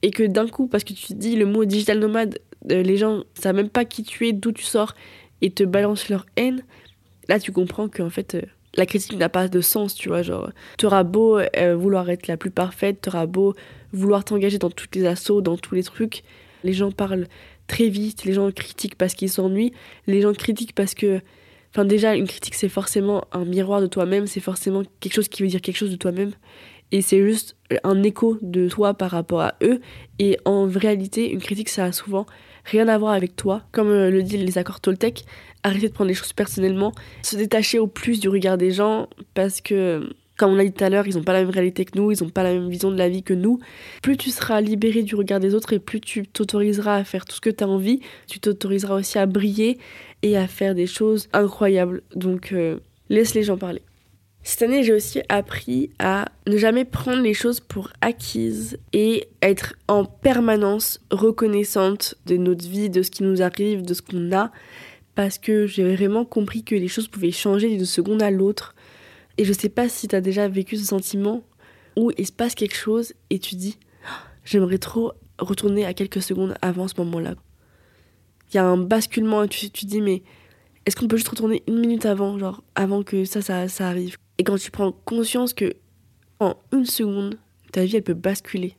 et 0.01 0.09
que 0.09 0.23
d'un 0.23 0.47
coup, 0.47 0.67
parce 0.67 0.83
que 0.83 0.93
tu 0.93 1.13
dis 1.13 1.35
le 1.35 1.45
mot 1.45 1.63
digital 1.65 1.99
nomade, 1.99 2.39
euh, 2.71 2.81
les 2.81 2.97
gens 2.97 3.17
ne 3.17 3.23
savent 3.35 3.55
même 3.55 3.69
pas 3.69 3.85
qui 3.85 4.03
tu 4.03 4.27
es, 4.27 4.33
d'où 4.33 4.51
tu 4.51 4.63
sors, 4.63 4.95
et 5.41 5.51
te 5.51 5.63
balancent 5.63 6.09
leur 6.09 6.25
haine, 6.37 6.63
là 7.27 7.39
tu 7.39 7.51
comprends 7.51 7.87
qu'en 7.87 8.09
fait, 8.09 8.35
euh, 8.35 8.41
la 8.75 8.85
critique 8.85 9.17
n'a 9.17 9.29
pas 9.29 9.47
de 9.47 9.61
sens, 9.61 9.95
tu 9.95 10.09
vois. 10.09 10.21
Genre, 10.21 10.51
t'auras 10.77 11.03
beau 11.03 11.39
euh, 11.39 11.75
vouloir 11.75 12.09
être 12.09 12.27
la 12.27 12.37
plus 12.37 12.51
parfaite, 12.51 13.01
t'auras 13.01 13.25
beau 13.25 13.53
vouloir 13.91 14.23
t'engager 14.23 14.57
dans 14.57 14.69
toutes 14.69 14.95
les 14.95 15.05
assauts, 15.05 15.41
dans 15.41 15.57
tous 15.57 15.75
les 15.75 15.83
trucs. 15.83 16.23
Les 16.63 16.73
gens 16.73 16.91
parlent 16.91 17.27
très 17.67 17.89
vite, 17.89 18.23
les 18.25 18.33
gens 18.33 18.51
critiquent 18.51 18.95
parce 18.95 19.13
qu'ils 19.13 19.29
s'ennuient, 19.29 19.73
les 20.07 20.21
gens 20.21 20.33
critiquent 20.33 20.75
parce 20.75 20.93
que... 20.93 21.21
Enfin 21.73 21.85
déjà, 21.85 22.15
une 22.15 22.27
critique, 22.27 22.55
c'est 22.55 22.69
forcément 22.69 23.23
un 23.31 23.45
miroir 23.45 23.79
de 23.79 23.87
toi-même, 23.87 24.27
c'est 24.27 24.41
forcément 24.41 24.83
quelque 24.99 25.13
chose 25.13 25.29
qui 25.29 25.41
veut 25.41 25.47
dire 25.47 25.61
quelque 25.61 25.77
chose 25.77 25.91
de 25.91 25.95
toi-même. 25.95 26.31
Et 26.91 27.01
c'est 27.01 27.25
juste 27.25 27.55
un 27.85 28.03
écho 28.03 28.37
de 28.41 28.67
toi 28.67 28.93
par 28.93 29.11
rapport 29.11 29.39
à 29.39 29.55
eux. 29.63 29.79
Et 30.19 30.37
en 30.43 30.65
réalité, 30.67 31.31
une 31.31 31.39
critique, 31.39 31.69
ça 31.69 31.85
a 31.85 31.91
souvent 31.93 32.25
rien 32.65 32.87
à 32.87 32.97
voir 32.97 33.13
avec 33.13 33.35
toi. 33.35 33.63
Comme 33.71 33.89
euh, 33.89 34.09
le 34.09 34.23
disent 34.23 34.43
les 34.43 34.57
accords 34.57 34.79
Toltec, 34.79 35.25
arrêter 35.63 35.89
de 35.89 35.93
prendre 35.93 36.09
les 36.09 36.15
choses 36.15 36.33
personnellement, 36.33 36.91
se 37.23 37.35
détacher 37.35 37.79
au 37.79 37.87
plus 37.87 38.19
du 38.19 38.29
regard 38.29 38.57
des 38.57 38.71
gens 38.71 39.07
parce 39.33 39.61
que 39.61 40.09
comme 40.37 40.53
on 40.53 40.55
l'a 40.55 40.65
dit 40.65 40.71
tout 40.71 40.83
à 40.83 40.89
l'heure, 40.89 41.05
ils 41.05 41.15
n'ont 41.15 41.23
pas 41.23 41.33
la 41.33 41.41
même 41.41 41.51
réalité 41.51 41.85
que 41.85 41.95
nous, 41.99 42.11
ils 42.11 42.23
n'ont 42.23 42.31
pas 42.31 42.41
la 42.41 42.53
même 42.53 42.67
vision 42.67 42.89
de 42.89 42.97
la 42.97 43.09
vie 43.09 43.21
que 43.21 43.35
nous. 43.35 43.59
Plus 44.01 44.17
tu 44.17 44.31
seras 44.31 44.59
libéré 44.59 45.03
du 45.03 45.13
regard 45.13 45.39
des 45.39 45.53
autres 45.53 45.73
et 45.73 45.77
plus 45.77 46.01
tu 46.01 46.25
t'autoriseras 46.25 46.95
à 46.95 47.03
faire 47.03 47.25
tout 47.25 47.35
ce 47.35 47.41
que 47.41 47.51
tu 47.51 47.63
as 47.63 47.67
envie, 47.67 47.99
tu 48.27 48.39
t'autoriseras 48.39 48.95
aussi 48.95 49.19
à 49.19 49.27
briller 49.27 49.77
et 50.23 50.37
à 50.37 50.47
faire 50.47 50.73
des 50.73 50.87
choses 50.87 51.29
incroyables. 51.31 52.01
Donc 52.15 52.53
euh, 52.53 52.79
laisse 53.09 53.35
les 53.35 53.43
gens 53.43 53.57
parler. 53.57 53.83
Cette 54.43 54.63
année, 54.63 54.83
j'ai 54.83 54.93
aussi 54.93 55.21
appris 55.29 55.91
à 55.99 56.25
ne 56.47 56.57
jamais 56.57 56.83
prendre 56.83 57.21
les 57.21 57.35
choses 57.35 57.59
pour 57.59 57.89
acquises 58.01 58.79
et 58.91 59.27
être 59.43 59.75
en 59.87 60.03
permanence 60.03 60.99
reconnaissante 61.11 62.15
de 62.25 62.37
notre 62.37 62.67
vie, 62.67 62.89
de 62.89 63.03
ce 63.03 63.11
qui 63.11 63.21
nous 63.21 63.43
arrive, 63.43 63.83
de 63.83 63.93
ce 63.93 64.01
qu'on 64.01 64.31
a, 64.31 64.51
parce 65.13 65.37
que 65.37 65.67
j'ai 65.67 65.95
vraiment 65.95 66.25
compris 66.25 66.63
que 66.63 66.73
les 66.73 66.87
choses 66.87 67.07
pouvaient 67.07 67.31
changer 67.31 67.69
d'une 67.69 67.85
seconde 67.85 68.23
à 68.23 68.31
l'autre 68.31 68.73
et 69.37 69.45
je 69.45 69.53
sais 69.53 69.69
pas 69.69 69.89
si 69.89 70.07
tu 70.07 70.15
as 70.15 70.21
déjà 70.21 70.47
vécu 70.47 70.77
ce 70.77 70.85
sentiment 70.85 71.43
où 71.95 72.11
il 72.17 72.25
se 72.25 72.31
passe 72.31 72.55
quelque 72.55 72.75
chose 72.75 73.13
et 73.29 73.37
tu 73.37 73.55
dis 73.55 73.77
oh, 74.05 74.25
j'aimerais 74.43 74.77
trop 74.79 75.13
retourner 75.37 75.85
à 75.85 75.93
quelques 75.93 76.21
secondes 76.21 76.55
avant 76.61 76.87
ce 76.87 76.95
moment-là. 76.99 77.35
Il 78.51 78.55
y 78.55 78.59
a 78.59 78.65
un 78.65 78.77
basculement 78.77 79.43
et 79.43 79.49
tu 79.49 79.69
te 79.69 79.85
dis 79.85 80.01
mais 80.01 80.23
est-ce 80.85 80.95
qu'on 80.95 81.07
peut 81.07 81.17
juste 81.17 81.29
retourner 81.29 81.61
une 81.67 81.79
minute 81.79 82.05
avant, 82.05 82.39
genre 82.39 82.63
avant 82.75 83.03
que 83.03 83.25
ça, 83.25 83.41
ça, 83.41 83.67
ça 83.67 83.87
arrive? 83.87 84.17
Et 84.41 84.43
quand 84.43 84.57
tu 84.57 84.71
prends 84.71 84.91
conscience 84.91 85.53
que 85.53 85.75
en 86.39 86.55
une 86.71 86.87
seconde, 86.87 87.37
ta 87.71 87.85
vie 87.85 87.97
elle 87.97 88.01
peut 88.01 88.15
basculer. 88.15 88.75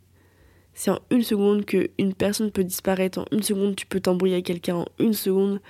C'est 0.75 0.91
en 0.91 0.99
une 1.13 1.23
seconde 1.23 1.65
qu'une 1.65 2.15
personne 2.15 2.51
peut 2.51 2.65
disparaître, 2.65 3.21
en 3.21 3.27
une 3.31 3.45
seconde 3.45 3.77
tu 3.77 3.87
peux 3.87 4.01
t'embrouiller 4.01 4.35
avec 4.35 4.47
quelqu'un, 4.47 4.75
en 4.75 4.87
une 4.99 5.13
seconde 5.13 5.61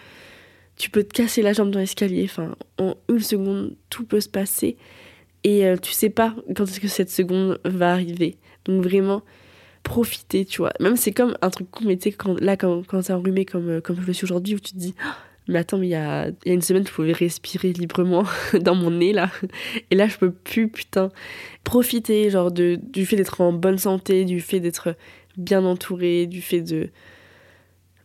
tu 0.77 0.89
peux 0.89 1.03
te 1.03 1.13
casser 1.13 1.43
la 1.43 1.53
jambe 1.53 1.71
dans 1.71 1.79
l'escalier. 1.79 2.25
Enfin, 2.25 2.57
en 2.79 2.95
une 3.11 3.21
seconde, 3.21 3.77
tout 3.91 4.07
peut 4.07 4.23
se 4.23 4.31
passer. 4.31 4.79
Et 5.45 5.67
euh, 5.67 5.77
tu 5.77 5.93
sais 5.93 6.09
pas 6.09 6.35
quand 6.57 6.65
est-ce 6.65 6.81
que 6.81 6.89
cette 6.89 7.11
seconde 7.11 7.61
va 7.67 7.93
arriver. 7.93 8.39
Donc 8.65 8.83
vraiment, 8.83 9.21
profiter, 9.83 10.47
tu 10.47 10.63
vois. 10.63 10.73
Même 10.81 10.97
c'est 10.97 11.13
comme 11.13 11.37
un 11.43 11.51
truc 11.51 11.71
con, 11.71 11.85
mais 11.85 11.99
tu 11.99 12.13
quand, 12.13 12.41
là, 12.41 12.57
quand, 12.57 12.83
quand 12.87 13.11
enrhumé 13.11 13.45
comme, 13.45 13.69
euh, 13.69 13.81
comme 13.83 14.01
je 14.01 14.07
le 14.07 14.15
suis 14.15 14.25
aujourd'hui, 14.25 14.55
où 14.55 14.59
tu 14.59 14.73
te 14.73 14.79
dis, 14.79 14.95
mais 15.49 15.59
attends, 15.59 15.79
mais 15.79 15.89
il 15.89 15.91
y 15.91 15.95
a, 15.95 16.29
y 16.45 16.51
a 16.51 16.53
une 16.53 16.63
semaine, 16.63 16.87
je 16.87 16.93
pouvais 16.93 17.13
respirer 17.13 17.73
librement 17.73 18.25
dans 18.61 18.75
mon 18.75 18.91
nez, 18.91 19.13
là. 19.13 19.31
Et 19.91 19.95
là, 19.95 20.07
je 20.07 20.17
peux 20.17 20.31
plus, 20.31 20.69
putain. 20.69 21.11
Profiter, 21.65 22.31
genre, 22.31 22.53
de, 22.53 22.79
du 22.81 23.07
fait 23.07 23.17
d'être 23.17 23.41
en 23.41 23.53
bonne 23.53 23.79
santé, 23.79 24.25
du 24.25 24.41
fait 24.41 24.61
d'être 24.61 24.97
bien 25.37 25.65
entouré, 25.65 26.27
du 26.27 26.43
fait 26.43 26.61
de 26.61 26.91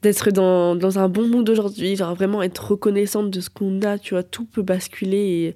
d'être 0.03 0.29
dans, 0.29 0.75
dans, 0.75 0.99
un 0.99 1.09
bon 1.09 1.27
mood 1.27 1.49
aujourd'hui, 1.49 1.95
genre 1.95 2.13
vraiment 2.13 2.43
être 2.43 2.71
reconnaissante 2.71 3.31
de 3.31 3.41
ce 3.41 3.49
qu'on 3.49 3.81
a, 3.81 3.97
tu 3.97 4.13
vois, 4.13 4.21
tout 4.21 4.45
peut 4.45 4.61
basculer 4.61 5.17
et 5.17 5.55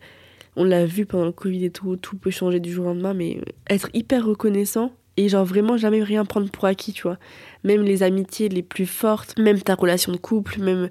on 0.55 0.63
l'a 0.63 0.85
vu 0.85 1.05
pendant 1.05 1.25
le 1.25 1.31
Covid 1.31 1.65
et 1.65 1.69
tout, 1.69 1.95
tout 1.95 2.17
peut 2.17 2.31
changer 2.31 2.59
du 2.59 2.71
jour 2.71 2.85
au 2.85 2.89
lendemain, 2.89 3.13
mais 3.13 3.39
être 3.69 3.89
hyper 3.93 4.25
reconnaissant 4.25 4.91
et 5.17 5.29
genre 5.29 5.45
vraiment 5.45 5.77
jamais 5.77 6.03
rien 6.03 6.25
prendre 6.25 6.49
pour 6.49 6.65
acquis, 6.65 6.91
tu 6.91 7.03
vois. 7.03 7.17
Même 7.63 7.83
les 7.83 8.03
amitiés 8.03 8.49
les 8.49 8.63
plus 8.63 8.85
fortes, 8.85 9.37
même 9.37 9.61
ta 9.61 9.75
relation 9.75 10.11
de 10.11 10.17
couple, 10.17 10.59
même 10.59 10.89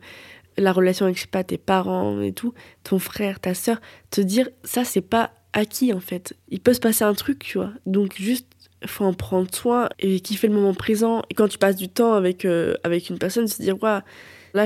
la 0.60 0.72
relation 0.72 1.06
avec, 1.06 1.16
je 1.16 1.22
sais 1.22 1.28
pas, 1.28 1.44
tes 1.44 1.58
parents 1.58 2.20
et 2.20 2.32
tout, 2.32 2.54
ton 2.84 2.98
frère, 2.98 3.40
ta 3.40 3.54
soeur, 3.54 3.80
te 4.10 4.20
dire 4.20 4.48
ça 4.64 4.84
c'est 4.84 5.00
pas 5.00 5.32
acquis 5.52 5.92
en 5.92 6.00
fait. 6.00 6.34
Il 6.48 6.60
peut 6.60 6.74
se 6.74 6.80
passer 6.80 7.04
un 7.04 7.14
truc, 7.14 7.40
tu 7.40 7.58
vois. 7.58 7.72
Donc 7.86 8.14
juste 8.16 8.46
faut 8.86 9.04
en 9.04 9.12
prendre 9.12 9.52
soin 9.54 9.88
et 9.98 10.20
kiffer 10.20 10.48
le 10.48 10.54
moment 10.54 10.74
présent. 10.74 11.22
Et 11.30 11.34
quand 11.34 11.48
tu 11.48 11.58
passes 11.58 11.76
du 11.76 11.88
temps 11.88 12.14
avec, 12.14 12.44
euh, 12.44 12.74
avec 12.84 13.10
une 13.10 13.18
personne, 13.18 13.46
se 13.46 13.60
dire, 13.60 13.76
là, 13.82 14.02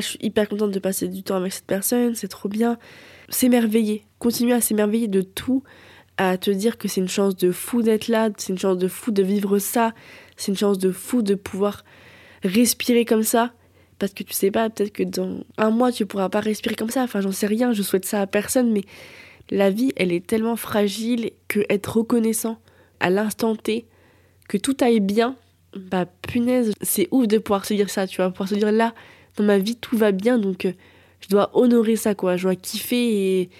je 0.00 0.06
suis 0.06 0.18
hyper 0.22 0.48
contente 0.48 0.70
de 0.70 0.78
passer 0.78 1.08
du 1.08 1.22
temps 1.22 1.36
avec 1.36 1.52
cette 1.52 1.66
personne, 1.66 2.14
c'est 2.14 2.28
trop 2.28 2.48
bien. 2.48 2.78
S'émerveiller, 3.28 4.04
continuer 4.18 4.52
à 4.52 4.60
s'émerveiller 4.60 5.08
de 5.08 5.22
tout, 5.22 5.62
à 6.16 6.38
te 6.38 6.50
dire 6.50 6.78
que 6.78 6.86
c'est 6.86 7.00
une 7.00 7.08
chance 7.08 7.36
de 7.36 7.50
fou 7.50 7.82
d'être 7.82 8.08
là, 8.08 8.30
c'est 8.36 8.52
une 8.52 8.58
chance 8.58 8.78
de 8.78 8.88
fou 8.88 9.10
de 9.10 9.22
vivre 9.22 9.58
ça, 9.58 9.92
c'est 10.36 10.52
une 10.52 10.58
chance 10.58 10.78
de 10.78 10.92
fou 10.92 11.22
de 11.22 11.34
pouvoir 11.34 11.84
respirer 12.44 13.04
comme 13.04 13.24
ça. 13.24 13.52
Parce 14.04 14.12
que 14.12 14.22
tu 14.22 14.34
sais 14.34 14.50
pas, 14.50 14.68
peut-être 14.68 14.92
que 14.92 15.02
dans 15.02 15.44
un 15.56 15.70
mois, 15.70 15.90
tu 15.90 16.04
pourras 16.04 16.28
pas 16.28 16.40
respirer 16.40 16.74
comme 16.74 16.90
ça. 16.90 17.04
Enfin, 17.04 17.22
j'en 17.22 17.32
sais 17.32 17.46
rien, 17.46 17.72
je 17.72 17.82
souhaite 17.82 18.04
ça 18.04 18.20
à 18.20 18.26
personne, 18.26 18.70
mais 18.70 18.82
la 19.48 19.70
vie, 19.70 19.92
elle 19.96 20.12
est 20.12 20.26
tellement 20.26 20.56
fragile 20.56 21.30
que 21.48 21.60
être 21.70 21.96
reconnaissant 21.96 22.58
à 23.00 23.08
l'instant 23.08 23.56
T 23.56 23.86
que 24.46 24.58
tout 24.58 24.76
aille 24.82 25.00
bien, 25.00 25.36
bah 25.74 26.04
punaise, 26.04 26.74
c'est 26.82 27.08
ouf 27.12 27.26
de 27.26 27.38
pouvoir 27.38 27.64
se 27.64 27.72
dire 27.72 27.88
ça, 27.88 28.06
tu 28.06 28.16
vois, 28.16 28.28
pouvoir 28.28 28.50
se 28.50 28.56
dire 28.56 28.72
là, 28.72 28.92
dans 29.38 29.44
ma 29.44 29.56
vie, 29.56 29.74
tout 29.74 29.96
va 29.96 30.12
bien, 30.12 30.36
donc 30.38 30.66
euh, 30.66 30.72
je 31.20 31.28
dois 31.28 31.50
honorer 31.54 31.96
ça, 31.96 32.14
quoi, 32.14 32.36
je 32.36 32.42
dois 32.42 32.56
kiffer 32.56 33.40
et, 33.40 33.50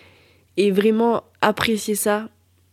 et 0.58 0.70
vraiment 0.72 1.24
apprécier 1.40 1.94
ça 1.94 2.28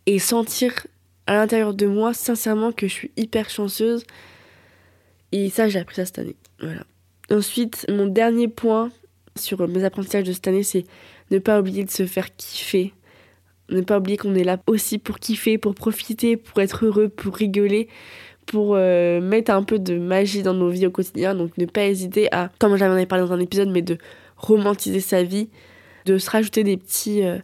et 0.08 0.20
sentir 0.20 0.88
à 1.26 1.36
l'intérieur 1.36 1.74
de 1.74 1.86
moi, 1.86 2.14
sincèrement, 2.14 2.74
que 2.74 2.90
je 2.90 2.94
suis 2.94 3.12
hyper 3.16 3.50
chanceuse. 3.50 4.04
Et 5.32 5.50
ça, 5.50 5.70
j'ai 5.70 5.80
appris 5.80 5.96
ça 5.96 6.06
cette 6.06 6.20
année. 6.20 6.36
Voilà. 6.60 6.84
Ensuite, 7.32 7.86
mon 7.90 8.08
dernier 8.08 8.48
point 8.48 8.92
sur 9.38 9.68
mes 9.68 9.84
apprentissages 9.84 10.26
de 10.26 10.34
cette 10.34 10.48
année, 10.48 10.64
c'est 10.64 10.84
ne 11.32 11.40
pas 11.40 11.60
oublier 11.60 11.84
de 11.84 11.92
se 11.92 12.06
faire 12.06 12.36
kiffer 12.36 12.94
ne 13.72 13.82
pas 13.82 13.98
oublier 13.98 14.18
qu'on 14.18 14.36
est 14.36 14.44
là 14.44 14.60
aussi 14.68 14.98
pour 14.98 15.20
kiffer, 15.20 15.58
pour 15.58 15.76
profiter, 15.76 16.38
pour 16.38 16.62
être 16.62 16.86
heureux, 16.86 17.10
pour 17.10 17.36
rigoler, 17.36 17.88
pour 18.46 18.76
euh, 18.76 19.22
mettre 19.22 19.52
un 19.52 19.64
peu 19.64 19.80
de 19.80 19.98
magie 19.98 20.44
dans 20.44 20.54
nos 20.54 20.70
vies 20.70 20.88
au 20.88 20.92
quotidien. 20.92 21.36
Donc 21.36 21.58
ne 21.58 21.66
pas 21.66 21.86
hésiter 21.86 22.28
à, 22.34 22.52
comme 22.60 22.76
j'en 22.76 22.92
avais 22.92 23.06
parlé 23.06 23.26
dans 23.26 23.34
un 23.34 23.40
épisode, 23.40 23.70
mais 23.70 23.82
de 23.82 23.98
romantiser 24.38 25.00
sa 25.00 25.24
vie, 25.24 25.50
de 26.06 26.18
se 26.18 26.30
rajouter 26.30 26.64
des 26.64 26.78
petits 26.78 27.24
euh, 27.24 27.38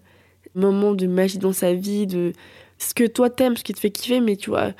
moments 0.56 0.94
de 0.94 1.08
magie 1.08 1.38
dans 1.38 1.54
sa 1.54 1.74
vie, 1.74 2.08
de 2.08 2.34
ce 2.78 2.94
que 2.94 3.06
toi 3.06 3.30
t'aimes, 3.30 3.58
ce 3.58 3.64
qui 3.64 3.74
te 3.74 3.80
fait 3.80 3.92
kiffer, 3.92 4.20
mais 4.20 4.36
tu 4.36 4.50
vois, 4.50 4.74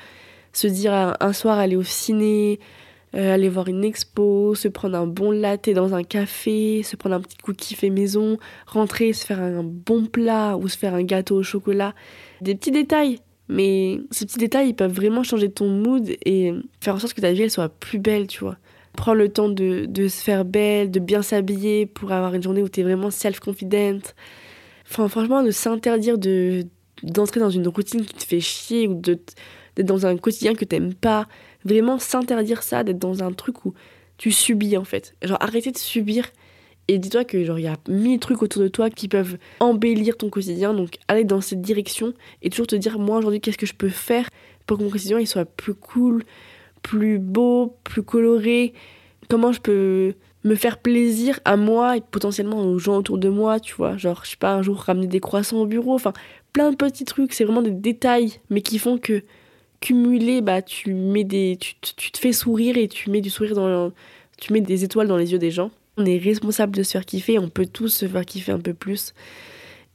se 0.52 0.66
dire 0.66 1.16
un 1.20 1.32
soir 1.32 1.58
aller 1.58 1.76
au 1.76 1.82
ciné, 1.82 2.60
euh, 3.14 3.34
aller 3.34 3.48
voir 3.48 3.68
une 3.68 3.84
expo, 3.84 4.54
se 4.54 4.68
prendre 4.68 4.96
un 4.96 5.06
bon 5.06 5.30
latte 5.30 5.70
dans 5.70 5.94
un 5.94 6.02
café, 6.02 6.82
se 6.82 6.96
prendre 6.96 7.16
un 7.16 7.20
petit 7.20 7.38
cookie 7.38 7.74
fait 7.74 7.90
maison, 7.90 8.38
rentrer, 8.66 9.12
se 9.12 9.24
faire 9.24 9.40
un 9.40 9.62
bon 9.62 10.06
plat 10.06 10.56
ou 10.56 10.68
se 10.68 10.76
faire 10.76 10.94
un 10.94 11.02
gâteau 11.02 11.36
au 11.36 11.42
chocolat. 11.42 11.94
Des 12.40 12.54
petits 12.54 12.70
détails, 12.70 13.18
mais 13.48 14.00
ces 14.10 14.26
petits 14.26 14.38
détails, 14.38 14.68
ils 14.68 14.74
peuvent 14.74 14.92
vraiment 14.92 15.22
changer 15.22 15.50
ton 15.50 15.68
mood 15.68 16.08
et 16.26 16.52
faire 16.80 16.94
en 16.94 16.98
sorte 16.98 17.14
que 17.14 17.20
ta 17.20 17.32
vie, 17.32 17.42
elle 17.42 17.50
soit 17.50 17.70
plus 17.70 17.98
belle, 17.98 18.26
tu 18.26 18.40
vois. 18.40 18.58
Prends 18.94 19.14
le 19.14 19.28
temps 19.28 19.48
de, 19.48 19.86
de 19.86 20.08
se 20.08 20.22
faire 20.22 20.44
belle, 20.44 20.90
de 20.90 21.00
bien 21.00 21.22
s'habiller 21.22 21.86
pour 21.86 22.12
avoir 22.12 22.34
une 22.34 22.42
journée 22.42 22.62
où 22.62 22.68
tu 22.68 22.80
es 22.80 22.82
vraiment 22.82 23.10
self-confident. 23.10 24.00
Enfin, 24.90 25.08
franchement, 25.08 25.42
de 25.42 25.50
s'interdire 25.50 26.18
de 26.18 26.64
d'entrer 27.02 27.38
dans 27.38 27.50
une 27.50 27.68
routine 27.68 28.04
qui 28.04 28.14
te 28.14 28.24
fait 28.24 28.40
chier 28.40 28.88
ou 28.88 28.94
d'être 28.94 29.36
dans 29.76 30.06
un 30.06 30.16
quotidien 30.16 30.54
que 30.54 30.64
t'aimes 30.64 30.94
pas, 30.94 31.28
vraiment 31.64 31.98
s'interdire 31.98 32.62
ça, 32.62 32.84
d'être 32.84 32.98
dans 32.98 33.22
un 33.22 33.32
truc 33.32 33.64
où 33.64 33.74
tu 34.16 34.30
subis 34.32 34.76
en 34.76 34.84
fait. 34.84 35.14
Genre 35.22 35.38
arrêter 35.40 35.70
de 35.70 35.78
subir 35.78 36.24
et 36.88 36.98
dis-toi 36.98 37.24
que 37.24 37.44
genre 37.44 37.58
il 37.58 37.64
y 37.64 37.68
a 37.68 37.76
mille 37.88 38.18
trucs 38.18 38.42
autour 38.42 38.62
de 38.62 38.68
toi 38.68 38.90
qui 38.90 39.08
peuvent 39.08 39.38
embellir 39.60 40.16
ton 40.16 40.30
quotidien, 40.30 40.74
donc 40.74 40.98
aller 41.06 41.24
dans 41.24 41.40
cette 41.40 41.60
direction 41.60 42.14
et 42.42 42.50
toujours 42.50 42.66
te 42.66 42.76
dire 42.76 42.98
moi 42.98 43.18
aujourd'hui 43.18 43.40
qu'est-ce 43.40 43.58
que 43.58 43.66
je 43.66 43.74
peux 43.74 43.90
faire 43.90 44.28
pour 44.66 44.78
que 44.78 44.82
mon 44.82 44.90
quotidien 44.90 45.20
il 45.20 45.26
soit 45.26 45.44
plus 45.44 45.74
cool, 45.74 46.24
plus 46.82 47.18
beau, 47.18 47.76
plus 47.84 48.02
coloré, 48.02 48.72
comment 49.28 49.52
je 49.52 49.60
peux 49.60 50.14
me 50.44 50.54
faire 50.54 50.78
plaisir 50.78 51.40
à 51.44 51.56
moi 51.56 51.96
et 51.96 52.00
potentiellement 52.00 52.62
aux 52.62 52.78
gens 52.78 52.96
autour 52.96 53.18
de 53.18 53.28
moi, 53.28 53.60
tu 53.60 53.74
vois, 53.74 53.96
genre 53.96 54.22
je 54.24 54.30
sais 54.30 54.36
pas 54.36 54.54
un 54.54 54.62
jour 54.62 54.78
ramener 54.78 55.06
des 55.06 55.20
croissants 55.20 55.58
au 55.58 55.66
bureau, 55.66 55.94
enfin 55.94 56.14
plein 56.52 56.70
de 56.70 56.76
petits 56.76 57.04
trucs, 57.04 57.34
c'est 57.34 57.44
vraiment 57.44 57.62
des 57.62 57.70
détails 57.70 58.40
mais 58.48 58.62
qui 58.62 58.78
font 58.78 58.96
que 58.98 59.22
cumulé, 59.80 60.40
bah, 60.40 60.62
tu, 60.62 60.94
mets 60.94 61.24
des, 61.24 61.56
tu, 61.60 61.74
tu, 61.80 62.10
te 62.10 62.18
fais 62.18 62.32
sourire 62.32 62.76
et 62.76 62.88
tu 62.88 63.10
mets 63.10 63.20
du 63.20 63.30
sourire 63.30 63.54
dans 63.54 63.92
tu 64.38 64.52
mets 64.52 64.60
des 64.60 64.84
étoiles 64.84 65.08
dans 65.08 65.16
les 65.16 65.32
yeux 65.32 65.38
des 65.38 65.50
gens. 65.50 65.70
On 65.96 66.06
est 66.06 66.18
responsable 66.18 66.76
de 66.76 66.82
se 66.82 66.92
faire 66.92 67.04
kiffer, 67.04 67.38
on 67.38 67.48
peut 67.48 67.66
tous 67.66 67.88
se 67.88 68.06
faire 68.06 68.24
kiffer 68.24 68.52
un 68.52 68.60
peu 68.60 68.72
plus. 68.72 69.14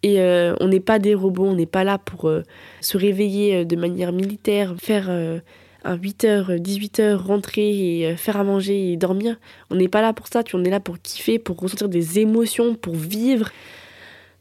Et 0.03 0.19
euh, 0.19 0.53
on 0.59 0.67
n'est 0.67 0.81
pas 0.81 0.99
des 0.99 1.15
robots, 1.15 1.45
on 1.45 1.55
n'est 1.55 1.65
pas 1.65 1.86
là 1.86 1.97
pour 1.97 2.27
euh, 2.27 2.43
se 2.81 2.97
réveiller 2.97 3.55
euh, 3.55 3.65
de 3.65 3.77
manière 3.77 4.11
militaire, 4.11 4.75
faire 4.77 5.09
un 5.09 5.97
8h, 5.97 6.61
18h, 6.61 7.15
rentrer 7.15 8.01
et 8.01 8.15
faire 8.17 8.38
à 8.38 8.43
manger 8.43 8.91
et 8.91 8.97
dormir. 8.97 9.38
On 9.69 9.75
n'est 9.75 9.88
pas 9.88 10.01
là 10.01 10.11
pour 10.11 10.27
ça, 10.27 10.43
tu, 10.43 10.57
on 10.57 10.63
est 10.65 10.69
là 10.69 10.81
pour 10.81 10.99
kiffer, 10.99 11.39
pour 11.39 11.57
ressentir 11.57 11.88
des 11.88 12.19
émotions, 12.19 12.75
pour 12.75 12.95
vivre. 12.95 13.49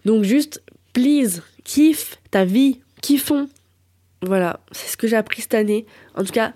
Donc 0.04 0.24
juste, 0.24 0.62
please, 0.92 1.42
kiffe 1.62 2.18
ta 2.32 2.44
vie, 2.44 2.80
kiffons, 3.00 3.48
voilà, 4.22 4.60
c'est 4.70 4.88
ce 4.88 4.96
que 4.96 5.06
j'ai 5.06 5.16
appris 5.16 5.42
cette 5.42 5.54
année. 5.54 5.86
En 6.14 6.24
tout 6.24 6.32
cas, 6.32 6.52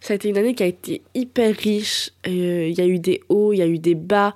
Ça 0.00 0.14
a 0.14 0.16
été 0.16 0.28
une 0.28 0.38
année 0.38 0.54
qui 0.54 0.62
a 0.62 0.66
été 0.66 1.02
hyper 1.14 1.54
riche. 1.54 2.10
Euh, 2.26 2.66
Il 2.68 2.76
y 2.76 2.80
a 2.80 2.86
eu 2.86 2.98
des 2.98 3.20
hauts, 3.28 3.52
il 3.52 3.58
y 3.58 3.62
a 3.62 3.66
eu 3.66 3.78
des 3.78 3.94
bas. 3.94 4.34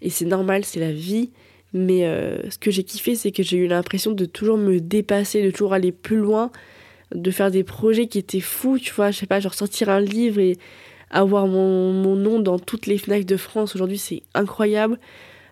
Et 0.00 0.10
c'est 0.10 0.24
normal, 0.24 0.64
c'est 0.64 0.80
la 0.80 0.92
vie. 0.92 1.30
Mais 1.72 2.06
euh, 2.06 2.50
ce 2.50 2.58
que 2.58 2.70
j'ai 2.70 2.84
kiffé, 2.84 3.14
c'est 3.16 3.32
que 3.32 3.42
j'ai 3.42 3.56
eu 3.56 3.66
l'impression 3.66 4.12
de 4.12 4.24
toujours 4.26 4.58
me 4.58 4.78
dépasser, 4.80 5.42
de 5.42 5.50
toujours 5.50 5.72
aller 5.72 5.90
plus 5.92 6.16
loin, 6.16 6.50
de 7.14 7.30
faire 7.30 7.50
des 7.50 7.64
projets 7.64 8.06
qui 8.06 8.18
étaient 8.18 8.40
fous, 8.40 8.78
tu 8.78 8.92
vois. 8.92 9.10
Je 9.10 9.18
sais 9.18 9.26
pas, 9.26 9.40
genre 9.40 9.54
sortir 9.54 9.88
un 9.88 10.00
livre 10.00 10.38
et 10.38 10.56
avoir 11.10 11.46
mon, 11.46 11.92
mon 11.92 12.14
nom 12.16 12.38
dans 12.40 12.58
toutes 12.58 12.86
les 12.86 12.98
FNAC 12.98 13.24
de 13.24 13.36
France. 13.36 13.74
Aujourd'hui, 13.74 13.98
c'est 13.98 14.22
incroyable. 14.34 14.98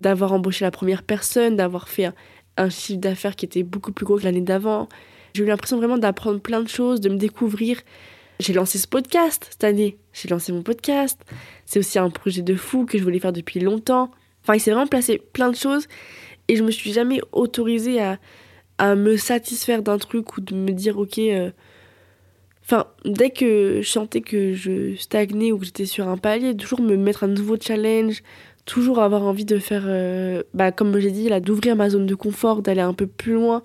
D'avoir 0.01 0.33
embauché 0.33 0.65
la 0.65 0.71
première 0.71 1.03
personne, 1.03 1.57
d'avoir 1.57 1.89
fait 1.89 2.07
un, 2.07 2.15
un 2.57 2.71
chiffre 2.71 3.01
d'affaires 3.01 3.37
qui 3.37 3.47
était 3.47 3.63
beaucoup 3.65 3.93
plus 3.93 4.07
gros 4.07 4.17
que 4.17 4.25
l'année 4.25 4.41
d'avant. 4.41 4.89
J'ai 5.35 5.43
eu 5.43 5.47
l'impression 5.47 5.77
vraiment 5.79 5.99
d'apprendre 5.99 6.41
plein 6.41 6.61
de 6.63 6.69
choses, 6.69 7.01
de 7.01 7.09
me 7.09 7.17
découvrir. 7.17 7.81
J'ai 8.41 8.53
lancé 8.53 8.79
ce 8.79 8.89
podcast 8.89 9.49
cette 9.51 9.65
année. 9.65 9.99
J'ai 10.13 10.29
lancé 10.29 10.53
mon 10.53 10.63
podcast. 10.63 11.21
C'est 11.67 11.79
aussi 11.79 11.99
un 11.99 12.11
projet 12.11 12.43
de 12.43 12.55
fou 12.55 12.87
que 12.87 12.99
je 12.99 13.03
voulais 13.03 13.19
faire 13.21 13.33
depuis 13.33 13.61
longtemps. 13.61 14.11
Enfin, 14.43 14.55
il 14.55 14.61
s'est 14.61 14.71
vraiment 14.71 14.87
placé 14.87 15.19
plein 15.19 15.51
de 15.51 15.57
choses 15.57 15.87
et 16.49 16.57
je 16.57 16.65
me 16.65 16.71
suis 16.71 16.93
jamais 16.93 17.21
autorisée 17.33 18.01
à, 18.01 18.19
à 18.79 18.95
me 18.95 19.17
satisfaire 19.17 19.83
d'un 19.83 19.99
truc 19.99 20.37
ou 20.37 20.41
de 20.41 20.55
me 20.55 20.71
dire, 20.73 20.99
ok. 20.99 21.19
euh, 21.19 21.51
Enfin, 22.65 22.87
dès 23.05 23.31
que 23.31 23.81
je 23.83 23.89
sentais 23.89 24.21
que 24.21 24.55
je 24.55 24.95
stagnais 24.95 25.51
ou 25.51 25.59
que 25.59 25.65
j'étais 25.65 25.87
sur 25.87 26.09
un 26.09 26.17
palier, 26.17 26.57
toujours 26.57 26.81
me 26.81 26.97
mettre 26.97 27.25
un 27.25 27.29
nouveau 27.29 27.57
challenge, 27.61 28.23
toujours 28.65 29.01
avoir 29.01 29.23
envie 29.25 29.45
de 29.45 29.59
faire, 29.59 29.83
euh, 29.87 30.45
bah, 30.55 30.71
comme 30.71 30.97
j'ai 31.01 31.11
dit, 31.11 31.29
là, 31.29 31.41
d'ouvrir 31.41 31.75
ma 31.75 31.91
zone 31.91 32.07
de 32.07 32.15
confort, 32.15 32.63
d'aller 32.63 32.81
un 32.81 32.95
peu 32.95 33.09
plus 33.09 33.33
loin. 33.33 33.63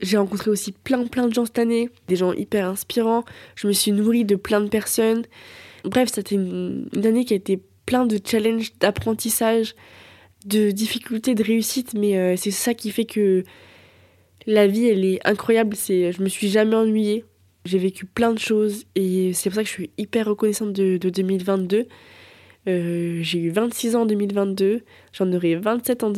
J'ai 0.00 0.16
rencontré 0.16 0.50
aussi 0.50 0.72
plein 0.72 1.06
plein 1.06 1.28
de 1.28 1.34
gens 1.34 1.44
cette 1.44 1.58
année, 1.58 1.90
des 2.08 2.16
gens 2.16 2.32
hyper 2.32 2.68
inspirants. 2.68 3.24
Je 3.54 3.66
me 3.66 3.72
suis 3.72 3.92
nourrie 3.92 4.24
de 4.24 4.36
plein 4.36 4.60
de 4.60 4.68
personnes. 4.68 5.24
Bref, 5.84 6.10
c'était 6.12 6.34
une, 6.34 6.88
année 7.04 7.24
qui 7.24 7.34
a 7.34 7.36
été 7.36 7.60
plein 7.86 8.06
de 8.06 8.18
challenges, 8.24 8.72
d'apprentissage, 8.80 9.74
de 10.46 10.70
difficultés, 10.70 11.34
de 11.34 11.44
réussite. 11.44 11.94
Mais 11.94 12.16
euh, 12.16 12.36
c'est 12.36 12.50
ça 12.50 12.74
qui 12.74 12.90
fait 12.90 13.04
que 13.04 13.44
la 14.46 14.66
vie, 14.66 14.86
elle 14.86 15.04
est 15.04 15.26
incroyable. 15.26 15.76
C'est, 15.76 16.12
je 16.12 16.22
me 16.22 16.28
suis 16.28 16.48
jamais 16.48 16.76
ennuyée. 16.76 17.24
J'ai 17.64 17.78
vécu 17.78 18.04
plein 18.04 18.32
de 18.32 18.38
choses 18.38 18.84
et 18.94 19.32
c'est 19.32 19.48
pour 19.48 19.56
ça 19.56 19.62
que 19.62 19.68
je 19.68 19.72
suis 19.72 19.90
hyper 19.96 20.26
reconnaissante 20.26 20.72
de, 20.72 20.98
de 20.98 21.08
2022. 21.08 21.86
Euh, 22.66 23.18
j'ai 23.22 23.38
eu 23.38 23.50
26 23.50 23.96
ans 23.96 24.02
en 24.02 24.06
2022, 24.06 24.82
j'en 25.12 25.32
aurai 25.32 25.56
27 25.56 26.02
en 26.02 26.10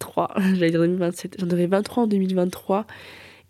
2023, 0.00 0.34
j'allais 0.54 0.70
dire 0.70 0.80
2027, 0.80 1.36
j'en 1.38 1.50
aurai 1.50 1.66
23 1.66 2.04
en 2.04 2.06
2023. 2.06 2.86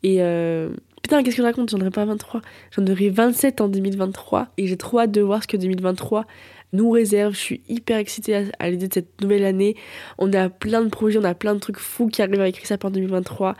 Et 0.02 0.16
euh, 0.20 0.70
putain, 1.02 1.22
qu'est-ce 1.22 1.36
que 1.36 1.42
je 1.42 1.46
raconte? 1.46 1.70
J'en 1.70 1.80
aurai 1.80 1.90
pas 1.90 2.04
23, 2.04 2.42
j'en 2.76 2.86
aurai 2.86 3.10
27 3.10 3.60
en 3.60 3.68
2023. 3.68 4.48
Et 4.58 4.66
j'ai 4.66 4.76
trop 4.76 5.00
hâte 5.00 5.12
de 5.12 5.20
voir 5.20 5.42
ce 5.42 5.48
que 5.48 5.56
2023 5.56 6.26
nous 6.72 6.90
réserve. 6.90 7.34
Je 7.34 7.38
suis 7.38 7.62
hyper 7.68 7.98
excitée 7.98 8.48
à, 8.58 8.70
l'idée 8.70 8.88
de 8.88 8.94
cette 8.94 9.20
nouvelle 9.20 9.44
année. 9.44 9.76
On 10.18 10.32
a 10.32 10.48
plein 10.48 10.82
de 10.82 10.88
projets, 10.88 11.18
on 11.18 11.24
a 11.24 11.34
plein 11.34 11.54
de 11.54 11.60
trucs 11.60 11.78
fous 11.78 12.08
qui 12.08 12.22
arrivent 12.22 12.40
avec 12.40 12.64
ça 12.66 12.78
pour 12.78 12.90
2023 12.90 13.56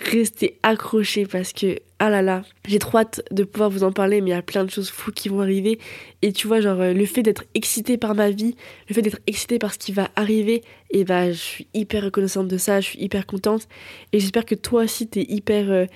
restez 0.00 0.58
accrochés 0.62 1.26
parce 1.26 1.52
que 1.52 1.78
ah 2.00 2.10
là 2.10 2.22
là, 2.22 2.42
j'ai 2.66 2.78
trop 2.78 2.98
hâte 2.98 3.22
de 3.32 3.42
pouvoir 3.42 3.70
vous 3.70 3.82
en 3.82 3.90
parler, 3.90 4.20
mais 4.20 4.30
il 4.30 4.32
y 4.32 4.36
a 4.36 4.42
plein 4.42 4.64
de 4.64 4.70
choses 4.70 4.88
fous 4.88 5.10
qui 5.10 5.28
vont 5.28 5.40
arriver. 5.40 5.80
Et 6.22 6.32
tu 6.32 6.46
vois, 6.46 6.60
genre, 6.60 6.80
euh, 6.80 6.92
le 6.92 7.06
fait 7.06 7.22
d'être 7.22 7.42
excité 7.54 7.98
par 7.98 8.14
ma 8.14 8.30
vie, 8.30 8.54
le 8.88 8.94
fait 8.94 9.02
d'être 9.02 9.18
excité 9.26 9.58
par 9.58 9.72
ce 9.74 9.78
qui 9.78 9.90
va 9.90 10.08
arriver, 10.14 10.62
et 10.90 11.02
bah, 11.04 11.32
je 11.32 11.38
suis 11.38 11.66
hyper 11.74 12.04
reconnaissante 12.04 12.46
de 12.46 12.56
ça, 12.56 12.80
je 12.80 12.86
suis 12.90 13.00
hyper 13.02 13.26
contente. 13.26 13.66
Et 14.12 14.20
j'espère 14.20 14.44
que 14.44 14.54
toi 14.54 14.84
aussi, 14.84 15.08
t'es 15.08 15.26
hyper 15.28 15.70
euh, 15.72 15.86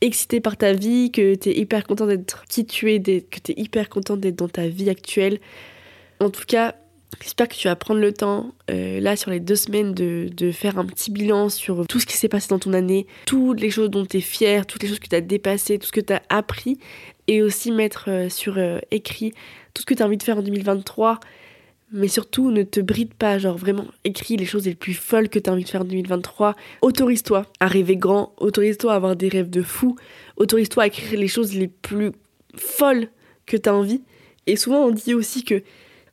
excité 0.00 0.40
par 0.40 0.56
ta 0.56 0.72
vie, 0.72 1.12
que 1.12 1.36
t'es 1.36 1.56
hyper 1.56 1.86
content 1.86 2.06
d'être 2.06 2.44
qui 2.46 2.66
tu 2.66 2.92
es, 2.92 3.00
que 3.00 3.38
t'es 3.38 3.54
hyper 3.56 3.88
contente 3.88 4.20
d'être 4.20 4.36
dans 4.36 4.48
ta 4.48 4.66
vie 4.66 4.90
actuelle. 4.90 5.38
En 6.18 6.30
tout 6.30 6.44
cas, 6.48 6.74
J'espère 7.22 7.48
que 7.48 7.54
tu 7.54 7.68
vas 7.68 7.76
prendre 7.76 8.00
le 8.00 8.12
temps, 8.12 8.52
euh, 8.70 9.00
là, 9.00 9.16
sur 9.16 9.30
les 9.30 9.40
deux 9.40 9.56
semaines, 9.56 9.92
de, 9.92 10.28
de 10.34 10.52
faire 10.52 10.78
un 10.78 10.84
petit 10.84 11.10
bilan 11.10 11.48
sur 11.48 11.86
tout 11.86 11.98
ce 12.00 12.06
qui 12.06 12.16
s'est 12.16 12.28
passé 12.28 12.48
dans 12.48 12.58
ton 12.58 12.72
année, 12.74 13.06
toutes 13.26 13.60
les 13.60 13.70
choses 13.70 13.90
dont 13.90 14.04
tu 14.04 14.18
es 14.18 14.20
fier, 14.20 14.66
toutes 14.66 14.82
les 14.82 14.88
choses 14.88 14.98
que 14.98 15.08
tu 15.08 15.16
as 15.16 15.20
dépassées, 15.20 15.78
tout 15.78 15.86
ce 15.86 15.92
que 15.92 16.00
tu 16.00 16.12
as 16.12 16.22
appris, 16.28 16.78
et 17.26 17.42
aussi 17.42 17.72
mettre 17.72 18.06
euh, 18.08 18.28
sur 18.28 18.58
euh, 18.58 18.78
écrit 18.90 19.32
tout 19.74 19.82
ce 19.82 19.86
que 19.86 19.94
tu 19.94 20.02
as 20.02 20.06
envie 20.06 20.16
de 20.16 20.22
faire 20.22 20.38
en 20.38 20.42
2023. 20.42 21.18
Mais 21.90 22.08
surtout, 22.08 22.50
ne 22.50 22.62
te 22.62 22.80
bride 22.80 23.14
pas, 23.14 23.38
genre 23.38 23.56
vraiment, 23.56 23.86
écris 24.04 24.36
les 24.36 24.44
choses 24.44 24.66
les 24.66 24.74
plus 24.74 24.92
folles 24.92 25.30
que 25.30 25.38
tu 25.38 25.48
as 25.48 25.52
envie 25.54 25.64
de 25.64 25.68
faire 25.68 25.80
en 25.80 25.86
2023. 25.86 26.54
Autorise-toi 26.82 27.46
à 27.60 27.66
rêver 27.66 27.96
grand, 27.96 28.34
autorise-toi 28.36 28.92
à 28.92 28.96
avoir 28.96 29.16
des 29.16 29.28
rêves 29.28 29.48
de 29.48 29.62
fou, 29.62 29.96
autorise-toi 30.36 30.82
à 30.82 30.86
écrire 30.88 31.18
les 31.18 31.28
choses 31.28 31.54
les 31.54 31.68
plus 31.68 32.12
folles 32.54 33.08
que 33.46 33.56
tu 33.56 33.68
as 33.70 33.74
envie. 33.74 34.02
Et 34.46 34.56
souvent, 34.56 34.84
on 34.84 34.90
dit 34.90 35.14
aussi 35.14 35.44
que 35.44 35.62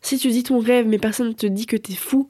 si 0.06 0.18
tu 0.18 0.30
dis 0.30 0.44
ton 0.44 0.60
rêve, 0.60 0.88
mais 0.88 1.00
personne 1.00 1.30
ne 1.30 1.34
te 1.34 1.48
dit 1.48 1.66
que 1.66 1.78
t'es 1.78 1.96
fou 1.96 2.30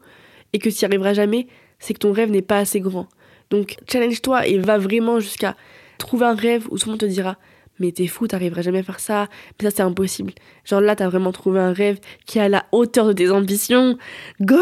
et 0.53 0.59
que 0.59 0.69
tu 0.69 0.75
n'y 0.81 0.85
arriveras 0.85 1.13
jamais, 1.13 1.47
c'est 1.79 1.93
que 1.93 1.99
ton 1.99 2.13
rêve 2.13 2.31
n'est 2.31 2.41
pas 2.41 2.57
assez 2.57 2.79
grand. 2.79 3.07
Donc 3.49 3.77
challenge-toi 3.91 4.47
et 4.47 4.57
va 4.57 4.77
vraiment 4.77 5.19
jusqu'à 5.19 5.55
trouver 5.97 6.25
un 6.25 6.35
rêve 6.35 6.67
où 6.71 6.77
tout 6.77 6.87
le 6.87 6.91
monde 6.91 6.99
te 6.99 7.05
dira 7.05 7.37
mais 7.79 7.91
t'es 7.91 8.07
fou, 8.07 8.27
t'arriveras 8.27 8.61
jamais 8.61 8.79
à 8.79 8.83
faire 8.83 8.99
ça, 8.99 9.27
mais 9.59 9.69
ça 9.69 9.75
c'est 9.75 9.83
impossible. 9.83 10.33
Genre 10.63 10.79
là, 10.79 10.95
t'as 10.95 11.09
vraiment 11.09 11.31
trouvé 11.31 11.59
un 11.59 11.73
rêve 11.73 11.99
qui 12.25 12.37
est 12.37 12.41
à 12.41 12.49
la 12.49 12.65
hauteur 12.71 13.07
de 13.07 13.13
tes 13.13 13.29
ambitions. 13.29 13.97
Go 14.39 14.55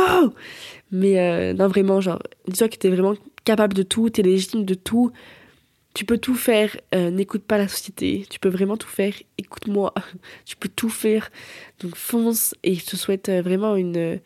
Mais 0.92 1.20
euh, 1.20 1.54
non, 1.54 1.68
vraiment, 1.68 2.02
genre, 2.02 2.20
dis-toi 2.48 2.70
que 2.70 2.78
t'es 2.78 2.90
vraiment 2.90 3.14
capable 3.46 3.76
de 3.76 3.84
tout, 3.84 4.10
t'es 4.10 4.24
légitime 4.24 4.66
de 4.66 4.74
tout. 4.74 5.12
Tu 5.94 6.06
peux 6.06 6.18
tout 6.18 6.34
faire, 6.34 6.76
euh, 6.96 7.12
n'écoute 7.12 7.44
pas 7.44 7.60
la 7.60 7.68
société, 7.68 8.26
tu 8.28 8.40
peux 8.40 8.50
vraiment 8.50 8.78
tout 8.78 8.88
faire, 8.88 9.14
écoute-moi, 9.38 9.94
tu 10.46 10.56
peux 10.56 10.70
tout 10.70 10.90
faire. 10.90 11.30
Donc 11.82 11.96
fonce 11.96 12.56
et 12.64 12.74
je 12.74 12.84
te 12.86 12.96
souhaite 12.96 13.30
euh, 13.30 13.42
vraiment 13.44 13.76
une 13.76 13.98
euh, 13.98 14.18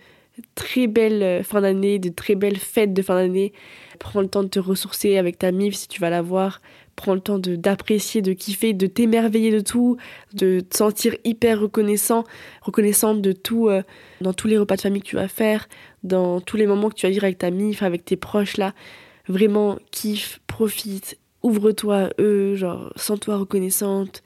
très 0.55 0.87
belle 0.87 1.43
fin 1.43 1.59
d'année, 1.59 1.99
de 1.99 2.07
très 2.09 2.35
belles 2.35 2.57
fêtes 2.57 2.93
de 2.93 3.01
fin 3.01 3.15
d'année. 3.15 3.51
Prends 3.99 4.21
le 4.21 4.29
temps 4.29 4.43
de 4.43 4.47
te 4.47 4.59
ressourcer 4.59 5.17
avec 5.17 5.39
ta 5.39 5.51
MIF 5.51 5.75
si 5.75 5.87
tu 5.89 5.99
vas 5.99 6.09
la 6.09 6.21
voir. 6.21 6.61
Prends 6.95 7.13
le 7.13 7.19
temps 7.19 7.37
de- 7.37 7.55
d'apprécier, 7.57 8.21
de, 8.21 8.31
kiffer, 8.33 8.73
de 8.73 8.87
t'émerveiller 8.87 9.51
de 9.51 9.59
tout, 9.59 9.97
de 10.33 10.61
te 10.61 10.77
sentir 10.77 11.15
hyper 11.25 11.59
reconnaissant, 11.59 12.23
reconnaissante 12.61 13.21
de 13.21 13.33
tout, 13.33 13.69
dans 14.21 14.33
tous 14.33 14.47
les 14.47 14.57
repas 14.57 14.77
de 14.77 14.81
famille 14.81 15.01
que 15.01 15.07
tu 15.07 15.15
vas 15.15 15.27
faire, 15.27 15.67
dans 16.03 16.39
tous 16.41 16.57
les 16.57 16.65
moments 16.65 16.89
que 16.89 16.95
tu 16.95 17.05
vas 17.05 17.11
vivre 17.11 17.23
avec 17.25 17.37
ta 17.37 17.51
MIF, 17.51 17.83
avec 17.83 18.03
tes 18.05 18.15
proches 18.15 18.57
là. 18.57 18.73
Vraiment, 19.27 19.77
kiffe, 19.91 20.39
profite, 20.47 21.17
ouvre-toi 21.43 21.97
à 21.97 22.09
eux, 22.19 22.55
genre, 22.55 22.91
sens-toi 22.95 23.37
reconnaissante 23.37 24.23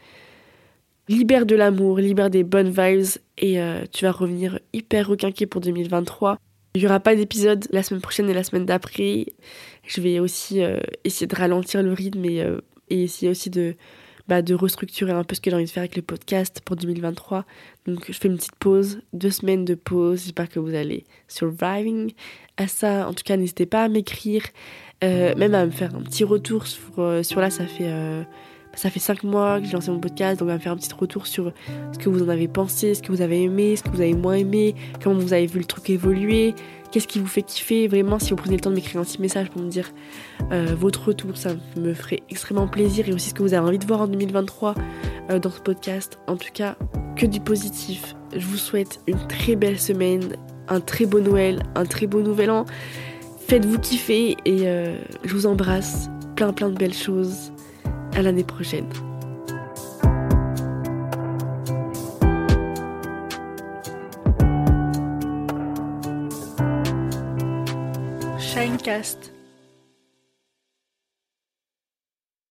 libère 1.12 1.45
de 1.45 1.55
l'amour, 1.55 1.97
libère 1.97 2.30
des 2.30 2.43
bonnes 2.43 2.70
vibes 2.70 3.20
et 3.38 3.59
euh, 3.59 3.84
tu 3.91 4.05
vas 4.05 4.12
revenir 4.12 4.59
hyper 4.74 5.07
requinqué 5.07 5.45
pour 5.45 5.62
2023. 5.62 6.38
Il 6.74 6.82
n'y 6.82 6.88
aura 6.88 7.01
pas 7.01 7.16
d'épisode 7.16 7.68
la 7.72 7.84
semaine 7.84 8.01
prochaine 8.01 8.30
et 8.30 8.34
la 8.34 8.43
semaine 8.43 8.66
d'après. 8.66 9.26
Je 9.86 9.99
vais 9.99 10.20
aussi 10.20 10.64
euh, 10.64 10.80
essayer 11.03 11.28
de 11.28 11.36
ralentir 11.36 11.84
le 11.84 11.91
rythme 11.91 12.24
et, 12.24 12.41
euh, 12.41 12.62
et 12.89 13.03
essayer 13.03 13.30
aussi 13.30 13.49
de, 13.49 13.76
bah, 14.30 14.41
de 14.41 14.53
restructurer 14.53 15.12
un 15.12 15.26
peu 15.26 15.36
ce 15.36 15.41
que 15.41 15.49
j'ai 15.49 15.55
envie 15.55 15.66
de 15.66 15.70
faire 15.70 15.82
avec 15.82 15.97
le 15.97 16.01
podcast 16.01 16.62
pour 16.64 16.78
2023. 16.78 17.45
Donc 17.88 18.05
je 18.07 18.14
fais 18.14 18.30
une 18.30 18.38
petite 18.38 18.55
pause, 18.55 19.01
deux 19.12 19.32
semaines 19.32 19.66
de 19.66 19.76
pause. 19.76 20.24
J'espère 20.24 20.47
que 20.47 20.59
vous 20.59 20.74
allez 20.74 21.03
surviving 21.28 22.14
à 22.55 22.68
ça. 22.68 23.09
En 23.09 23.14
tout 23.14 23.24
cas, 23.26 23.36
n'hésitez 23.36 23.66
pas 23.66 23.84
à 23.84 23.89
m'écrire, 23.89 24.43
euh, 25.04 25.34
même 25.36 25.56
à 25.56 25.66
me 25.66 25.72
faire 25.72 25.95
un 25.95 26.02
petit 26.02 26.24
retour 26.24 26.68
sur, 26.68 26.82
euh, 26.99 27.24
sur 27.24 27.39
là, 27.39 27.49
ça 27.49 27.66
fait... 27.66 27.88
euh, 27.88 28.24
ça 28.74 28.89
fait 28.89 28.99
5 28.99 29.24
mois 29.24 29.60
que 29.60 29.66
j'ai 29.66 29.74
lancé 29.74 29.91
mon 29.91 29.99
podcast, 29.99 30.39
donc 30.39 30.47
on 30.47 30.52
va 30.54 30.60
faire 30.60 30.72
un 30.72 30.78
petit 30.78 30.93
retour 30.93 31.28
sur 31.28 31.52
ce 31.91 31.97
que 31.97 32.10
vous 32.10 32.24
en 32.24 32.30
avez 32.30 32.47
pensé, 32.47 32.93
ce 32.93 33.02
que 33.02 33.12
vous 33.12 33.22
avez 33.22 33.43
aimé, 33.43 33.76
ce 33.76 33.84
que 33.84 33.89
vous 33.89 34.02
avez 34.02 34.14
moins 34.14 34.36
aimé, 34.36 34.76
comment 35.04 35.20
vous 35.20 35.34
avez 35.34 35.45
vu 35.45 35.60
le 35.60 35.66
truc 35.66 35.89
évoluer, 35.89 36.56
qu'est-ce 36.91 37.08
qui 37.08 37.20
vous 37.20 37.28
fait 37.28 37.41
kiffer. 37.41 37.88
Vraiment, 37.88 38.20
si 38.20 38.30
vous 38.30 38.36
prenez 38.36 38.56
le 38.56 38.62
temps 38.62 38.70
de 38.70 38.76
m'écrire 38.76 39.02
un 39.02 39.04
petit 39.04 39.22
message 39.22 39.49
pour 39.49 39.62
me 39.62 39.70
dire 39.70 39.91
euh, 40.52 40.74
votre 40.78 41.08
retour, 41.08 41.36
ça 41.36 41.52
me 41.76 41.93
ferait 41.93 42.22
extrêmement 42.30 42.68
plaisir 42.68 43.10
et 43.10 43.14
aussi 43.14 43.30
ce 43.30 43.34
que 43.34 43.43
vous 43.43 43.54
avez 43.54 43.68
envie 43.68 43.80
de 43.80 43.86
voir 43.86 44.02
en 44.02 44.08
2023 44.08 44.76
euh, 45.30 45.39
dans 45.39 45.52
ce 45.52 45.60
podcast. 45.60 46.20
En 46.28 46.38
tout 46.38 46.52
cas, 46.54 46.76
que 47.18 47.26
du 47.26 47.39
positif. 47.39 48.16
Je 48.34 48.45
vous 48.45 48.58
souhaite 48.58 49.02
une 49.08 49.20
très 49.28 49.56
belle 49.56 49.80
semaine, 49.80 50.36
un 50.70 50.80
très 50.80 51.06
beau 51.06 51.20
Noël, 51.20 51.64
un 51.76 51.86
très 51.86 52.08
beau 52.08 52.22
Nouvel 52.22 52.52
An. 52.52 52.66
Faites-vous 53.52 53.80
kiffer 53.80 54.38
et 54.45 54.70
euh, 54.70 54.95
je 55.26 55.34
vous 55.34 55.45
embrasse. 55.45 56.10
Plein 56.38 56.54
plein 56.54 56.70
de 56.70 56.78
belles 56.78 56.93
choses. 56.93 57.52
À 58.16 58.22
l'année 58.22 58.45
prochaine. 58.45 58.88
Shinecast. 68.39 69.34